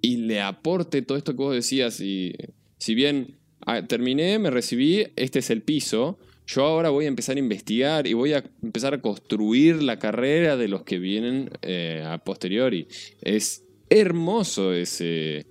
y 0.00 0.16
le 0.16 0.40
aporte 0.40 1.02
todo 1.02 1.18
esto 1.18 1.32
que 1.32 1.42
vos 1.42 1.54
decías, 1.54 2.00
y 2.00 2.34
si 2.78 2.94
bien 2.94 3.37
Ah, 3.66 3.82
terminé, 3.82 4.38
me 4.38 4.50
recibí, 4.50 5.06
este 5.16 5.40
es 5.40 5.50
el 5.50 5.62
piso. 5.62 6.18
Yo 6.46 6.64
ahora 6.64 6.90
voy 6.90 7.04
a 7.04 7.08
empezar 7.08 7.36
a 7.36 7.40
investigar 7.40 8.06
y 8.06 8.14
voy 8.14 8.32
a 8.32 8.42
empezar 8.62 8.94
a 8.94 9.02
construir 9.02 9.82
la 9.82 9.98
carrera 9.98 10.56
de 10.56 10.68
los 10.68 10.82
que 10.82 10.98
vienen 10.98 11.50
eh, 11.62 12.02
a 12.06 12.18
posteriori. 12.18 12.88
Es 13.20 13.64
hermoso 13.90 14.72
ese, 14.72 15.46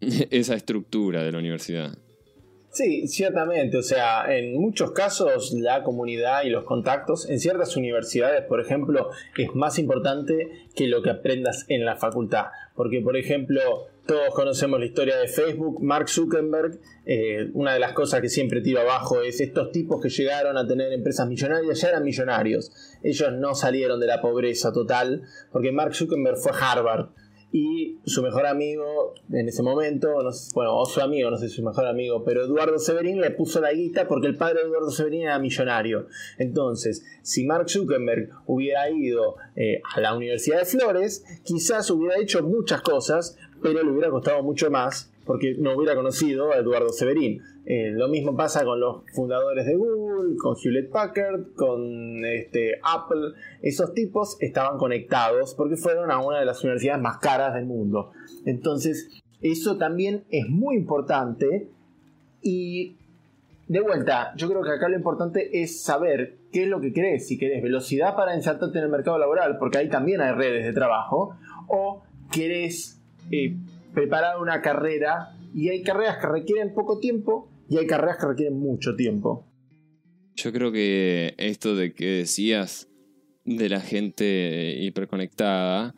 esa 0.00 0.54
estructura 0.54 1.22
de 1.22 1.32
la 1.32 1.38
universidad. 1.38 1.96
Sí, 2.70 3.08
ciertamente. 3.08 3.78
O 3.78 3.82
sea, 3.82 4.36
en 4.36 4.54
muchos 4.60 4.92
casos 4.92 5.52
la 5.52 5.82
comunidad 5.82 6.44
y 6.44 6.50
los 6.50 6.64
contactos, 6.64 7.28
en 7.28 7.40
ciertas 7.40 7.76
universidades, 7.76 8.44
por 8.44 8.60
ejemplo, 8.60 9.10
es 9.36 9.54
más 9.54 9.78
importante 9.78 10.66
que 10.76 10.86
lo 10.86 11.02
que 11.02 11.10
aprendas 11.10 11.64
en 11.68 11.84
la 11.84 11.96
facultad. 11.96 12.46
Porque, 12.76 13.00
por 13.00 13.16
ejemplo, 13.16 13.86
todos 14.08 14.34
conocemos 14.34 14.80
la 14.80 14.86
historia 14.86 15.18
de 15.18 15.28
Facebook, 15.28 15.82
Mark 15.82 16.08
Zuckerberg, 16.08 16.80
eh, 17.04 17.50
una 17.52 17.74
de 17.74 17.78
las 17.78 17.92
cosas 17.92 18.22
que 18.22 18.30
siempre 18.30 18.62
tiro 18.62 18.80
abajo 18.80 19.20
es 19.20 19.38
estos 19.38 19.70
tipos 19.70 20.00
que 20.00 20.08
llegaron 20.08 20.56
a 20.56 20.66
tener 20.66 20.90
empresas 20.94 21.28
millonarias, 21.28 21.78
ya 21.78 21.90
eran 21.90 22.04
millonarios. 22.04 22.72
Ellos 23.02 23.34
no 23.34 23.54
salieron 23.54 24.00
de 24.00 24.06
la 24.06 24.22
pobreza 24.22 24.72
total, 24.72 25.24
porque 25.52 25.72
Mark 25.72 25.94
Zuckerberg 25.94 26.38
fue 26.38 26.52
a 26.52 26.72
Harvard 26.72 27.10
y 27.50 27.98
su 28.04 28.22
mejor 28.22 28.46
amigo 28.46 29.14
en 29.32 29.48
ese 29.48 29.62
momento, 29.62 30.08
bueno, 30.54 30.76
o 30.76 30.84
su 30.84 31.00
amigo, 31.00 31.30
no 31.30 31.38
sé 31.38 31.48
si 31.48 31.56
su 31.56 31.62
mejor 31.62 31.86
amigo, 31.86 32.22
pero 32.22 32.44
Eduardo 32.44 32.78
Severín 32.78 33.20
le 33.20 33.30
puso 33.30 33.60
la 33.60 33.72
guita 33.72 34.06
porque 34.06 34.26
el 34.26 34.36
padre 34.36 34.60
de 34.60 34.68
Eduardo 34.68 34.90
Severín 34.90 35.22
era 35.22 35.38
millonario. 35.38 36.06
Entonces, 36.36 37.04
si 37.22 37.46
Mark 37.46 37.70
Zuckerberg 37.70 38.30
hubiera 38.46 38.90
ido 38.90 39.36
eh, 39.56 39.80
a 39.94 40.00
la 40.00 40.14
Universidad 40.14 40.58
de 40.58 40.64
Flores, 40.66 41.24
quizás 41.42 41.90
hubiera 41.90 42.20
hecho 42.20 42.42
muchas 42.42 42.82
cosas, 42.82 43.38
pero 43.62 43.82
le 43.82 43.90
hubiera 43.90 44.10
costado 44.10 44.42
mucho 44.42 44.70
más 44.70 45.12
porque 45.28 45.56
no 45.58 45.76
hubiera 45.76 45.94
conocido 45.94 46.52
a 46.52 46.56
Eduardo 46.56 46.88
Severín. 46.88 47.42
Eh, 47.66 47.90
lo 47.90 48.08
mismo 48.08 48.34
pasa 48.34 48.64
con 48.64 48.80
los 48.80 49.02
fundadores 49.12 49.66
de 49.66 49.76
Google, 49.76 50.36
con 50.38 50.56
Hewlett 50.56 50.90
Packard, 50.90 51.52
con 51.54 52.24
este, 52.24 52.80
Apple. 52.82 53.34
Esos 53.60 53.92
tipos 53.92 54.38
estaban 54.40 54.78
conectados 54.78 55.54
porque 55.54 55.76
fueron 55.76 56.10
a 56.10 56.18
una 56.18 56.38
de 56.38 56.46
las 56.46 56.64
universidades 56.64 57.02
más 57.02 57.18
caras 57.18 57.54
del 57.54 57.66
mundo. 57.66 58.12
Entonces, 58.46 59.20
eso 59.42 59.76
también 59.76 60.24
es 60.30 60.48
muy 60.48 60.76
importante. 60.76 61.68
Y 62.40 62.96
de 63.66 63.80
vuelta, 63.80 64.32
yo 64.34 64.48
creo 64.48 64.62
que 64.62 64.70
acá 64.70 64.88
lo 64.88 64.96
importante 64.96 65.60
es 65.60 65.82
saber 65.82 66.38
qué 66.50 66.62
es 66.62 66.68
lo 66.68 66.80
que 66.80 66.94
querés. 66.94 67.28
Si 67.28 67.36
querés 67.36 67.62
velocidad 67.62 68.16
para 68.16 68.34
insertarte 68.34 68.78
en 68.78 68.84
el 68.84 68.90
mercado 68.90 69.18
laboral, 69.18 69.58
porque 69.58 69.76
ahí 69.76 69.90
también 69.90 70.22
hay 70.22 70.32
redes 70.32 70.64
de 70.64 70.72
trabajo, 70.72 71.36
o 71.68 72.02
querés 72.32 72.97
eh, 73.30 73.56
preparar 73.94 74.40
una 74.40 74.60
carrera 74.60 75.36
y 75.54 75.68
hay 75.68 75.82
carreras 75.82 76.18
que 76.18 76.26
requieren 76.26 76.74
poco 76.74 76.98
tiempo 76.98 77.50
y 77.68 77.78
hay 77.78 77.86
carreras 77.86 78.18
que 78.18 78.26
requieren 78.26 78.58
mucho 78.58 78.96
tiempo. 78.96 79.46
yo 80.36 80.52
creo 80.52 80.70
que 80.70 81.34
esto 81.36 81.74
de 81.74 81.92
que 81.92 82.06
decías 82.06 82.88
de 83.44 83.68
la 83.68 83.80
gente 83.80 84.76
hiperconectada 84.80 85.94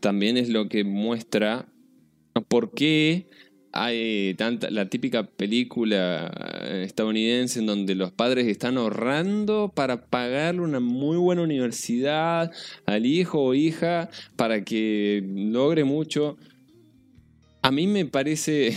también 0.00 0.36
es 0.36 0.48
lo 0.48 0.68
que 0.68 0.84
muestra 0.84 1.66
por 2.48 2.72
qué 2.72 3.26
hay 3.72 4.34
tanta, 4.34 4.70
la 4.70 4.88
típica 4.88 5.24
película 5.24 6.30
estadounidense 6.82 7.60
en 7.60 7.66
donde 7.66 7.94
los 7.94 8.10
padres 8.10 8.46
están 8.46 8.78
ahorrando 8.78 9.72
para 9.74 10.06
pagarle 10.06 10.62
una 10.62 10.80
muy 10.80 11.16
buena 11.16 11.42
universidad 11.42 12.50
al 12.86 13.06
hijo 13.06 13.42
o 13.42 13.54
hija 13.54 14.10
para 14.36 14.64
que 14.64 15.22
logre 15.24 15.84
mucho. 15.84 16.36
A 17.62 17.70
mí 17.70 17.86
me 17.86 18.06
parece 18.06 18.76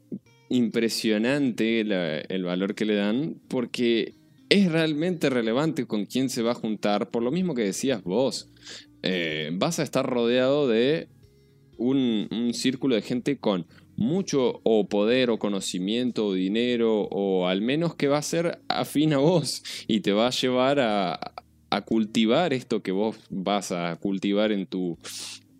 impresionante 0.48 1.80
el 1.80 2.44
valor 2.44 2.74
que 2.74 2.84
le 2.84 2.94
dan 2.94 3.36
porque 3.48 4.14
es 4.48 4.70
realmente 4.70 5.30
relevante 5.30 5.86
con 5.86 6.06
quién 6.06 6.30
se 6.30 6.42
va 6.42 6.52
a 6.52 6.54
juntar, 6.54 7.10
por 7.10 7.22
lo 7.22 7.30
mismo 7.30 7.54
que 7.54 7.62
decías 7.62 8.02
vos. 8.04 8.50
Eh, 9.02 9.50
vas 9.52 9.78
a 9.78 9.82
estar 9.82 10.06
rodeado 10.06 10.68
de 10.68 11.08
un, 11.76 12.50
círculo 12.54 12.94
de 12.94 13.02
gente 13.02 13.36
con 13.38 13.66
mucho 13.96 14.60
o 14.64 14.88
poder 14.88 15.30
o 15.30 15.38
conocimiento 15.38 16.26
o 16.26 16.34
dinero 16.34 17.02
o 17.10 17.46
al 17.46 17.60
menos 17.60 17.94
que 17.94 18.08
va 18.08 18.18
a 18.18 18.22
ser 18.22 18.60
afín 18.68 19.12
a 19.12 19.18
vos 19.18 19.62
y 19.86 20.00
te 20.00 20.12
va 20.12 20.28
a 20.28 20.30
llevar 20.30 20.80
a, 20.80 21.18
cultivar 21.84 22.52
esto 22.52 22.84
que 22.84 22.92
vos 22.92 23.16
vas 23.30 23.72
a 23.72 23.96
cultivar 23.96 24.52
en 24.52 24.66
tu 24.66 24.96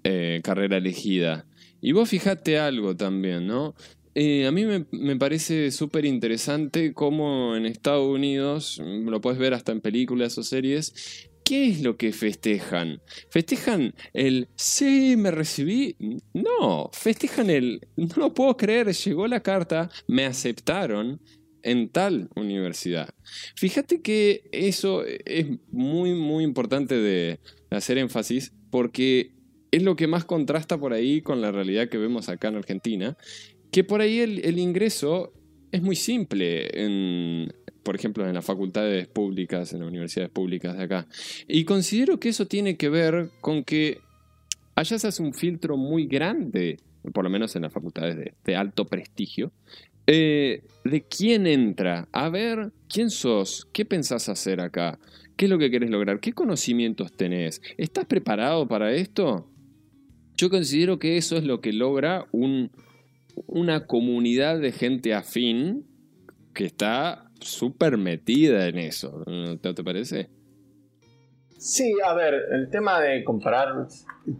eh, 0.04 0.40
carrera 0.44 0.76
elegida. 0.76 1.44
Y 1.84 1.92
vos 1.92 2.08
fijate 2.08 2.58
algo 2.58 2.96
también, 2.96 3.46
¿no? 3.46 3.74
Eh, 4.14 4.46
a 4.46 4.50
mí 4.52 4.64
me, 4.64 4.86
me 4.90 5.16
parece 5.16 5.70
súper 5.70 6.06
interesante 6.06 6.94
cómo 6.94 7.54
en 7.56 7.66
Estados 7.66 8.06
Unidos, 8.06 8.80
lo 8.82 9.20
puedes 9.20 9.38
ver 9.38 9.52
hasta 9.52 9.72
en 9.72 9.82
películas 9.82 10.38
o 10.38 10.42
series, 10.42 11.28
¿Qué 11.44 11.68
es 11.68 11.82
lo 11.82 11.98
que 11.98 12.14
festejan? 12.14 13.02
¿Festejan 13.28 13.94
el 14.14 14.48
sí, 14.56 15.14
me 15.18 15.30
recibí? 15.30 15.94
No, 16.32 16.88
festejan 16.94 17.50
el 17.50 17.86
no 17.96 18.14
lo 18.16 18.32
puedo 18.32 18.56
creer, 18.56 18.94
llegó 18.94 19.26
la 19.26 19.42
carta, 19.42 19.90
me 20.08 20.24
aceptaron 20.24 21.20
en 21.62 21.90
tal 21.90 22.30
universidad. 22.34 23.10
Fíjate 23.56 24.00
que 24.00 24.48
eso 24.52 25.04
es 25.04 25.48
muy, 25.70 26.14
muy 26.14 26.44
importante 26.44 26.94
de 26.94 27.40
hacer 27.68 27.98
énfasis 27.98 28.54
porque 28.70 29.33
es 29.74 29.82
lo 29.82 29.96
que 29.96 30.06
más 30.06 30.24
contrasta 30.24 30.78
por 30.78 30.92
ahí 30.92 31.20
con 31.20 31.40
la 31.40 31.50
realidad 31.50 31.88
que 31.88 31.98
vemos 31.98 32.28
acá 32.28 32.46
en 32.46 32.54
Argentina, 32.54 33.16
que 33.72 33.82
por 33.82 34.00
ahí 34.00 34.20
el, 34.20 34.58
ingreso 34.60 35.32
es 35.72 35.82
muy 35.82 35.96
simple 35.96 37.50
por 37.82 37.96
ejemplo, 37.96 38.26
en 38.26 38.34
las 38.34 38.44
facultades 38.44 39.08
públicas, 39.08 39.72
en 39.72 39.80
las 39.80 39.88
universidades 39.88 40.30
públicas 40.30 40.76
de 40.76 40.84
acá. 40.84 41.06
Y 41.48 41.64
considero 41.64 42.18
que 42.18 42.30
eso 42.30 42.46
tiene 42.46 42.76
que 42.76 42.88
ver 42.88 43.30
con 43.40 43.64
que 43.64 43.98
allá 44.76 44.98
se 44.98 45.08
hace 45.08 45.22
un 45.22 45.34
filtro 45.34 45.76
muy 45.76 46.06
grande, 46.06 46.78
por 47.12 47.24
lo 47.24 47.30
menos 47.30 47.54
en 47.56 47.62
las 47.62 47.72
facultades 47.72 48.32
de, 48.44 48.56
alto 48.56 48.86
prestigio, 48.86 49.52
eh, 50.06 50.62
de 50.84 51.02
quién 51.02 51.46
entra. 51.46 52.08
A 52.12 52.28
ver, 52.30 52.72
¿quién 52.88 53.10
sos? 53.10 53.66
¿Qué 53.72 53.84
pensás 53.84 54.28
hacer 54.28 54.60
acá? 54.60 54.98
¿Qué 55.36 55.46
es 55.46 55.50
lo 55.50 55.58
que 55.58 55.70
querés 55.70 55.90
lograr? 55.90 56.20
¿Qué 56.20 56.32
conocimientos 56.32 57.12
tenés? 57.12 57.60
¿Estás 57.76 58.06
preparado 58.06 58.66
para 58.68 58.92
esto? 58.92 59.50
Yo 60.36 60.50
considero 60.50 60.98
que 60.98 61.16
eso 61.16 61.36
es 61.36 61.44
lo 61.44 61.60
que 61.60 61.72
logra 61.72 62.26
un, 62.32 62.70
una 63.46 63.86
comunidad 63.86 64.58
de 64.58 64.72
gente 64.72 65.14
afín 65.14 65.86
que 66.52 66.64
está 66.64 67.30
súper 67.40 67.98
metida 67.98 68.68
en 68.68 68.78
eso, 68.78 69.24
¿no 69.26 69.58
te 69.58 69.84
parece? 69.84 70.30
Sí, 71.56 71.94
a 72.04 72.14
ver, 72.14 72.34
el 72.52 72.68
tema 72.68 73.00
de 73.00 73.24
comparar, 73.24 73.86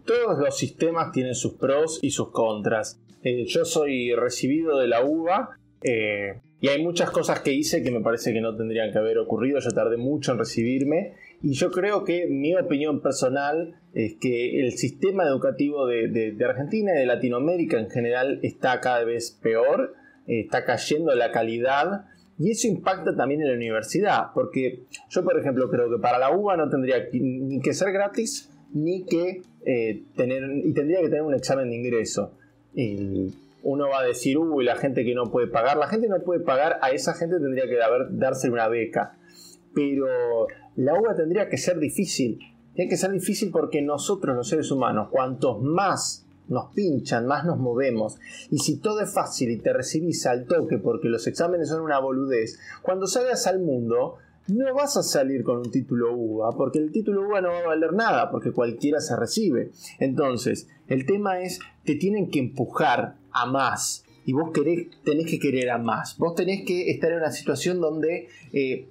todos 0.05 0.37
los 0.37 0.57
sistemas 0.57 1.11
tienen 1.11 1.33
sus 1.33 1.53
pros 1.53 1.99
y 2.01 2.11
sus 2.11 2.29
contras. 2.31 2.99
Eh, 3.23 3.45
yo 3.47 3.65
soy 3.65 4.13
recibido 4.13 4.77
de 4.79 4.87
la 4.87 5.03
UBA 5.03 5.57
eh, 5.81 6.41
y 6.61 6.67
hay 6.67 6.83
muchas 6.83 7.09
cosas 7.09 7.39
que 7.39 7.51
hice 7.51 7.81
que 7.81 7.89
me 7.89 8.01
parece 8.01 8.31
que 8.31 8.41
no 8.41 8.55
tendrían 8.55 8.91
que 8.91 8.99
haber 8.99 9.17
ocurrido. 9.17 9.59
Yo 9.59 9.71
tardé 9.71 9.97
mucho 9.97 10.33
en 10.33 10.37
recibirme 10.37 11.15
y 11.45 11.53
yo 11.53 11.69
creo 11.69 12.03
que 12.03 12.25
mi 12.25 12.55
opinión 12.55 13.01
personal 13.01 13.75
es 13.93 14.15
que 14.19 14.61
el 14.61 14.71
sistema 14.71 15.25
educativo 15.25 15.85
de, 15.85 16.35
Argentina 16.43 16.93
y 16.95 17.01
de 17.01 17.05
Latinoamérica 17.05 17.77
en 17.77 17.91
general 17.91 18.39
está 18.41 18.79
cada 18.81 19.03
vez 19.03 19.37
peor, 19.43 19.93
eh, 20.25 20.39
está 20.39 20.65
cayendo 20.65 21.13
la 21.13 21.31
calidad 21.31 22.05
y 22.39 22.49
eso 22.49 22.67
impacta 22.67 23.15
también 23.15 23.41
en 23.41 23.49
la 23.49 23.53
universidad, 23.53 24.31
porque 24.33 24.85
yo, 25.07 25.23
por 25.23 25.39
ejemplo, 25.39 25.69
creo 25.69 25.87
que 25.91 26.01
para 26.01 26.17
la 26.17 26.35
UBA 26.35 26.57
no 26.57 26.67
tendría 26.67 27.07
ni 27.13 27.61
que 27.61 27.75
ser 27.75 27.91
gratis, 27.91 28.49
ni 28.73 29.05
que 29.05 29.43
eh, 29.67 30.03
tener, 30.15 30.41
y 30.65 30.73
tendría 30.73 31.01
que 31.01 31.09
tener 31.09 31.21
un 31.21 31.35
examen 31.35 31.69
de 31.69 31.75
ingreso. 31.75 32.33
uno 33.61 33.87
va 33.87 33.99
a 33.99 34.03
decir, 34.03 34.39
uy, 34.39 34.65
la 34.65 34.77
gente 34.77 35.05
que 35.05 35.13
no 35.13 35.29
puede 35.29 35.45
pagar, 35.45 35.77
la 35.77 35.87
gente 35.89 36.07
no 36.07 36.23
puede 36.23 36.39
pagar, 36.39 36.79
a 36.81 36.89
esa 36.89 37.13
gente 37.13 37.39
tendría 37.39 37.67
que 37.67 37.79
haber, 37.79 38.17
darse 38.17 38.49
una 38.49 38.67
beca. 38.67 39.19
Pero 39.75 40.47
la 40.77 40.99
UBA 40.99 41.15
tendría 41.15 41.49
que 41.49 41.57
ser 41.57 41.77
difícil. 41.77 42.39
Tiene 42.73 42.89
que 42.89 42.97
ser 42.97 43.11
difícil 43.11 43.51
porque 43.51 43.81
nosotros, 43.81 44.35
los 44.35 44.49
seres 44.49 44.71
humanos, 44.71 45.09
cuantos 45.11 45.61
más 45.61 46.25
nos 46.47 46.73
pinchan, 46.73 47.25
más 47.25 47.45
nos 47.45 47.57
movemos. 47.57 48.17
Y 48.49 48.59
si 48.59 48.77
todo 48.77 49.01
es 49.01 49.13
fácil 49.13 49.51
y 49.51 49.57
te 49.57 49.73
recibís 49.73 50.25
al 50.25 50.45
toque 50.45 50.77
porque 50.77 51.09
los 51.09 51.27
exámenes 51.27 51.69
son 51.69 51.81
una 51.81 51.99
boludez, 51.99 52.59
cuando 52.81 53.07
salgas 53.07 53.47
al 53.47 53.59
mundo 53.59 54.17
no 54.47 54.73
vas 54.75 54.95
a 54.97 55.03
salir 55.03 55.43
con 55.43 55.57
un 55.57 55.71
título 55.71 56.13
UBA, 56.15 56.51
porque 56.51 56.79
el 56.79 56.91
título 56.91 57.27
UBA 57.27 57.41
no 57.41 57.49
va 57.49 57.59
a 57.59 57.67
valer 57.67 57.93
nada, 57.93 58.29
porque 58.29 58.51
cualquiera 58.51 58.99
se 58.99 59.15
recibe. 59.15 59.71
Entonces, 59.99 60.67
el 60.87 61.05
tema 61.05 61.41
es, 61.41 61.59
te 61.83 61.95
tienen 61.95 62.29
que 62.29 62.39
empujar 62.39 63.15
a 63.31 63.45
más. 63.47 64.03
Y 64.25 64.33
vos 64.33 64.51
querés, 64.51 64.87
tenés 65.03 65.25
que 65.27 65.39
querer 65.39 65.69
a 65.69 65.77
más. 65.77 66.17
Vos 66.17 66.35
tenés 66.35 66.63
que 66.65 66.91
estar 66.91 67.11
en 67.11 67.19
una 67.19 67.31
situación 67.31 67.79
donde 67.79 68.27
eh, 68.53 68.87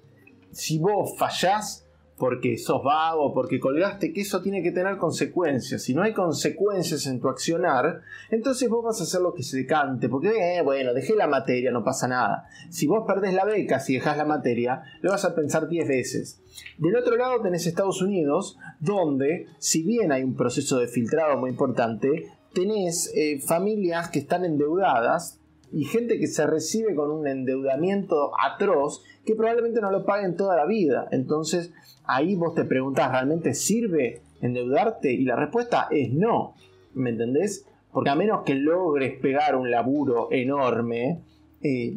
si 0.54 0.78
vos 0.78 1.16
fallás, 1.18 1.84
porque 2.16 2.56
sos 2.58 2.82
vago, 2.82 3.34
porque 3.34 3.58
colgaste, 3.58 4.12
que 4.12 4.20
eso 4.20 4.40
tiene 4.40 4.62
que 4.62 4.70
tener 4.70 4.96
consecuencias. 4.98 5.82
Si 5.82 5.94
no 5.94 6.02
hay 6.02 6.12
consecuencias 6.12 7.06
en 7.06 7.20
tu 7.20 7.28
accionar, 7.28 8.02
entonces 8.30 8.68
vos 8.68 8.84
vas 8.84 9.00
a 9.00 9.04
hacer 9.04 9.20
lo 9.20 9.34
que 9.34 9.42
se 9.42 9.66
cante, 9.66 10.08
porque 10.08 10.30
eh, 10.30 10.62
bueno, 10.62 10.94
dejé 10.94 11.16
la 11.16 11.26
materia, 11.26 11.72
no 11.72 11.82
pasa 11.82 12.06
nada. 12.06 12.48
Si 12.70 12.86
vos 12.86 13.04
perdés 13.06 13.34
la 13.34 13.44
beca, 13.44 13.80
si 13.80 13.94
dejás 13.94 14.16
la 14.16 14.24
materia, 14.24 14.82
lo 15.00 15.10
vas 15.10 15.24
a 15.24 15.34
pensar 15.34 15.68
10 15.68 15.88
veces. 15.88 16.40
Del 16.78 16.96
otro 16.96 17.16
lado 17.16 17.40
tenés 17.40 17.66
Estados 17.66 18.00
Unidos, 18.00 18.58
donde, 18.78 19.48
si 19.58 19.82
bien 19.82 20.12
hay 20.12 20.22
un 20.22 20.36
proceso 20.36 20.78
de 20.78 20.86
filtrado 20.86 21.36
muy 21.36 21.50
importante, 21.50 22.28
tenés 22.52 23.12
eh, 23.16 23.40
familias 23.40 24.08
que 24.08 24.20
están 24.20 24.44
endeudadas 24.44 25.40
y 25.74 25.84
gente 25.84 26.20
que 26.20 26.28
se 26.28 26.46
recibe 26.46 26.94
con 26.94 27.10
un 27.10 27.26
endeudamiento 27.26 28.30
atroz 28.40 29.02
que 29.26 29.34
probablemente 29.34 29.80
no 29.80 29.90
lo 29.90 30.06
paguen 30.06 30.36
toda 30.36 30.54
la 30.54 30.66
vida. 30.66 31.08
Entonces, 31.10 31.72
ahí 32.04 32.36
vos 32.36 32.54
te 32.54 32.64
preguntás, 32.64 33.10
¿realmente 33.10 33.54
sirve 33.54 34.22
endeudarte? 34.40 35.12
Y 35.12 35.24
la 35.24 35.34
respuesta 35.34 35.88
es 35.90 36.12
no, 36.12 36.54
¿me 36.94 37.10
entendés? 37.10 37.66
Porque 37.92 38.10
a 38.10 38.14
menos 38.14 38.44
que 38.44 38.54
logres 38.54 39.18
pegar 39.20 39.56
un 39.56 39.68
laburo 39.68 40.28
enorme, 40.30 41.22
eh, 41.60 41.96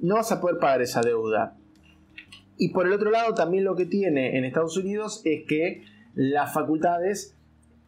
no 0.00 0.14
vas 0.14 0.32
a 0.32 0.40
poder 0.40 0.58
pagar 0.58 0.80
esa 0.80 1.02
deuda. 1.02 1.58
Y 2.56 2.70
por 2.70 2.86
el 2.86 2.94
otro 2.94 3.10
lado, 3.10 3.34
también 3.34 3.64
lo 3.64 3.76
que 3.76 3.84
tiene 3.84 4.38
en 4.38 4.46
Estados 4.46 4.78
Unidos 4.78 5.20
es 5.26 5.44
que 5.46 5.82
las 6.14 6.54
facultades, 6.54 7.36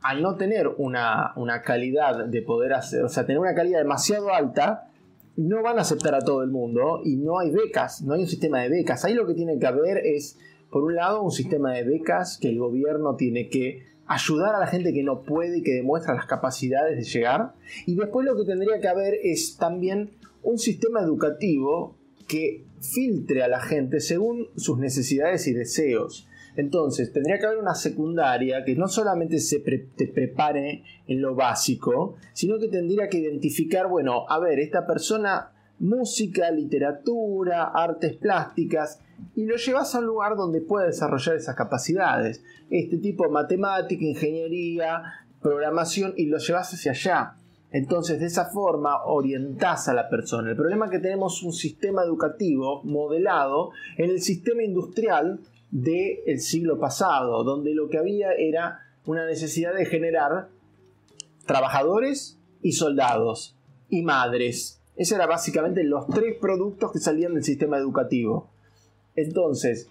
al 0.02 0.20
no 0.20 0.36
tener 0.36 0.68
una, 0.76 1.32
una 1.36 1.62
calidad 1.62 2.26
de 2.26 2.42
poder 2.42 2.74
hacer, 2.74 3.02
o 3.02 3.08
sea, 3.08 3.24
tener 3.24 3.38
una 3.38 3.54
calidad 3.54 3.78
demasiado 3.78 4.30
alta, 4.30 4.88
no 5.36 5.62
van 5.62 5.78
a 5.78 5.82
aceptar 5.82 6.14
a 6.14 6.20
todo 6.20 6.42
el 6.42 6.50
mundo 6.50 7.00
y 7.04 7.16
no 7.16 7.38
hay 7.38 7.50
becas, 7.50 8.02
no 8.02 8.14
hay 8.14 8.22
un 8.22 8.28
sistema 8.28 8.60
de 8.60 8.68
becas. 8.68 9.04
Ahí 9.04 9.14
lo 9.14 9.26
que 9.26 9.34
tiene 9.34 9.58
que 9.58 9.66
haber 9.66 9.98
es 9.98 10.38
por 10.70 10.84
un 10.84 10.94
lado, 10.94 11.22
un 11.22 11.30
sistema 11.30 11.72
de 11.72 11.84
becas 11.84 12.38
que 12.40 12.48
el 12.48 12.58
gobierno 12.58 13.16
tiene 13.16 13.48
que 13.48 13.84
ayudar 14.06 14.54
a 14.54 14.58
la 14.58 14.66
gente 14.66 14.92
que 14.92 15.02
no 15.02 15.22
puede 15.22 15.58
y 15.58 15.62
que 15.62 15.72
demuestra 15.72 16.14
las 16.14 16.26
capacidades 16.26 16.96
de 16.96 17.04
llegar. 17.04 17.54
Y 17.86 17.94
después 17.94 18.26
lo 18.26 18.36
que 18.36 18.44
tendría 18.44 18.80
que 18.80 18.88
haber 18.88 19.14
es 19.22 19.56
también 19.58 20.10
un 20.42 20.58
sistema 20.58 21.00
educativo 21.00 21.96
que 22.26 22.64
filtre 22.80 23.42
a 23.42 23.48
la 23.48 23.60
gente 23.60 24.00
según 24.00 24.48
sus 24.56 24.78
necesidades 24.78 25.46
y 25.46 25.52
deseos. 25.52 26.28
Entonces, 26.56 27.12
tendría 27.12 27.38
que 27.38 27.46
haber 27.46 27.58
una 27.58 27.74
secundaria 27.74 28.64
que 28.64 28.74
no 28.74 28.88
solamente 28.88 29.38
se 29.38 29.60
te 29.60 30.06
prepare 30.08 30.82
en 31.06 31.22
lo 31.22 31.34
básico, 31.34 32.16
sino 32.32 32.58
que 32.58 32.68
tendría 32.68 33.08
que 33.08 33.18
identificar, 33.18 33.88
bueno, 33.88 34.26
a 34.28 34.38
ver, 34.38 34.58
esta 34.58 34.86
persona, 34.86 35.52
música, 35.78 36.50
literatura, 36.50 37.64
artes 37.74 38.16
plásticas, 38.16 39.00
y 39.34 39.46
lo 39.46 39.56
llevas 39.56 39.94
a 39.94 40.00
un 40.00 40.06
lugar 40.06 40.36
donde 40.36 40.60
pueda 40.60 40.86
desarrollar 40.86 41.36
esas 41.36 41.56
capacidades. 41.56 42.42
Este 42.70 42.98
tipo 42.98 43.28
matemática, 43.30 44.04
ingeniería, 44.04 45.02
programación 45.40 46.14
y 46.16 46.26
lo 46.26 46.38
llevas 46.38 46.72
hacia 46.74 46.92
allá. 46.92 47.34
Entonces, 47.70 48.20
de 48.20 48.26
esa 48.26 48.46
forma 48.46 49.04
orientás 49.04 49.88
a 49.88 49.94
la 49.94 50.10
persona. 50.10 50.50
El 50.50 50.56
problema 50.56 50.86
es 50.86 50.90
que 50.90 50.98
tenemos 50.98 51.42
un 51.42 51.54
sistema 51.54 52.02
educativo 52.02 52.82
modelado 52.84 53.70
en 53.96 54.10
el 54.10 54.20
sistema 54.20 54.62
industrial 54.62 55.40
del 55.72 56.38
siglo 56.38 56.78
pasado, 56.78 57.42
donde 57.44 57.74
lo 57.74 57.88
que 57.88 57.98
había 57.98 58.32
era 58.32 58.80
una 59.06 59.26
necesidad 59.26 59.74
de 59.74 59.86
generar 59.86 60.50
trabajadores 61.46 62.38
y 62.60 62.72
soldados 62.72 63.56
y 63.88 64.02
madres. 64.02 64.80
Esos 64.96 65.16
eran 65.16 65.30
básicamente 65.30 65.82
los 65.82 66.06
tres 66.06 66.36
productos 66.38 66.92
que 66.92 66.98
salían 66.98 67.34
del 67.34 67.42
sistema 67.42 67.78
educativo. 67.78 68.50
Entonces, 69.16 69.88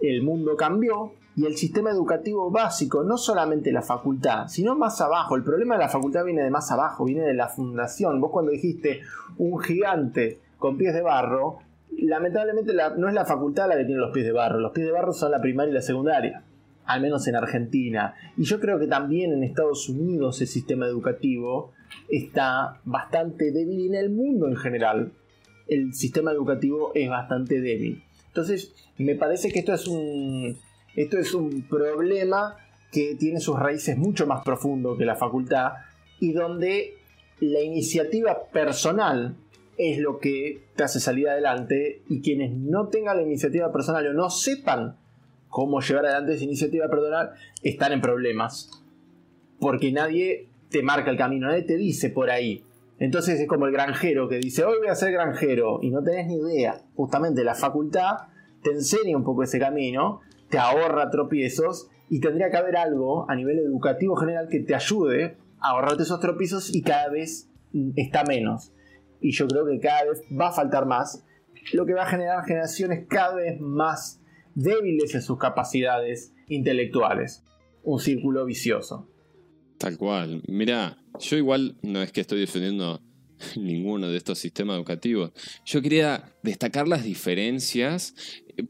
el 0.00 0.22
mundo 0.22 0.56
cambió 0.56 1.12
y 1.36 1.46
el 1.46 1.56
sistema 1.56 1.90
educativo 1.90 2.50
básico, 2.50 3.04
no 3.04 3.16
solamente 3.16 3.70
la 3.70 3.82
facultad, 3.82 4.48
sino 4.48 4.74
más 4.74 5.00
abajo. 5.00 5.36
El 5.36 5.44
problema 5.44 5.76
de 5.76 5.84
la 5.84 5.88
facultad 5.88 6.24
viene 6.24 6.42
de 6.42 6.50
más 6.50 6.72
abajo, 6.72 7.04
viene 7.04 7.22
de 7.22 7.34
la 7.34 7.48
fundación. 7.48 8.20
Vos 8.20 8.32
cuando 8.32 8.50
dijiste 8.50 9.00
un 9.38 9.60
gigante 9.60 10.40
con 10.58 10.76
pies 10.76 10.92
de 10.92 11.02
barro, 11.02 11.58
lamentablemente 11.98 12.72
no 12.96 13.08
es 13.08 13.14
la 13.14 13.24
facultad 13.24 13.68
la 13.68 13.76
que 13.76 13.84
tiene 13.84 14.00
los 14.00 14.12
pies 14.12 14.26
de 14.26 14.32
barro, 14.32 14.60
los 14.60 14.72
pies 14.72 14.86
de 14.86 14.92
barro 14.92 15.12
son 15.12 15.30
la 15.30 15.40
primaria 15.40 15.70
y 15.70 15.74
la 15.74 15.82
secundaria, 15.82 16.42
al 16.84 17.00
menos 17.00 17.26
en 17.28 17.36
Argentina. 17.36 18.14
Y 18.36 18.44
yo 18.44 18.60
creo 18.60 18.78
que 18.78 18.86
también 18.86 19.32
en 19.32 19.44
Estados 19.44 19.88
Unidos 19.88 20.40
el 20.40 20.46
sistema 20.46 20.86
educativo 20.86 21.72
está 22.08 22.80
bastante 22.84 23.52
débil 23.52 23.80
y 23.80 23.86
en 23.88 23.94
el 23.94 24.10
mundo 24.10 24.48
en 24.48 24.56
general 24.56 25.12
el 25.68 25.94
sistema 25.94 26.32
educativo 26.32 26.92
es 26.94 27.08
bastante 27.08 27.60
débil. 27.60 28.02
Entonces, 28.28 28.72
me 28.98 29.14
parece 29.14 29.50
que 29.50 29.60
esto 29.60 29.72
es 29.72 29.86
un, 29.86 30.56
esto 30.96 31.18
es 31.18 31.34
un 31.34 31.62
problema 31.62 32.56
que 32.92 33.14
tiene 33.14 33.40
sus 33.40 33.58
raíces 33.58 33.96
mucho 33.96 34.26
más 34.26 34.42
profundo 34.42 34.96
que 34.96 35.04
la 35.04 35.16
facultad 35.16 35.72
y 36.18 36.32
donde 36.32 36.94
la 37.40 37.60
iniciativa 37.60 38.36
personal 38.52 39.36
es 39.80 39.98
lo 39.98 40.18
que 40.18 40.62
te 40.76 40.84
hace 40.84 41.00
salir 41.00 41.26
adelante 41.26 42.02
y 42.06 42.20
quienes 42.20 42.52
no 42.52 42.88
tengan 42.88 43.16
la 43.16 43.22
iniciativa 43.22 43.72
personal 43.72 44.06
o 44.08 44.12
no 44.12 44.28
sepan 44.28 44.96
cómo 45.48 45.80
llevar 45.80 46.04
adelante 46.04 46.34
esa 46.34 46.44
iniciativa 46.44 46.88
personal 46.88 47.30
están 47.62 47.92
en 47.92 48.02
problemas. 48.02 48.70
Porque 49.58 49.90
nadie 49.90 50.48
te 50.68 50.82
marca 50.82 51.10
el 51.10 51.16
camino, 51.16 51.46
nadie 51.46 51.62
te 51.62 51.78
dice 51.78 52.10
por 52.10 52.30
ahí. 52.30 52.62
Entonces 52.98 53.40
es 53.40 53.48
como 53.48 53.66
el 53.66 53.72
granjero 53.72 54.28
que 54.28 54.36
dice, 54.36 54.64
hoy 54.64 54.78
voy 54.80 54.88
a 54.88 54.94
ser 54.94 55.12
granjero 55.12 55.78
y 55.80 55.88
no 55.88 56.02
tenés 56.02 56.26
ni 56.26 56.34
idea. 56.34 56.82
Justamente 56.94 57.42
la 57.42 57.54
facultad 57.54 58.28
te 58.62 58.72
enseña 58.72 59.16
un 59.16 59.24
poco 59.24 59.44
ese 59.44 59.58
camino, 59.58 60.20
te 60.50 60.58
ahorra 60.58 61.10
tropiezos 61.10 61.88
y 62.10 62.20
tendría 62.20 62.50
que 62.50 62.58
haber 62.58 62.76
algo 62.76 63.30
a 63.30 63.34
nivel 63.34 63.58
educativo 63.60 64.14
general 64.16 64.48
que 64.50 64.60
te 64.60 64.74
ayude 64.74 65.38
a 65.58 65.70
ahorrarte 65.70 66.02
esos 66.02 66.20
tropiezos 66.20 66.74
y 66.74 66.82
cada 66.82 67.08
vez 67.08 67.48
está 67.96 68.24
menos 68.24 68.72
y 69.20 69.32
yo 69.32 69.46
creo 69.46 69.66
que 69.66 69.78
cada 69.80 70.04
vez 70.04 70.22
va 70.30 70.48
a 70.48 70.52
faltar 70.52 70.86
más, 70.86 71.24
lo 71.72 71.86
que 71.86 71.94
va 71.94 72.04
a 72.04 72.10
generar 72.10 72.44
generaciones 72.44 73.06
cada 73.08 73.36
vez 73.36 73.60
más 73.60 74.20
débiles 74.54 75.14
en 75.14 75.22
sus 75.22 75.38
capacidades 75.38 76.32
intelectuales. 76.48 77.44
Un 77.82 78.00
círculo 78.00 78.44
vicioso. 78.44 79.08
Tal 79.78 79.96
cual. 79.96 80.42
Mira, 80.46 80.98
yo 81.18 81.36
igual 81.36 81.76
no 81.82 82.02
es 82.02 82.12
que 82.12 82.20
estoy 82.20 82.40
defendiendo 82.40 83.00
ninguno 83.56 84.08
de 84.08 84.16
estos 84.16 84.38
sistemas 84.38 84.76
educativos. 84.76 85.32
Yo 85.64 85.80
quería 85.82 86.34
destacar 86.42 86.88
las 86.88 87.04
diferencias 87.04 88.14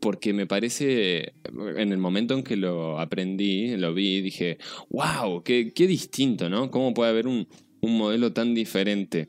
porque 0.01 0.33
me 0.33 0.47
parece, 0.47 1.35
en 1.77 1.93
el 1.93 1.99
momento 1.99 2.35
en 2.35 2.45
que 2.45 2.57
lo 2.57 3.01
aprendí, 3.01 3.77
lo 3.77 3.93
vi, 3.93 4.21
dije, 4.21 4.59
wow, 4.91 5.43
qué, 5.43 5.73
distinto, 5.75 6.49
¿no? 6.49 6.71
¿Cómo 6.71 6.95
puede 6.95 7.11
haber 7.11 7.27
un, 7.27 7.49
un 7.81 7.97
modelo 7.97 8.33
tan 8.33 8.55
diferente. 8.55 9.29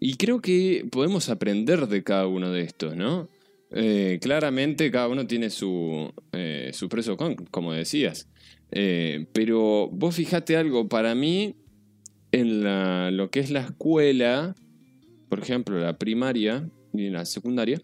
Y 0.00 0.14
creo 0.14 0.40
que 0.40 0.86
podemos 0.90 1.28
aprender 1.28 1.86
de 1.88 2.02
cada 2.02 2.26
uno 2.26 2.50
de 2.50 2.62
estos, 2.62 2.96
¿no? 2.96 3.28
Eh, 3.74 4.18
claramente 4.20 4.90
cada 4.90 5.08
uno 5.08 5.26
tiene 5.26 5.48
su, 5.48 6.12
eh, 6.32 6.70
su 6.74 6.88
preso 6.88 7.16
con, 7.16 7.36
como 7.36 7.72
decías. 7.72 8.28
Eh, 8.70 9.26
pero 9.32 9.88
vos 9.90 10.16
fijate 10.16 10.56
algo, 10.56 10.88
para 10.88 11.14
mí, 11.14 11.56
en 12.32 12.64
la, 12.64 13.10
lo 13.10 13.30
que 13.30 13.40
es 13.40 13.50
la 13.50 13.60
escuela, 13.60 14.54
por 15.28 15.40
ejemplo, 15.40 15.78
la 15.78 15.98
primaria 15.98 16.68
y 16.92 17.08
la 17.08 17.24
secundaria, 17.24 17.80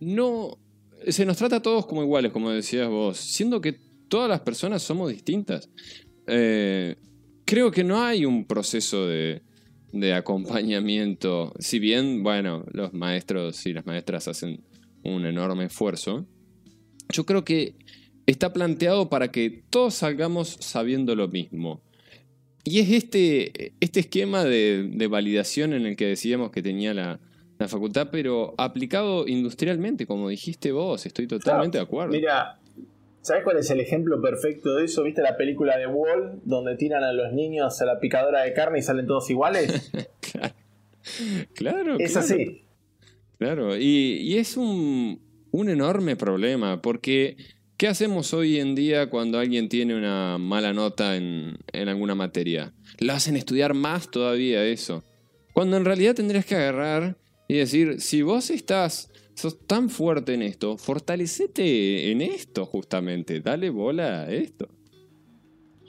no 0.00 0.58
se 1.06 1.24
nos 1.24 1.36
trata 1.36 1.56
a 1.56 1.62
todos 1.62 1.86
como 1.86 2.02
iguales, 2.02 2.32
como 2.32 2.50
decías 2.50 2.88
vos, 2.88 3.16
siendo 3.16 3.60
que 3.60 3.78
todas 4.08 4.28
las 4.28 4.40
personas 4.40 4.82
somos 4.82 5.10
distintas 5.10 5.70
creo 7.48 7.70
que 7.70 7.82
no 7.82 8.02
hay 8.02 8.26
un 8.26 8.44
proceso 8.44 9.06
de, 9.06 9.40
acompañamiento. 10.14 11.54
Si 11.58 11.78
bien, 11.78 12.22
bueno, 12.22 12.66
los 12.72 12.92
maestros 12.92 13.64
y 13.64 13.72
las 13.72 13.86
maestras 13.86 14.28
hacen 14.28 14.62
un 15.02 15.24
enorme 15.24 15.64
esfuerzo, 15.64 16.26
yo 17.10 17.24
creo 17.24 17.46
que 17.46 17.74
está 18.26 18.52
planteado 18.52 19.08
para 19.08 19.32
que 19.32 19.64
todos 19.70 19.94
salgamos 19.94 20.58
sabiendo 20.60 21.16
lo 21.16 21.28
mismo. 21.28 21.80
Y 22.64 22.80
es 22.80 22.90
este, 22.90 23.72
este 23.80 24.00
esquema 24.00 24.44
de, 24.44 25.08
validación 25.10 25.72
en 25.72 25.86
el 25.86 25.96
que 25.96 26.04
decíamos 26.04 26.50
que 26.50 26.60
tenía 26.60 26.92
la, 26.92 27.18
facultad, 27.66 28.10
pero 28.12 28.54
aplicado 28.58 29.26
industrialmente, 29.26 30.06
como 30.06 30.28
dijiste 30.28 30.70
vos, 30.70 31.06
estoy 31.06 31.26
totalmente 31.26 31.78
de 31.78 31.82
acuerdo. 31.82 32.12
Mira, 32.12 32.57
¿Sabes 33.28 33.44
cuál 33.44 33.58
es 33.58 33.68
el 33.68 33.78
ejemplo 33.80 34.22
perfecto 34.22 34.76
de 34.76 34.86
eso? 34.86 35.02
¿Viste 35.02 35.20
la 35.20 35.36
película 35.36 35.76
de 35.76 35.86
Wall 35.86 36.40
donde 36.44 36.76
tiran 36.76 37.04
a 37.04 37.12
los 37.12 37.34
niños 37.34 37.78
a 37.82 37.84
la 37.84 38.00
picadora 38.00 38.40
de 38.40 38.54
carne 38.54 38.78
y 38.78 38.82
salen 38.82 39.06
todos 39.06 39.28
iguales? 39.28 39.92
claro. 41.54 41.98
Es 41.98 42.16
así. 42.16 42.62
Claro, 43.38 43.76
y, 43.76 44.34
es 44.38 44.56
un, 44.56 45.20
enorme 45.52 46.16
problema 46.16 46.80
porque 46.80 47.36
¿qué 47.76 47.88
hacemos 47.88 48.32
hoy 48.32 48.60
en 48.60 48.74
día 48.74 49.10
cuando 49.10 49.38
alguien 49.38 49.68
tiene 49.68 49.94
una 49.94 50.38
mala 50.38 50.72
nota 50.72 51.14
en, 51.14 51.58
en 51.74 51.88
alguna 51.90 52.14
materia? 52.14 52.72
Lo 52.98 53.12
hacen 53.12 53.36
estudiar 53.36 53.74
más 53.74 54.10
todavía 54.10 54.64
eso. 54.64 55.04
Cuando 55.52 55.76
en 55.76 55.84
realidad 55.84 56.14
tendrías 56.14 56.46
que 56.46 56.54
agarrar 56.54 57.18
y 57.46 57.58
decir, 57.58 58.00
si 58.00 58.22
vos 58.22 58.48
estás 58.48 59.10
sos 59.38 59.66
tan 59.66 59.88
fuerte 59.88 60.34
en 60.34 60.42
esto, 60.42 60.76
fortalecete 60.76 62.10
en 62.10 62.22
esto 62.22 62.66
justamente, 62.66 63.40
dale 63.40 63.70
bola 63.70 64.22
a 64.22 64.30
esto. 64.30 64.68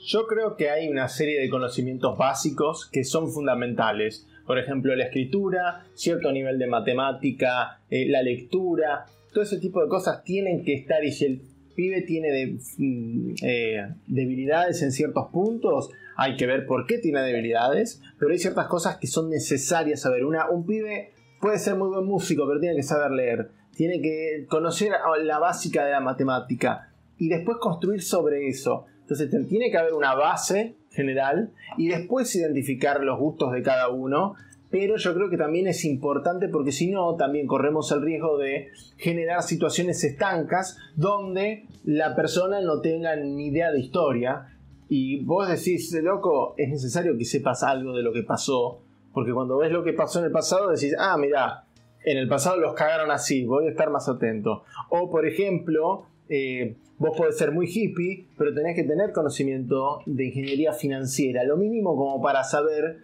Yo 0.06 0.26
creo 0.26 0.56
que 0.56 0.70
hay 0.70 0.88
una 0.88 1.08
serie 1.08 1.40
de 1.40 1.50
conocimientos 1.50 2.16
básicos 2.16 2.88
que 2.90 3.04
son 3.04 3.30
fundamentales. 3.30 4.26
Por 4.46 4.58
ejemplo, 4.58 4.94
la 4.96 5.04
escritura, 5.04 5.84
cierto 5.94 6.32
nivel 6.32 6.58
de 6.58 6.68
matemática, 6.68 7.82
eh, 7.90 8.08
la 8.08 8.22
lectura, 8.22 9.04
todo 9.32 9.44
ese 9.44 9.58
tipo 9.58 9.82
de 9.82 9.88
cosas 9.88 10.24
tienen 10.24 10.64
que 10.64 10.74
estar 10.74 11.04
y 11.04 11.12
si 11.12 11.24
el 11.26 11.42
pibe 11.74 12.02
tiene 12.02 12.58
mm, 12.78 13.34
eh, 13.42 13.94
debilidades 14.06 14.82
en 14.82 14.92
ciertos 14.92 15.28
puntos, 15.32 15.90
hay 16.16 16.36
que 16.36 16.46
ver 16.46 16.66
por 16.66 16.86
qué 16.86 16.98
tiene 16.98 17.20
debilidades, 17.22 18.00
pero 18.18 18.32
hay 18.32 18.38
ciertas 18.38 18.68
cosas 18.68 18.96
que 18.98 19.06
son 19.06 19.28
necesarias 19.28 20.00
saber. 20.00 20.24
Una, 20.24 20.48
un 20.50 20.66
pibe 20.66 21.12
puede 21.40 21.58
ser 21.58 21.76
muy 21.76 21.88
buen 21.88 22.04
músico, 22.04 22.46
pero 22.46 22.60
tiene 22.60 22.76
que 22.76 22.82
saber 22.82 23.10
leer. 23.10 23.50
Tiene 23.74 24.00
que 24.00 24.46
conocer 24.48 24.92
la 25.22 25.38
básica 25.38 25.84
de 25.84 25.92
la 25.92 26.00
matemática 26.00 26.92
y 27.18 27.28
después 27.28 27.58
construir 27.58 28.02
sobre 28.02 28.48
eso. 28.48 28.86
Entonces 29.00 29.30
tiene 29.48 29.70
que 29.70 29.78
haber 29.78 29.94
una 29.94 30.14
base 30.14 30.76
general 30.90 31.50
y 31.76 31.88
después 31.88 32.34
identificar 32.36 33.02
los 33.02 33.18
gustos 33.18 33.52
de 33.52 33.62
cada 33.62 33.88
uno. 33.88 34.34
Pero 34.70 34.96
yo 34.96 35.14
creo 35.14 35.28
que 35.28 35.36
también 35.36 35.66
es 35.66 35.84
importante 35.84 36.48
porque 36.48 36.70
si 36.70 36.90
no, 36.90 37.16
también 37.16 37.48
corremos 37.48 37.90
el 37.90 38.02
riesgo 38.02 38.38
de 38.38 38.68
generar 38.98 39.42
situaciones 39.42 40.04
estancas 40.04 40.78
donde 40.94 41.66
la 41.84 42.14
persona 42.14 42.60
no 42.60 42.80
tenga 42.80 43.16
ni 43.16 43.48
idea 43.48 43.72
de 43.72 43.80
historia. 43.80 44.46
Y 44.88 45.24
vos 45.24 45.48
decís, 45.48 45.92
loco, 46.02 46.54
es 46.56 46.68
necesario 46.68 47.16
que 47.18 47.24
sepas 47.24 47.64
algo 47.64 47.96
de 47.96 48.02
lo 48.02 48.12
que 48.12 48.22
pasó 48.22 48.82
porque 49.12 49.32
cuando 49.32 49.58
ves 49.58 49.72
lo 49.72 49.82
que 49.82 49.92
pasó 49.92 50.20
en 50.20 50.26
el 50.26 50.32
pasado, 50.32 50.70
decís, 50.70 50.94
ah, 50.98 51.16
mira, 51.18 51.64
en 52.04 52.18
el 52.18 52.28
pasado 52.28 52.56
los 52.58 52.74
cagaron 52.74 53.10
así, 53.10 53.44
voy 53.44 53.66
a 53.66 53.70
estar 53.70 53.90
más 53.90 54.08
atento. 54.08 54.64
O, 54.88 55.10
por 55.10 55.26
ejemplo, 55.26 56.06
eh, 56.28 56.76
vos 56.98 57.16
podés 57.16 57.36
ser 57.36 57.52
muy 57.52 57.66
hippie, 57.66 58.26
pero 58.38 58.54
tenés 58.54 58.76
que 58.76 58.84
tener 58.84 59.12
conocimiento 59.12 60.00
de 60.06 60.26
ingeniería 60.26 60.72
financiera, 60.72 61.44
lo 61.44 61.56
mínimo 61.56 61.96
como 61.96 62.22
para 62.22 62.44
saber 62.44 62.98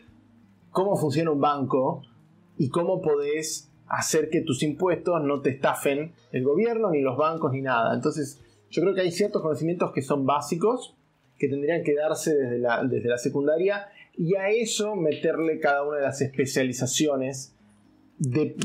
cómo 0.70 0.96
funciona 0.96 1.30
un 1.30 1.40
banco 1.40 2.02
y 2.56 2.68
cómo 2.68 3.00
podés 3.02 3.70
hacer 3.88 4.30
que 4.30 4.40
tus 4.40 4.62
impuestos 4.62 5.22
no 5.22 5.40
te 5.40 5.50
estafen 5.50 6.12
el 6.32 6.44
gobierno, 6.44 6.90
ni 6.90 7.00
los 7.00 7.16
bancos, 7.16 7.52
ni 7.52 7.62
nada. 7.62 7.94
Entonces, 7.94 8.40
yo 8.70 8.82
creo 8.82 8.94
que 8.94 9.00
hay 9.00 9.10
ciertos 9.10 9.42
conocimientos 9.42 9.92
que 9.92 10.02
son 10.02 10.26
básicos, 10.26 10.94
que 11.38 11.48
tendrían 11.48 11.82
que 11.82 11.94
darse 11.94 12.34
desde 12.34 12.58
la, 12.58 12.82
desde 12.84 13.08
la 13.08 13.18
secundaria 13.18 13.88
y 14.16 14.34
a 14.36 14.50
eso 14.50 14.96
meterle 14.96 15.58
cada 15.60 15.82
una 15.82 15.98
de 15.98 16.02
las 16.02 16.20
especializaciones 16.20 17.54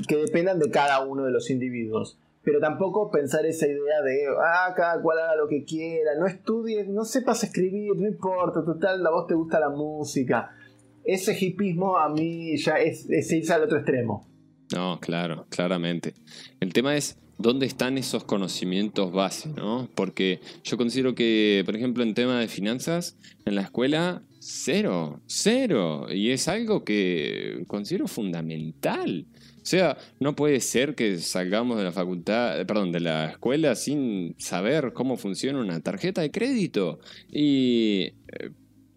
que 0.07 0.15
dependan 0.15 0.59
de 0.59 0.69
cada 0.71 1.05
uno 1.05 1.25
de 1.25 1.31
los 1.31 1.49
individuos. 1.49 2.17
Pero 2.43 2.59
tampoco 2.59 3.11
pensar 3.11 3.45
esa 3.45 3.67
idea 3.67 4.01
de, 4.03 4.25
ah, 4.41 4.73
cada 4.75 5.01
cual 5.01 5.19
haga 5.19 5.35
lo 5.35 5.47
que 5.47 5.63
quiera, 5.63 6.15
no 6.17 6.25
estudies, 6.25 6.87
no 6.87 7.05
sepas 7.05 7.43
escribir, 7.43 7.95
no 7.97 8.07
importa, 8.07 8.63
total, 8.65 9.05
a 9.05 9.11
vos 9.11 9.27
te 9.27 9.35
gusta 9.35 9.59
la 9.59 9.69
música. 9.69 10.55
ese 11.03 11.37
hipismo 11.39 11.97
a 11.97 12.09
mí 12.09 12.57
ya 12.57 12.75
es, 12.75 13.07
es 13.09 13.31
irse 13.31 13.53
al 13.53 13.63
otro 13.63 13.77
extremo. 13.77 14.27
No, 14.73 14.99
claro, 14.99 15.45
claramente. 15.49 16.13
El 16.59 16.73
tema 16.73 16.95
es 16.95 17.17
dónde 17.37 17.65
están 17.65 17.97
esos 17.97 18.23
conocimientos 18.23 19.11
base, 19.11 19.49
¿no? 19.49 19.89
Porque 19.95 20.39
yo 20.63 20.77
considero 20.77 21.13
que, 21.13 21.63
por 21.65 21.75
ejemplo, 21.75 22.03
en 22.03 22.13
tema 22.13 22.39
de 22.39 22.47
finanzas, 22.47 23.17
en 23.45 23.55
la 23.55 23.61
escuela, 23.61 24.23
cero, 24.41 25.21
cero. 25.27 26.07
Y 26.11 26.31
es 26.31 26.47
algo 26.47 26.83
que 26.83 27.63
considero 27.67 28.07
fundamental. 28.07 29.27
O 29.61 29.65
sea, 29.65 29.97
no 30.19 30.35
puede 30.35 30.59
ser 30.59 30.95
que 30.95 31.19
salgamos 31.19 31.77
de 31.77 31.83
la 31.83 31.91
facultad, 31.91 32.65
perdón, 32.65 32.91
de 32.91 32.99
la 32.99 33.31
escuela 33.31 33.75
sin 33.75 34.35
saber 34.39 34.91
cómo 34.93 35.17
funciona 35.17 35.59
una 35.59 35.79
tarjeta 35.81 36.21
de 36.21 36.31
crédito. 36.31 36.99
Y 37.31 38.13
eh, 38.27 38.49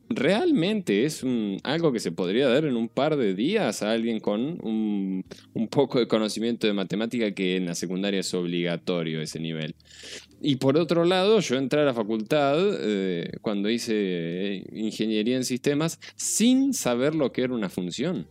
realmente 0.08 1.04
es 1.04 1.22
algo 1.62 1.92
que 1.92 2.00
se 2.00 2.12
podría 2.12 2.48
dar 2.48 2.64
en 2.64 2.76
un 2.76 2.88
par 2.88 3.16
de 3.16 3.34
días 3.34 3.82
a 3.82 3.92
alguien 3.92 4.20
con 4.20 4.40
un, 4.62 5.24
poco 5.70 5.98
de 5.98 6.08
conocimiento 6.08 6.66
de 6.66 6.72
matemática 6.72 7.32
que 7.32 7.56
en 7.56 7.66
la 7.66 7.74
secundaria 7.74 8.20
es 8.20 8.32
obligatorio 8.32 9.20
ese 9.20 9.40
nivel. 9.40 9.74
Y 10.46 10.56
por 10.56 10.76
otro 10.76 11.06
lado, 11.06 11.40
yo 11.40 11.56
entré 11.56 11.80
a 11.80 11.84
la 11.84 11.94
facultad 11.94 12.54
eh, 12.58 13.30
cuando 13.40 13.70
hice 13.70 14.62
ingeniería 14.72 15.36
en 15.36 15.44
sistemas 15.44 15.98
sin 16.16 16.74
saber 16.74 17.14
lo 17.14 17.32
que 17.32 17.44
era 17.44 17.54
una 17.54 17.70
función. 17.70 18.28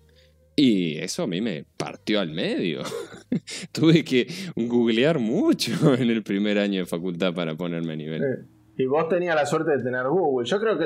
Y 0.55 0.99
eso 0.99 1.23
a 1.23 1.27
mí 1.27 1.41
me 1.41 1.65
partió 1.75 2.19
al 2.19 2.29
medio. 2.29 2.83
Tuve 3.71 4.03
que 4.03 4.27
googlear 4.55 5.17
mucho 5.17 5.95
en 5.97 6.11
el 6.11 6.21
primer 6.21 6.59
año 6.59 6.81
de 6.81 6.85
facultad 6.85 7.33
para 7.33 7.55
ponerme 7.55 7.93
a 7.93 7.95
nivel. 7.95 8.45
Y 8.77 8.85
vos 8.85 9.09
tenías 9.09 9.35
la 9.35 9.47
suerte 9.47 9.71
de 9.71 9.83
tener 9.83 10.07
Google. 10.07 10.47
Yo 10.47 10.59
creo 10.59 10.77
que 10.77 10.85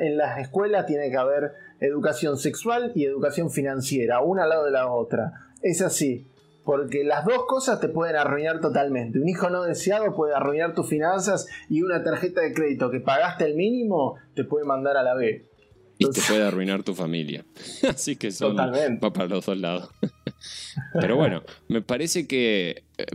en 0.00 0.18
las 0.18 0.38
escuelas 0.38 0.84
tiene 0.84 1.10
que 1.10 1.16
haber 1.16 1.52
educación 1.80 2.36
sexual 2.36 2.92
y 2.94 3.06
educación 3.06 3.50
financiera, 3.50 4.20
una 4.20 4.42
al 4.42 4.50
lado 4.50 4.66
de 4.66 4.72
la 4.72 4.92
otra. 4.92 5.32
Es 5.62 5.80
así. 5.80 6.26
Porque 6.68 7.02
las 7.02 7.24
dos 7.24 7.46
cosas 7.46 7.80
te 7.80 7.88
pueden 7.88 8.16
arruinar 8.16 8.60
totalmente. 8.60 9.18
Un 9.18 9.26
hijo 9.26 9.48
no 9.48 9.62
deseado 9.62 10.14
puede 10.14 10.34
arruinar 10.34 10.74
tus 10.74 10.86
finanzas 10.86 11.46
y 11.70 11.80
una 11.80 12.04
tarjeta 12.04 12.42
de 12.42 12.52
crédito 12.52 12.90
que 12.90 13.00
pagaste 13.00 13.46
el 13.46 13.54
mínimo 13.54 14.16
te 14.34 14.44
puede 14.44 14.66
mandar 14.66 14.98
a 14.98 15.02
la 15.02 15.14
B. 15.14 15.46
Y 15.96 16.10
te 16.10 16.20
puede 16.28 16.42
arruinar 16.42 16.82
tu 16.82 16.94
familia. 16.94 17.42
Así 17.88 18.16
que 18.16 18.30
son 18.30 18.54
va 18.54 19.12
para 19.14 19.28
los 19.28 19.46
dos 19.46 19.56
lados. 19.56 19.88
Pero 20.92 21.16
bueno, 21.16 21.42
me 21.68 21.80
parece 21.80 22.26
que 22.26 22.84
eh, 22.98 23.06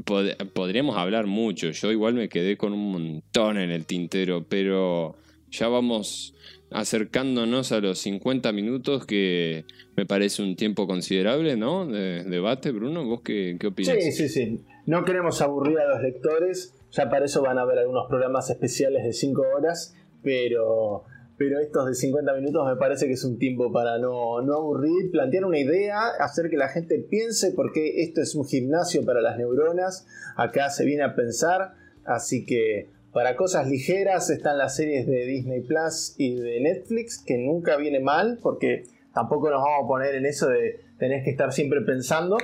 podríamos 0.52 0.98
hablar 0.98 1.28
mucho. 1.28 1.70
Yo 1.70 1.92
igual 1.92 2.16
me 2.16 2.30
quedé 2.30 2.58
con 2.58 2.74
un 2.74 2.92
montón 2.92 3.60
en 3.60 3.70
el 3.70 3.86
tintero, 3.86 4.44
pero 4.50 5.16
ya 5.52 5.68
vamos 5.68 6.34
acercándonos 6.74 7.72
a 7.72 7.80
los 7.80 8.00
50 8.00 8.52
minutos, 8.52 9.06
que 9.06 9.66
me 9.96 10.06
parece 10.06 10.42
un 10.42 10.56
tiempo 10.56 10.88
considerable, 10.88 11.56
¿no? 11.56 11.86
De 11.86 12.24
debate, 12.24 12.72
Bruno, 12.72 13.06
¿vos 13.06 13.22
qué, 13.24 13.58
qué 13.60 13.68
opinas? 13.68 13.96
Sí, 14.02 14.12
sí, 14.12 14.30
sí. 14.30 14.62
No 14.86 15.06
queremos 15.06 15.42
aburrir 15.42 15.80
a 15.80 15.88
los 15.88 16.02
lectores, 16.02 16.74
ya 16.92 17.10
para 17.10 17.26
eso 17.26 17.42
van 17.42 17.58
a 17.58 17.62
haber 17.62 17.80
algunos 17.80 18.08
programas 18.10 18.50
especiales 18.50 19.04
de 19.04 19.14
5 19.14 19.42
horas, 19.56 19.96
pero 20.22 21.06
pero 21.38 21.60
estos 21.60 21.88
de 21.88 21.96
50 21.96 22.34
minutos 22.36 22.66
me 22.68 22.76
parece 22.76 23.08
que 23.08 23.14
es 23.14 23.24
un 23.24 23.38
tiempo 23.38 23.72
para 23.72 23.98
no, 23.98 24.42
no 24.42 24.54
aburrir, 24.56 25.12
plantear 25.12 25.46
una 25.46 25.60
idea, 25.60 26.00
hacer 26.20 26.50
que 26.50 26.58
la 26.58 26.70
gente 26.70 27.00
piense, 27.10 27.52
porque 27.52 28.02
esto 28.04 28.22
es 28.22 28.36
un 28.36 28.46
gimnasio 28.46 29.04
para 29.04 29.20
las 29.22 29.38
neuronas, 29.38 30.06
acá 30.38 30.70
se 30.70 30.86
viene 30.86 31.04
a 31.04 31.16
pensar, 31.16 31.74
así 32.06 32.46
que 32.46 32.90
para 33.14 33.36
cosas 33.36 33.70
ligeras 33.70 34.30
están 34.30 34.58
las 34.58 34.76
series 34.76 35.06
de 35.06 35.26
Disney 35.26 35.62
Plus 35.62 36.16
y 36.18 36.36
de 36.36 36.60
Netflix, 36.62 37.24
que 37.24 37.38
nunca 37.38 37.78
viene 37.78 38.00
mal, 38.00 38.40
porque 38.42 38.84
tampoco 39.14 39.52
nos 39.52 39.62
vamos 39.62 39.86
a 39.86 39.88
poner 39.88 40.16
en 40.16 40.26
eso 40.26 40.48
de 40.50 40.82
tener 40.98 41.24
que 41.24 41.30
estar 41.30 41.54
siempre 41.54 41.82
pensando, 41.82 42.38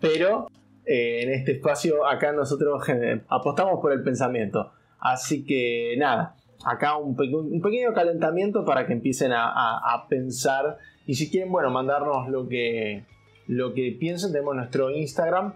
pero 0.00 0.48
eh, 0.86 1.22
en 1.22 1.32
este 1.32 1.52
espacio 1.52 2.06
acá 2.06 2.32
nosotros 2.32 2.88
eh, 2.88 3.20
apostamos 3.28 3.80
por 3.80 3.92
el 3.92 4.02
pensamiento. 4.02 4.72
Así 4.98 5.44
que 5.44 5.94
nada, 5.98 6.34
acá 6.64 6.96
un, 6.96 7.14
pequeño 7.14 7.92
calentamiento 7.92 8.64
para 8.64 8.86
que 8.86 8.94
empiecen 8.94 9.32
a, 9.34 10.06
pensar. 10.08 10.78
Y 11.06 11.14
si 11.14 11.30
quieren, 11.30 11.52
bueno, 11.52 11.70
mandarnos 11.70 12.28
lo 12.28 12.48
que, 12.48 13.04
lo 13.46 13.74
que 13.74 13.94
piensen, 13.98 14.32
tenemos 14.32 14.56
nuestro 14.56 14.90
Instagram. 14.90 15.54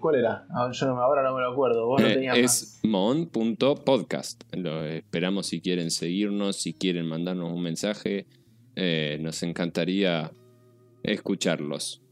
¿Cuál 0.00 0.16
era? 0.16 0.46
Ah, 0.50 0.70
yo 0.72 0.86
no, 0.86 1.00
ahora 1.00 1.22
no 1.22 1.34
me 1.34 1.40
lo 1.40 1.52
acuerdo. 1.52 1.98
Eh, 1.98 2.28
es 2.34 2.80
mon.podcast. 2.82 4.42
Lo 4.54 4.84
esperamos 4.84 5.46
si 5.46 5.60
quieren 5.60 5.90
seguirnos, 5.90 6.56
si 6.56 6.74
quieren 6.74 7.06
mandarnos 7.06 7.52
un 7.52 7.62
mensaje. 7.62 8.26
Eh, 8.76 9.18
nos 9.20 9.42
encantaría 9.42 10.30
escucharlos. 11.02 12.02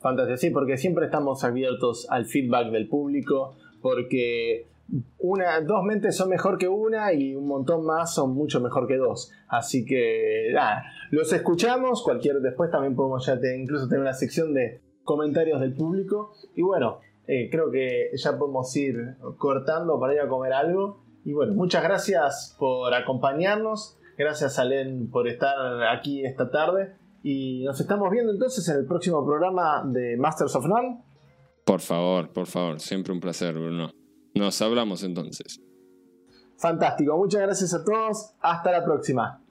Fantástico, 0.00 0.36
sí, 0.36 0.50
porque 0.50 0.76
siempre 0.76 1.06
estamos 1.06 1.42
abiertos 1.42 2.06
al 2.10 2.26
feedback 2.26 2.70
del 2.70 2.86
público, 2.86 3.56
porque 3.80 4.66
una, 5.18 5.60
dos 5.62 5.82
mentes 5.84 6.16
son 6.16 6.28
mejor 6.28 6.58
que 6.58 6.68
una 6.68 7.12
y 7.12 7.34
un 7.34 7.48
montón 7.48 7.84
más 7.84 8.14
son 8.14 8.34
mucho 8.34 8.60
mejor 8.60 8.86
que 8.86 8.96
dos. 8.96 9.32
Así 9.48 9.84
que 9.84 10.50
nada, 10.52 10.84
los 11.10 11.32
escuchamos. 11.32 12.02
Cualquier 12.02 12.40
después 12.40 12.70
también 12.70 12.94
podemos 12.94 13.26
ya 13.26 13.38
incluso 13.56 13.88
tener 13.88 14.02
una 14.02 14.14
sección 14.14 14.54
de 14.54 14.85
comentarios 15.06 15.60
del 15.62 15.72
público. 15.74 16.34
Y 16.54 16.60
bueno, 16.60 17.00
eh, 17.26 17.48
creo 17.50 17.70
que 17.70 18.10
ya 18.14 18.36
podemos 18.36 18.76
ir 18.76 19.16
cortando 19.38 19.98
para 19.98 20.12
ir 20.12 20.20
a 20.20 20.28
comer 20.28 20.52
algo. 20.52 21.02
Y 21.24 21.32
bueno, 21.32 21.54
muchas 21.54 21.82
gracias 21.82 22.54
por 22.58 22.92
acompañarnos. 22.92 23.98
Gracias 24.18 24.58
a 24.58 24.64
Len 24.64 25.10
por 25.10 25.28
estar 25.28 25.82
aquí 25.84 26.26
esta 26.26 26.50
tarde. 26.50 26.96
Y 27.22 27.64
nos 27.64 27.80
estamos 27.80 28.10
viendo 28.10 28.32
entonces 28.32 28.68
en 28.68 28.76
el 28.76 28.86
próximo 28.86 29.24
programa 29.24 29.82
de 29.86 30.16
Masters 30.18 30.54
of 30.54 30.66
None. 30.66 31.02
Por 31.64 31.80
favor, 31.80 32.32
por 32.32 32.46
favor, 32.46 32.78
siempre 32.78 33.12
un 33.12 33.20
placer, 33.20 33.54
Bruno. 33.54 33.90
Nos 34.34 34.60
hablamos 34.62 35.02
entonces. 35.02 35.60
Fantástico, 36.58 37.16
muchas 37.16 37.42
gracias 37.42 37.74
a 37.74 37.84
todos. 37.84 38.34
Hasta 38.40 38.70
la 38.70 38.84
próxima. 38.84 39.42